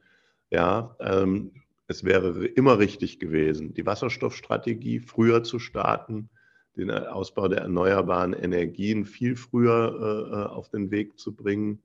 ja, 0.51 0.97
ähm, 0.99 1.53
es 1.87 2.03
wäre 2.03 2.47
immer 2.47 2.79
richtig 2.79 3.21
gewesen, 3.21 3.75
die 3.75 3.87
Wasserstoffstrategie 3.87 5.01
früher 5.01 5.45
zu 5.45 5.59
starten, 5.59 6.31
den 6.77 6.91
Ausbau 6.91 7.47
der 7.47 7.61
erneuerbaren 7.61 8.33
Energien 8.33 9.05
viel 9.05 9.37
früher 9.37 10.49
äh, 10.51 10.53
auf 10.53 10.71
den 10.71 10.91
Weg 10.91 11.19
zu 11.19 11.35
bringen. 11.35 11.83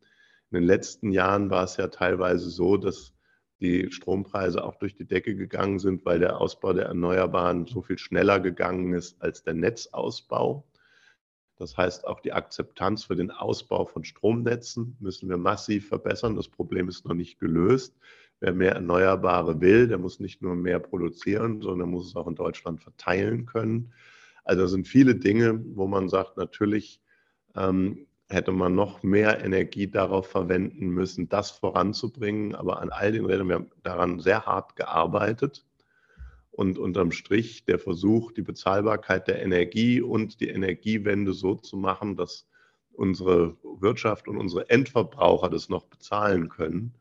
In 0.51 0.55
den 0.55 0.63
letzten 0.63 1.11
Jahren 1.11 1.51
war 1.51 1.65
es 1.65 1.77
ja 1.77 1.89
teilweise 1.89 2.49
so, 2.49 2.77
dass 2.77 3.13
die 3.59 3.91
Strompreise 3.91 4.63
auch 4.63 4.75
durch 4.75 4.95
die 4.95 5.05
Decke 5.05 5.35
gegangen 5.35 5.79
sind, 5.79 6.05
weil 6.05 6.19
der 6.19 6.39
Ausbau 6.39 6.73
der 6.73 6.85
Erneuerbaren 6.85 7.65
so 7.67 7.81
viel 7.81 7.97
schneller 7.97 8.39
gegangen 8.39 8.93
ist 8.93 9.21
als 9.21 9.43
der 9.43 9.53
Netzausbau. 9.53 10.65
Das 11.57 11.75
heißt, 11.75 12.07
auch 12.07 12.21
die 12.21 12.31
Akzeptanz 12.31 13.03
für 13.03 13.17
den 13.17 13.31
Ausbau 13.31 13.85
von 13.85 14.05
Stromnetzen 14.05 14.95
müssen 15.01 15.27
wir 15.27 15.37
massiv 15.37 15.89
verbessern. 15.89 16.37
Das 16.37 16.47
Problem 16.47 16.87
ist 16.87 17.05
noch 17.05 17.13
nicht 17.13 17.37
gelöst. 17.39 17.97
Wer 18.39 18.53
mehr 18.53 18.71
Erneuerbare 18.75 19.59
will, 19.59 19.89
der 19.89 19.97
muss 19.97 20.21
nicht 20.21 20.41
nur 20.41 20.55
mehr 20.55 20.79
produzieren, 20.79 21.61
sondern 21.61 21.89
muss 21.89 22.07
es 22.07 22.15
auch 22.15 22.27
in 22.27 22.35
Deutschland 22.35 22.81
verteilen 22.81 23.45
können. 23.45 23.91
Also 24.45 24.67
sind 24.67 24.87
viele 24.87 25.15
Dinge, 25.15 25.61
wo 25.75 25.85
man 25.85 26.07
sagt, 26.07 26.37
natürlich 26.37 27.01
ähm, 27.55 28.07
hätte 28.29 28.51
man 28.51 28.75
noch 28.75 29.01
mehr 29.01 29.43
Energie 29.43 29.87
darauf 29.89 30.27
verwenden 30.27 30.89
müssen, 30.89 31.29
das 31.29 31.51
voranzubringen. 31.51 32.55
Aber 32.55 32.81
an 32.81 32.91
all 32.91 33.11
den 33.11 33.25
Rädern, 33.25 33.47
wir 33.47 33.55
haben 33.55 33.71
daran 33.83 34.19
sehr 34.19 34.45
hart 34.45 34.75
gearbeitet. 34.75 35.65
Und 36.51 36.77
unterm 36.77 37.11
Strich 37.11 37.65
der 37.65 37.79
Versuch, 37.79 38.31
die 38.31 38.41
Bezahlbarkeit 38.41 39.27
der 39.27 39.41
Energie 39.41 40.01
und 40.01 40.41
die 40.41 40.49
Energiewende 40.49 41.33
so 41.33 41.55
zu 41.55 41.77
machen, 41.77 42.15
dass 42.15 42.47
unsere 42.91 43.55
Wirtschaft 43.79 44.27
und 44.27 44.37
unsere 44.37 44.69
Endverbraucher 44.69 45.49
das 45.49 45.69
noch 45.69 45.85
bezahlen 45.85 46.49
können, 46.49 46.93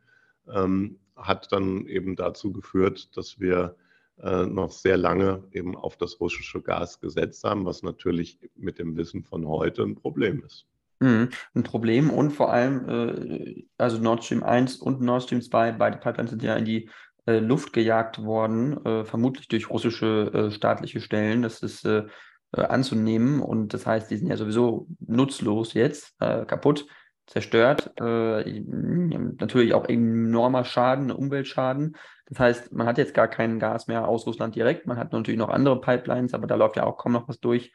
ähm, 0.49 0.99
hat 1.17 1.51
dann 1.53 1.87
eben 1.87 2.15
dazu 2.15 2.53
geführt, 2.53 3.17
dass 3.17 3.41
wir 3.41 3.75
äh, 4.23 4.47
noch 4.47 4.71
sehr 4.71 4.97
lange 4.97 5.43
eben 5.53 5.77
auf 5.77 5.97
das 5.97 6.21
russische 6.21 6.63
Gas 6.63 7.01
gesetzt 7.01 7.43
haben, 7.45 7.67
was 7.67 7.83
natürlich 7.83 8.39
mit 8.55 8.79
dem 8.79 8.97
Wissen 8.97 9.25
von 9.25 9.47
heute 9.47 9.83
ein 9.83 9.97
Problem 9.97 10.43
ist. 10.45 10.67
Mhm. 11.01 11.31
Ein 11.55 11.63
Problem 11.63 12.11
und 12.11 12.33
vor 12.33 12.53
allem, 12.53 12.89
äh, 12.89 13.65
also 13.77 13.99
Nord 13.99 14.25
Stream 14.25 14.43
1 14.43 14.77
und 14.77 15.01
Nord 15.01 15.23
Stream 15.25 15.43
2, 15.43 15.73
beide 15.73 15.99
Pipelines 15.99 16.31
sind 16.31 16.43
ja 16.43 16.57
in 16.57 16.65
die 16.65 16.91
äh, 17.27 17.39
Luft 17.39 17.73
gejagt 17.73 18.25
worden, 18.25 18.85
äh, 18.85 19.05
vermutlich 19.05 19.49
durch 19.49 19.71
russische 19.71 20.31
äh, 20.33 20.51
staatliche 20.51 21.01
Stellen. 21.01 21.43
Das 21.43 21.63
ist 21.63 21.85
äh, 21.85 22.05
äh, 22.53 22.63
anzunehmen 22.63 23.41
und 23.43 23.75
das 23.75 23.87
heißt, 23.87 24.11
die 24.11 24.17
sind 24.17 24.29
ja 24.29 24.37
sowieso 24.37 24.89
nutzlos 25.01 25.75
jetzt, 25.75 26.19
kaputt, 26.19 26.87
zerstört. 27.27 27.93
natürlich 27.99 29.75
auch 29.75 29.87
enormer 29.87 30.65
Schaden, 30.65 31.11
Umweltschaden. 31.11 31.97
Das 32.27 32.41
heißt, 32.41 32.73
man 32.73 32.87
hat 32.87 32.97
jetzt 32.97 33.13
gar 33.13 33.29
kein 33.29 33.59
Gas 33.59 33.87
mehr 33.87 34.09
aus 34.09 34.27
Russland 34.27 34.55
direkt. 34.55 34.87
Man 34.87 34.97
hat 34.97 35.13
natürlich 35.13 35.39
noch 35.39 35.51
andere 35.51 35.79
Pipelines, 35.81 36.33
aber 36.33 36.47
da 36.47 36.55
läuft 36.55 36.77
ja 36.77 36.85
auch 36.85 36.97
kaum 36.97 37.13
noch 37.13 37.29
was 37.29 37.39
durch. 37.39 37.71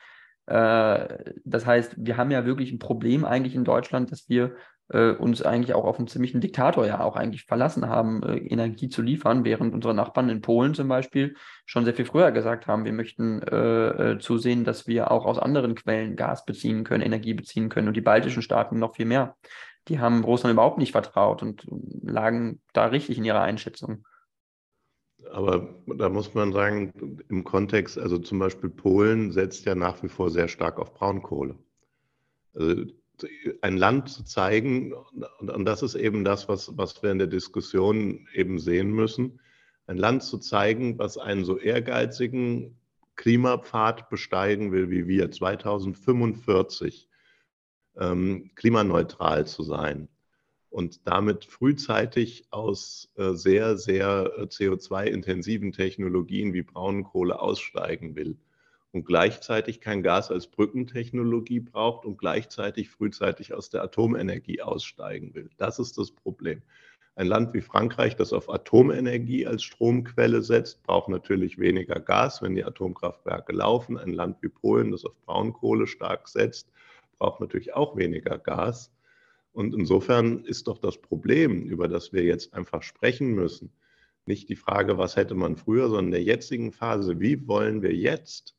Äh, 0.45 1.33
das 1.45 1.65
heißt, 1.65 1.95
wir 1.97 2.17
haben 2.17 2.31
ja 2.31 2.45
wirklich 2.45 2.71
ein 2.71 2.79
Problem 2.79 3.25
eigentlich 3.25 3.55
in 3.55 3.63
Deutschland, 3.63 4.11
dass 4.11 4.29
wir 4.29 4.55
äh, 4.89 5.11
uns 5.11 5.41
eigentlich 5.41 5.73
auch 5.73 5.85
auf 5.85 5.97
einen 5.97 6.07
ziemlichen 6.07 6.41
Diktator 6.41 6.85
ja 6.85 6.99
auch 6.99 7.15
eigentlich 7.15 7.45
verlassen 7.45 7.87
haben, 7.87 8.21
äh, 8.23 8.37
Energie 8.37 8.89
zu 8.89 9.01
liefern, 9.01 9.45
während 9.45 9.73
unsere 9.73 9.93
Nachbarn 9.93 10.29
in 10.29 10.41
Polen 10.41 10.73
zum 10.73 10.87
Beispiel 10.87 11.35
schon 11.65 11.85
sehr 11.85 11.93
viel 11.93 12.05
früher 12.05 12.31
gesagt 12.31 12.67
haben, 12.67 12.85
wir 12.85 12.93
möchten 12.93 13.41
äh, 13.41 14.17
zusehen, 14.19 14.65
dass 14.65 14.87
wir 14.87 15.11
auch 15.11 15.25
aus 15.25 15.39
anderen 15.39 15.75
Quellen 15.75 16.15
Gas 16.15 16.45
beziehen 16.45 16.83
können, 16.83 17.03
Energie 17.03 17.33
beziehen 17.33 17.69
können 17.69 17.87
und 17.87 17.95
die 17.95 18.01
baltischen 18.01 18.41
Staaten 18.41 18.77
noch 18.79 18.95
viel 18.95 19.05
mehr. 19.05 19.35
Die 19.87 19.99
haben 19.99 20.23
Russland 20.23 20.53
überhaupt 20.53 20.77
nicht 20.77 20.93
vertraut 20.93 21.41
und 21.41 21.65
lagen 22.01 22.61
da 22.73 22.85
richtig 22.85 23.17
in 23.17 23.25
ihrer 23.25 23.41
Einschätzung. 23.41 24.05
Aber 25.31 25.75
da 25.87 26.09
muss 26.09 26.33
man 26.33 26.53
sagen, 26.53 27.19
im 27.29 27.43
Kontext, 27.43 27.97
also 27.97 28.17
zum 28.17 28.39
Beispiel 28.39 28.69
Polen 28.69 29.31
setzt 29.31 29.65
ja 29.65 29.75
nach 29.75 30.01
wie 30.03 30.09
vor 30.09 30.29
sehr 30.29 30.47
stark 30.47 30.79
auf 30.79 30.93
Braunkohle. 30.93 31.57
Also 32.53 32.85
ein 33.61 33.77
Land 33.77 34.09
zu 34.09 34.23
zeigen, 34.23 34.93
und 35.39 35.65
das 35.65 35.83
ist 35.83 35.95
eben 35.95 36.23
das, 36.23 36.49
was, 36.49 36.77
was 36.77 37.01
wir 37.03 37.11
in 37.11 37.19
der 37.19 37.27
Diskussion 37.27 38.27
eben 38.33 38.59
sehen 38.59 38.91
müssen, 38.91 39.39
ein 39.87 39.97
Land 39.97 40.23
zu 40.23 40.37
zeigen, 40.37 40.97
was 40.97 41.17
einen 41.17 41.45
so 41.45 41.57
ehrgeizigen 41.57 42.79
Klimapfad 43.15 44.09
besteigen 44.09 44.71
will 44.71 44.89
wie 44.89 45.07
wir, 45.07 45.29
2045 45.29 47.09
ähm, 47.97 48.51
klimaneutral 48.55 49.45
zu 49.45 49.63
sein 49.63 50.07
und 50.73 51.07
damit 51.07 51.45
frühzeitig 51.45 52.45
aus 52.49 53.11
äh, 53.15 53.33
sehr, 53.33 53.77
sehr 53.77 54.31
äh, 54.37 54.41
CO2-intensiven 54.41 55.71
Technologien 55.71 56.51
wie 56.53 56.63
Braunkohle 56.63 57.39
aussteigen 57.39 58.15
will 58.15 58.39
und 58.91 59.05
gleichzeitig 59.05 59.81
kein 59.81 60.01
Gas 60.01 60.31
als 60.31 60.47
Brückentechnologie 60.47 61.59
braucht 61.59 62.05
und 62.05 62.17
gleichzeitig 62.17 62.89
frühzeitig 62.89 63.53
aus 63.53 63.69
der 63.69 63.83
Atomenergie 63.83 64.63
aussteigen 64.63 65.35
will. 65.35 65.51
Das 65.57 65.77
ist 65.77 65.99
das 65.99 66.09
Problem. 66.09 66.63
Ein 67.15 67.27
Land 67.27 67.53
wie 67.53 67.61
Frankreich, 67.61 68.15
das 68.15 68.33
auf 68.33 68.49
Atomenergie 68.49 69.45
als 69.45 69.61
Stromquelle 69.61 70.41
setzt, 70.41 70.81
braucht 70.81 71.07
natürlich 71.07 71.59
weniger 71.59 71.99
Gas, 71.99 72.41
wenn 72.41 72.55
die 72.55 72.65
Atomkraftwerke 72.65 73.53
laufen. 73.53 73.99
Ein 73.99 74.13
Land 74.13 74.37
wie 74.41 74.49
Polen, 74.49 74.89
das 74.89 75.05
auf 75.05 75.13
Braunkohle 75.27 75.85
stark 75.85 76.27
setzt, 76.27 76.71
braucht 77.19 77.41
natürlich 77.41 77.75
auch 77.75 77.95
weniger 77.95 78.39
Gas. 78.39 78.91
Und 79.53 79.73
insofern 79.73 80.43
ist 80.45 80.67
doch 80.67 80.79
das 80.79 80.97
Problem, 80.97 81.63
über 81.67 81.87
das 81.87 82.11
wir 82.11 82.23
jetzt 82.23 82.53
einfach 82.53 82.81
sprechen 82.83 83.33
müssen, 83.33 83.71
nicht 84.25 84.49
die 84.49 84.55
Frage, 84.55 84.97
was 84.97 85.15
hätte 85.15 85.35
man 85.35 85.57
früher, 85.57 85.87
sondern 85.87 86.05
in 86.05 86.11
der 86.11 86.23
jetzigen 86.23 86.71
Phase, 86.71 87.19
wie 87.19 87.47
wollen 87.47 87.81
wir 87.81 87.93
jetzt 87.93 88.55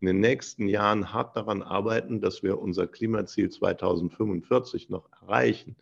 in 0.00 0.06
den 0.08 0.20
nächsten 0.20 0.68
Jahren 0.68 1.12
hart 1.12 1.36
daran 1.36 1.62
arbeiten, 1.62 2.20
dass 2.20 2.42
wir 2.42 2.60
unser 2.60 2.86
Klimaziel 2.86 3.48
2045 3.48 4.90
noch 4.90 5.10
erreichen. 5.22 5.76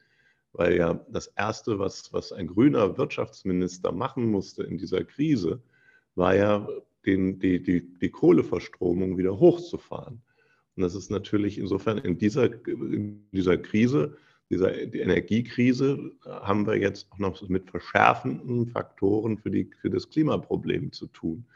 Weil 0.53 0.77
ja 0.77 1.05
das 1.11 1.27
Erste, 1.27 1.81
was, 1.81 2.13
was 2.13 2.33
ein 2.33 2.47
grüner 2.47 2.97
Wirtschaftsminister 2.97 3.91
machen 3.91 4.31
musste 4.31 4.63
in 4.63 4.79
dieser 4.79 5.03
Krise, 5.03 5.61
war 6.15 6.37
ja, 6.37 6.69
den, 7.07 7.39
die, 7.39 7.63
die, 7.63 7.99
die 7.99 8.09
Kohleverstromung 8.09 9.19
wieder 9.19 9.39
hochzufahren. 9.39 10.23
Und 10.77 10.83
das 10.83 10.95
ist 10.95 11.11
natürlich 11.11 11.59
insofern 11.59 11.99
in 11.99 12.19
dieser, 12.19 12.67
in 12.67 13.29
dieser 13.33 13.59
Krise 13.59 14.17
dieser 14.51 14.87
die 14.87 15.01
Energiekrise 15.01 16.13
äh, 16.25 16.29
haben 16.29 16.67
wir 16.67 16.77
jetzt 16.77 17.11
auch 17.11 17.19
noch 17.19 17.49
mit 17.49 17.71
verschärfenden 17.71 18.67
Faktoren 18.67 19.39
für, 19.39 19.51
die, 19.51 19.71
für 19.81 19.91
das 19.91 20.09
Klimaproblem 20.11 20.93
zu 20.93 21.07
tun. 21.07 21.47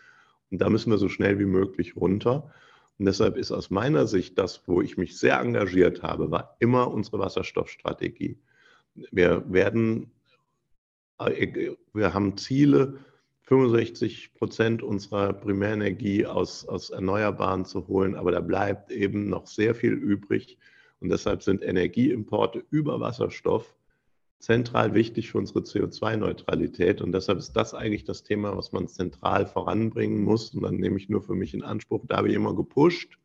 Und 0.51 0.59
da 0.59 0.71
müssen 0.71 0.91
wir 0.91 0.99
so 0.99 1.09
schnell 1.09 1.39
wie 1.39 1.47
möglich 1.47 1.97
runter. 1.97 2.53
Und 2.99 3.07
deshalb 3.07 3.37
ist 3.37 3.53
aus 3.53 3.71
meiner 3.71 4.07
Sicht 4.07 4.39
das, 4.39 4.63
wo 4.67 4.83
ich 4.83 4.97
mich 4.97 5.19
sehr 5.19 5.39
engagiert 5.41 6.03
habe, 6.03 6.31
war 6.31 6.57
immer 6.59 6.91
unsere 6.91 7.19
Wasserstoffstrategie. 7.19 8.39
Wir 9.13 9.45
werden, 9.53 10.11
äh, 11.19 11.75
wir 11.93 12.15
haben 12.15 12.37
Ziele, 12.37 12.99
65 13.43 14.35
Prozent 14.35 14.83
unserer 14.83 15.33
Primärenergie 15.33 16.27
aus, 16.27 16.69
aus 16.69 16.91
Erneuerbaren 16.91 17.65
zu 17.65 17.89
holen, 17.89 18.15
aber 18.15 18.31
da 18.31 18.41
bleibt 18.41 18.91
eben 18.91 19.29
noch 19.31 19.47
sehr 19.47 19.75
viel 19.75 19.93
übrig 19.95 20.59
und 21.01 21.11
deshalb 21.11 21.43
sind 21.43 21.63
Energieimporte 21.63 22.65
über 22.71 23.01
Wasserstoff 23.01 23.75
zentral 24.39 24.95
wichtig 24.95 25.31
für 25.31 25.39
unsere 25.39 25.61
CO2-Neutralität. 25.61 27.01
Und 27.01 27.13
deshalb 27.13 27.39
ist 27.39 27.53
das 27.53 27.75
eigentlich 27.75 28.05
das 28.05 28.23
Thema, 28.23 28.57
was 28.57 28.73
man 28.73 28.89
zentral 28.89 29.47
voranbringen 29.47 30.23
muss. 30.23 30.55
Und 30.55 30.63
dann 30.63 30.77
nehme 30.77 30.97
ich 30.97 31.09
nur 31.09 31.23
für 31.23 31.35
mich 31.35 31.55
in 31.55 31.63
Anspruch, 31.63 32.05
da 32.07 32.19
habe 32.19 32.29
ich 32.29 32.35
immer 32.35 32.55
gepusht. 32.55 33.19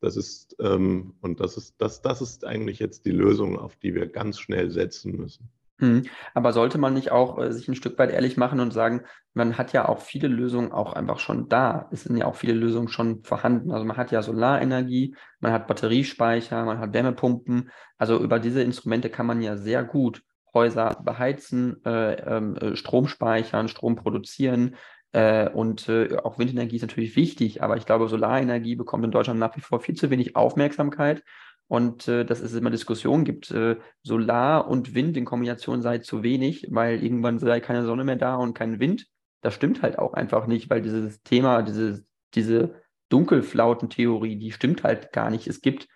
Das 0.00 0.16
ist, 0.16 0.56
ähm, 0.58 1.14
und 1.20 1.38
das 1.38 1.56
ist, 1.56 1.76
das, 1.78 2.02
das 2.02 2.20
ist 2.20 2.44
eigentlich 2.44 2.80
jetzt 2.80 3.04
die 3.04 3.12
Lösung, 3.12 3.56
auf 3.56 3.76
die 3.76 3.94
wir 3.94 4.06
ganz 4.06 4.40
schnell 4.40 4.70
setzen 4.70 5.16
müssen. 5.16 5.48
Mhm. 5.82 6.04
Aber 6.32 6.52
sollte 6.52 6.78
man 6.78 6.94
nicht 6.94 7.10
auch 7.10 7.38
äh, 7.38 7.52
sich 7.52 7.66
ein 7.66 7.74
Stück 7.74 7.98
weit 7.98 8.12
ehrlich 8.12 8.36
machen 8.36 8.60
und 8.60 8.72
sagen, 8.72 9.02
man 9.34 9.58
hat 9.58 9.72
ja 9.72 9.88
auch 9.88 9.98
viele 9.98 10.28
Lösungen 10.28 10.70
auch 10.70 10.92
einfach 10.92 11.18
schon 11.18 11.48
da. 11.48 11.88
Es 11.90 12.04
sind 12.04 12.16
ja 12.16 12.26
auch 12.26 12.36
viele 12.36 12.52
Lösungen 12.52 12.88
schon 12.88 13.24
vorhanden. 13.24 13.72
Also 13.72 13.84
man 13.84 13.96
hat 13.96 14.12
ja 14.12 14.22
Solarenergie, 14.22 15.16
man 15.40 15.52
hat 15.52 15.66
Batteriespeicher, 15.66 16.64
man 16.64 16.78
hat 16.78 16.94
Wärmepumpen. 16.94 17.70
Also 17.98 18.18
über 18.20 18.38
diese 18.38 18.62
Instrumente 18.62 19.10
kann 19.10 19.26
man 19.26 19.42
ja 19.42 19.56
sehr 19.56 19.82
gut 19.82 20.22
Häuser 20.54 21.00
beheizen, 21.02 21.84
äh, 21.84 22.14
ähm, 22.14 22.56
äh, 22.56 22.76
Strom 22.76 23.08
speichern, 23.08 23.66
Strom 23.66 23.96
produzieren. 23.96 24.76
Äh, 25.10 25.48
und 25.48 25.88
äh, 25.88 26.16
auch 26.22 26.38
Windenergie 26.38 26.76
ist 26.76 26.82
natürlich 26.82 27.16
wichtig, 27.16 27.62
aber 27.62 27.76
ich 27.76 27.86
glaube, 27.86 28.08
Solarenergie 28.08 28.76
bekommt 28.76 29.04
in 29.04 29.10
Deutschland 29.10 29.40
nach 29.40 29.56
wie 29.56 29.60
vor 29.60 29.80
viel 29.80 29.96
zu 29.96 30.10
wenig 30.10 30.36
Aufmerksamkeit. 30.36 31.24
Und 31.68 32.06
äh, 32.08 32.24
dass 32.24 32.40
es 32.40 32.54
immer 32.54 32.70
Diskussionen 32.70 33.24
gibt, 33.24 33.50
äh, 33.50 33.76
Solar 34.02 34.68
und 34.68 34.94
Wind 34.94 35.16
in 35.16 35.24
Kombination 35.24 35.80
sei 35.80 35.98
zu 35.98 36.22
wenig, 36.22 36.66
weil 36.70 37.02
irgendwann 37.02 37.38
sei 37.38 37.60
keine 37.60 37.84
Sonne 37.84 38.04
mehr 38.04 38.16
da 38.16 38.36
und 38.36 38.54
kein 38.54 38.78
Wind. 38.78 39.06
Das 39.40 39.54
stimmt 39.54 39.82
halt 39.82 39.98
auch 39.98 40.14
einfach 40.14 40.46
nicht, 40.46 40.68
weil 40.70 40.82
dieses 40.82 41.22
Thema, 41.22 41.62
diese, 41.62 42.04
diese 42.34 42.74
Dunkelflautentheorie, 43.08 44.36
die 44.36 44.52
stimmt 44.52 44.84
halt 44.84 45.12
gar 45.12 45.30
nicht. 45.30 45.46
Es 45.46 45.60
gibt 45.60 45.88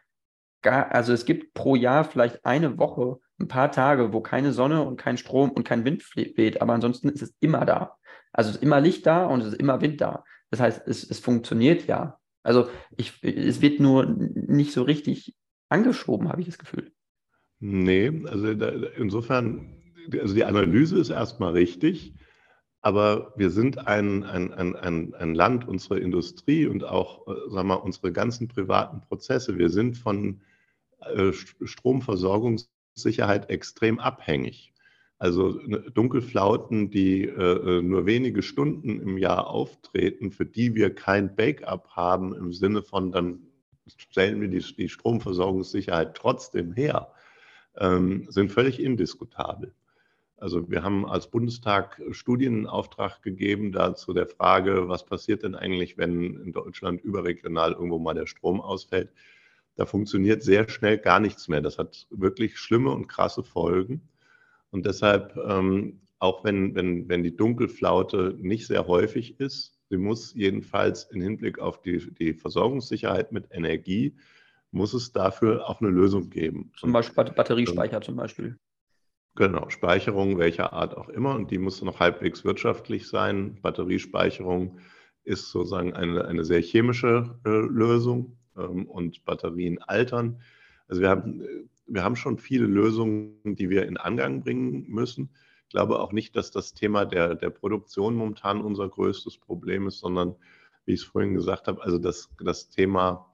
gar, 0.63 0.93
also 0.93 1.13
es 1.13 1.25
gibt 1.25 1.55
pro 1.55 1.77
Jahr 1.77 2.05
vielleicht 2.05 2.45
eine 2.45 2.79
Woche, 2.79 3.19
ein 3.39 3.49
paar 3.49 3.71
Tage, 3.71 4.13
wo 4.13 4.21
keine 4.21 4.53
Sonne 4.53 4.83
und 4.83 4.97
kein 4.97 5.19
Strom 5.19 5.51
und 5.51 5.65
kein 5.65 5.85
Wind 5.85 6.05
weht, 6.15 6.63
aber 6.63 6.73
ansonsten 6.73 7.09
ist 7.09 7.23
es 7.23 7.35
immer 7.41 7.65
da. 7.65 7.97
Also 8.33 8.51
es 8.51 8.57
ist 8.57 8.63
immer 8.63 8.81
Licht 8.81 9.07
da 9.07 9.27
und 9.27 9.41
es 9.41 9.49
ist 9.49 9.61
immer 9.61 9.81
Wind 9.81 10.01
da. 10.01 10.25
Das 10.51 10.61
heißt, 10.61 10.87
es, 10.87 11.09
es 11.09 11.21
funktioniert 11.21 11.87
ja. 11.87 12.19
Also 12.43 12.69
ich, 12.97 13.23
es 13.23 13.61
wird 13.61 13.81
nur 13.81 14.07
nicht 14.07 14.73
so 14.73 14.83
richtig 14.83 15.35
angeschoben, 15.69 16.29
habe 16.29 16.41
ich 16.41 16.47
das 16.47 16.59
Gefühl. 16.59 16.93
Nee, 17.59 18.23
also 18.27 18.55
da, 18.55 18.69
insofern, 18.97 19.83
also 20.21 20.35
die 20.35 20.45
Analyse 20.45 20.99
ist 20.99 21.11
erstmal 21.11 21.53
richtig, 21.53 22.15
aber 22.83 23.33
wir 23.37 23.51
sind 23.51 23.89
ein, 23.89 24.23
ein, 24.23 24.53
ein, 24.53 25.15
ein, 25.15 25.35
Land, 25.35 25.67
unsere 25.67 25.99
Industrie 25.99 26.67
und 26.67 26.85
auch, 26.85 27.27
äh, 27.27 27.33
sagen 27.51 27.55
wir 27.55 27.65
mal, 27.65 27.75
unsere 27.75 28.13
ganzen 28.13 28.47
privaten 28.47 29.01
Prozesse, 29.01 29.59
wir 29.59 29.71
sind 29.71 29.97
von 29.97 30.43
äh, 31.01 31.33
Stromversorgungssicherheit 31.33 33.51
extrem 33.51 33.99
abhängig. 33.99 34.73
Also 35.19 35.61
ne, 35.67 35.81
Dunkelflauten, 35.95 36.91
die 36.91 37.25
äh, 37.25 37.83
nur 37.83 38.07
wenige 38.07 38.43
Stunden 38.43 39.01
im 39.01 39.19
Jahr 39.19 39.49
auftreten, 39.49 40.31
für 40.31 40.45
die 40.45 40.75
wir 40.75 40.95
kein 40.95 41.35
Backup 41.35 41.89
haben 41.89 42.35
im 42.35 42.53
Sinne 42.53 42.83
von, 42.83 43.13
dann 43.13 43.47
stellen 43.97 44.41
wir 44.41 44.49
die, 44.49 44.61
die 44.61 44.89
Stromversorgungssicherheit 44.89 46.15
trotzdem 46.15 46.73
her, 46.73 47.13
ähm, 47.79 48.27
sind 48.29 48.51
völlig 48.53 48.81
indiskutabel. 48.81 49.75
Also 50.39 50.71
wir 50.71 50.83
haben 50.83 51.07
als 51.07 51.31
Bundestag 51.31 52.01
Studienauftrag 52.11 53.23
gegeben 53.23 53.73
dazu 53.73 54.13
der 54.13 54.27
Frage, 54.27 54.89
was 54.89 55.07
passiert 55.07 55.43
denn 55.43 55.55
eigentlich, 55.55 55.97
wenn 55.97 56.37
in 56.43 56.53
Deutschland 56.53 57.03
überregional 57.03 57.73
irgendwo 57.73 57.99
mal 57.99 58.15
der 58.15 58.27
Strom 58.27 58.61
ausfällt. 58.61 59.11
Da 59.77 59.87
funktioniert 59.87 60.43
sehr 60.43 60.69
schnell 60.69 60.99
gar 60.99 61.21
nichts 61.21 61.49
mehr. 61.49 61.63
Das 61.63 61.79
hat 61.79 62.07
wirklich 62.11 62.59
schlimme 62.59 62.91
und 62.91 63.09
krasse 63.09 63.43
Folgen. 63.43 64.09
Und 64.71 64.85
deshalb, 64.85 65.37
ähm, 65.37 66.01
auch 66.19 66.45
wenn, 66.45 66.75
wenn, 66.75 67.09
wenn 67.09 67.23
die 67.23 67.37
Dunkelflaute 67.37 68.37
nicht 68.39 68.67
sehr 68.67 68.87
häufig 68.87 69.41
ist, 69.41 69.76
Sie 69.89 69.97
muss 69.97 70.35
jedenfalls 70.35 71.05
im 71.05 71.21
Hinblick 71.21 71.59
auf 71.59 71.81
die, 71.83 72.13
die 72.15 72.35
Versorgungssicherheit 72.35 73.33
mit 73.33 73.47
Energie, 73.51 74.17
muss 74.73 74.95
es 74.95 75.13
dafür 75.13 75.69
auch 75.69 75.81
eine 75.81 75.91
Lösung 75.91 76.29
geben. 76.31 76.73
Zum 76.77 76.93
Beispiel 76.93 77.25
Batteriespeicher 77.25 78.01
zum 78.01 78.17
Beispiel. 78.17 78.59
Genau, 79.37 79.69
Speicherung 79.69 80.39
welcher 80.39 80.73
Art 80.73 80.97
auch 80.97 81.11
immer 81.11 81.35
und 81.35 81.51
die 81.51 81.59
muss 81.59 81.83
noch 81.83 82.01
halbwegs 82.01 82.45
wirtschaftlich 82.45 83.07
sein. 83.07 83.59
Batteriespeicherung 83.61 84.79
ist 85.25 85.51
sozusagen 85.51 85.93
eine, 85.93 86.25
eine 86.25 86.45
sehr 86.45 86.63
chemische 86.63 87.39
äh, 87.45 87.51
Lösung 87.51 88.39
ähm, 88.57 88.87
und 88.87 89.25
Batterien 89.25 89.83
altern. 89.83 90.41
Also 90.89 91.03
wir 91.03 91.11
haben, 91.11 91.45
wir 91.87 92.03
haben 92.03 92.17
schon 92.17 92.39
viele 92.39 92.67
Lösungen, 92.67 93.37
die 93.45 93.69
wir 93.69 93.87
in 93.87 93.99
Angang 93.99 94.43
bringen 94.43 94.87
müssen. 94.89 95.31
Ich 95.77 95.79
glaube 95.79 96.01
auch 96.01 96.13
nicht, 96.13 96.35
dass 96.37 96.51
das 96.51 96.73
Thema 96.73 97.05
der, 97.05 97.35
der 97.35 97.51
Produktion 97.51 98.15
momentan 98.15 98.63
unser 98.63 98.89
größtes 98.89 99.37
Problem 99.37 99.87
ist, 99.89 99.99
sondern, 99.99 100.35
wie 100.87 100.95
ich 100.95 101.01
es 101.01 101.07
vorhin 101.07 101.35
gesagt 101.35 101.69
habe, 101.69 101.83
also 101.83 101.99
das, 101.99 102.31
das 102.43 102.71
Thema 102.71 103.31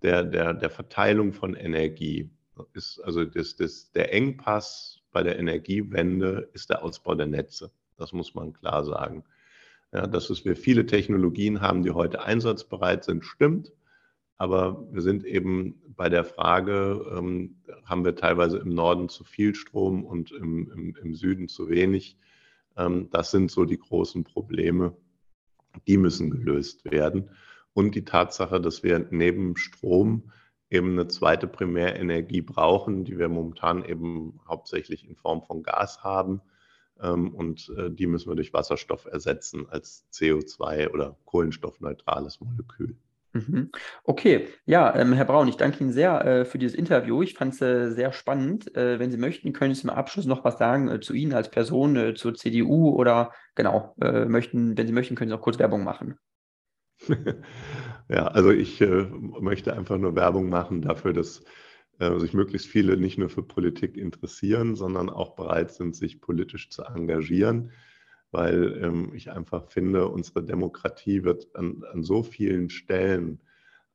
der, 0.00 0.24
der, 0.24 0.54
der 0.54 0.70
Verteilung 0.70 1.34
von 1.34 1.54
Energie 1.54 2.30
ist, 2.72 2.98
also 3.00 3.26
das, 3.26 3.56
das, 3.56 3.92
der 3.92 4.14
Engpass 4.14 5.02
bei 5.12 5.22
der 5.22 5.38
Energiewende 5.38 6.48
ist 6.54 6.70
der 6.70 6.82
Ausbau 6.82 7.14
der 7.14 7.26
Netze. 7.26 7.70
Das 7.98 8.14
muss 8.14 8.34
man 8.34 8.54
klar 8.54 8.86
sagen. 8.86 9.22
Ja, 9.92 10.06
dass 10.06 10.46
wir 10.46 10.56
viele 10.56 10.86
Technologien 10.86 11.60
haben, 11.60 11.82
die 11.82 11.90
heute 11.90 12.22
einsatzbereit 12.22 13.04
sind, 13.04 13.22
stimmt. 13.22 13.70
Aber 14.38 14.86
wir 14.92 15.02
sind 15.02 15.24
eben 15.24 15.80
bei 15.96 16.08
der 16.08 16.24
Frage, 16.24 17.06
ähm, 17.16 17.56
haben 17.84 18.04
wir 18.04 18.16
teilweise 18.16 18.58
im 18.58 18.70
Norden 18.70 19.08
zu 19.08 19.24
viel 19.24 19.54
Strom 19.54 20.04
und 20.04 20.32
im, 20.32 20.70
im, 20.72 20.96
im 20.96 21.14
Süden 21.14 21.48
zu 21.48 21.68
wenig. 21.68 22.16
Ähm, 22.76 23.08
das 23.10 23.30
sind 23.30 23.50
so 23.50 23.64
die 23.64 23.78
großen 23.78 24.24
Probleme, 24.24 24.96
die 25.86 25.96
müssen 25.96 26.30
gelöst 26.30 26.84
werden. 26.90 27.30
Und 27.74 27.94
die 27.94 28.04
Tatsache, 28.04 28.60
dass 28.60 28.82
wir 28.82 29.06
neben 29.10 29.56
Strom 29.56 30.30
eben 30.70 30.92
eine 30.92 31.08
zweite 31.08 31.46
Primärenergie 31.46 32.40
brauchen, 32.40 33.04
die 33.04 33.18
wir 33.18 33.28
momentan 33.28 33.84
eben 33.84 34.40
hauptsächlich 34.48 35.06
in 35.06 35.16
Form 35.16 35.42
von 35.42 35.62
Gas 35.62 36.02
haben. 36.02 36.40
Ähm, 37.00 37.34
und 37.34 37.70
äh, 37.76 37.90
die 37.90 38.06
müssen 38.06 38.30
wir 38.30 38.36
durch 38.36 38.52
Wasserstoff 38.52 39.04
ersetzen 39.06 39.68
als 39.68 40.06
CO2 40.12 40.90
oder 40.90 41.18
kohlenstoffneutrales 41.26 42.40
Molekül. 42.40 42.96
Mhm. 43.32 43.70
Okay, 44.04 44.48
ja, 44.66 44.94
ähm, 44.94 45.14
Herr 45.14 45.24
Braun, 45.24 45.48
ich 45.48 45.56
danke 45.56 45.80
Ihnen 45.80 45.92
sehr 45.92 46.24
äh, 46.24 46.44
für 46.44 46.58
dieses 46.58 46.76
Interview. 46.76 47.22
Ich 47.22 47.34
fand 47.34 47.54
es 47.54 47.62
äh, 47.62 47.90
sehr 47.90 48.12
spannend. 48.12 48.76
Äh, 48.76 48.98
wenn 48.98 49.10
Sie 49.10 49.16
möchten, 49.16 49.52
können 49.54 49.74
Sie 49.74 49.80
zum 49.80 49.90
Abschluss 49.90 50.26
noch 50.26 50.44
was 50.44 50.58
sagen 50.58 50.88
äh, 50.88 51.00
zu 51.00 51.14
Ihnen 51.14 51.32
als 51.32 51.50
Person, 51.50 51.96
äh, 51.96 52.14
zur 52.14 52.34
CDU 52.34 52.90
oder 52.90 53.32
genau, 53.54 53.94
äh, 54.02 54.26
möchten, 54.26 54.76
wenn 54.76 54.86
Sie 54.86 54.92
möchten, 54.92 55.14
können 55.14 55.30
Sie 55.30 55.36
auch 55.36 55.40
kurz 55.40 55.58
Werbung 55.58 55.82
machen. 55.82 56.18
ja, 58.08 58.26
also 58.28 58.50
ich 58.50 58.80
möchte 58.80 59.76
einfach 59.76 59.98
nur 59.98 60.14
Werbung 60.14 60.48
machen 60.48 60.82
dafür, 60.82 61.12
dass 61.12 61.42
sich 61.98 62.32
möglichst 62.32 62.66
viele 62.68 62.96
nicht 62.96 63.18
nur 63.18 63.28
für 63.28 63.42
Politik 63.42 63.96
interessieren, 63.96 64.76
sondern 64.76 65.10
auch 65.10 65.34
bereit 65.36 65.72
sind, 65.72 65.94
sich 65.94 66.20
politisch 66.20 66.70
zu 66.70 66.82
engagieren 66.82 67.70
weil 68.32 68.82
ähm, 68.82 69.12
ich 69.14 69.30
einfach 69.30 69.70
finde, 69.70 70.08
unsere 70.08 70.42
Demokratie 70.42 71.22
wird 71.22 71.54
an, 71.54 71.84
an 71.92 72.02
so 72.02 72.22
vielen 72.22 72.70
Stellen 72.70 73.38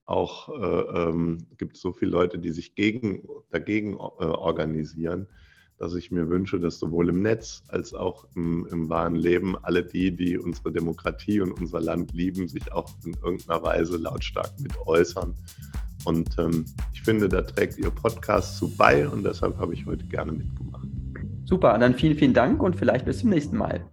auch, 0.06 0.48
äh, 0.50 1.10
ähm, 1.10 1.48
gibt 1.58 1.76
so 1.76 1.92
viele 1.92 2.12
Leute, 2.12 2.40
die 2.40 2.52
sich 2.52 2.76
gegen, 2.76 3.28
dagegen 3.52 3.94
äh, 3.94 3.98
organisieren, 3.98 5.28
dass 5.80 5.96
ich 5.96 6.12
mir 6.12 6.30
wünsche, 6.30 6.60
dass 6.60 6.80
sowohl 6.80 7.10
im 7.10 7.22
Netz 7.22 7.64
als 7.68 7.94
auch 7.94 8.26
im, 8.36 8.66
im, 8.72 8.90
wahren 8.90 9.16
Leben 9.16 9.56
alle 9.62 9.84
die, 9.84 10.16
die 10.16 10.38
unsere 10.38 10.72
Demokratie 10.72 11.42
und 11.42 11.52
unser 11.52 11.82
Land 11.82 12.14
lieben, 12.14 12.48
sich 12.48 12.72
auch 12.72 12.90
in 13.06 13.14
irgendeiner 13.14 13.62
Weise 13.62 13.98
lautstark 13.98 14.52
mit 14.60 14.78
äußern. 14.86 15.36
Und 16.06 16.38
ähm, 16.38 16.66
ich 16.94 17.02
finde, 17.02 17.28
da 17.28 17.42
trägt 17.42 17.78
Ihr 17.78 17.92
Podcast 17.92 18.58
zu 18.58 18.76
bei 18.76 19.08
und 19.08 19.24
deshalb 19.24 19.58
habe 19.58 19.74
ich 19.74 19.86
heute 19.86 20.06
gerne 20.06 20.32
mitgemacht. 20.32 20.88
Super, 21.44 21.78
dann 21.78 21.96
vielen, 21.96 22.18
vielen 22.18 22.34
Dank 22.34 22.62
und 22.62 22.76
vielleicht 22.76 23.06
bis 23.06 23.20
zum 23.20 23.30
nächsten 23.30 23.58
Mal. 23.58 23.86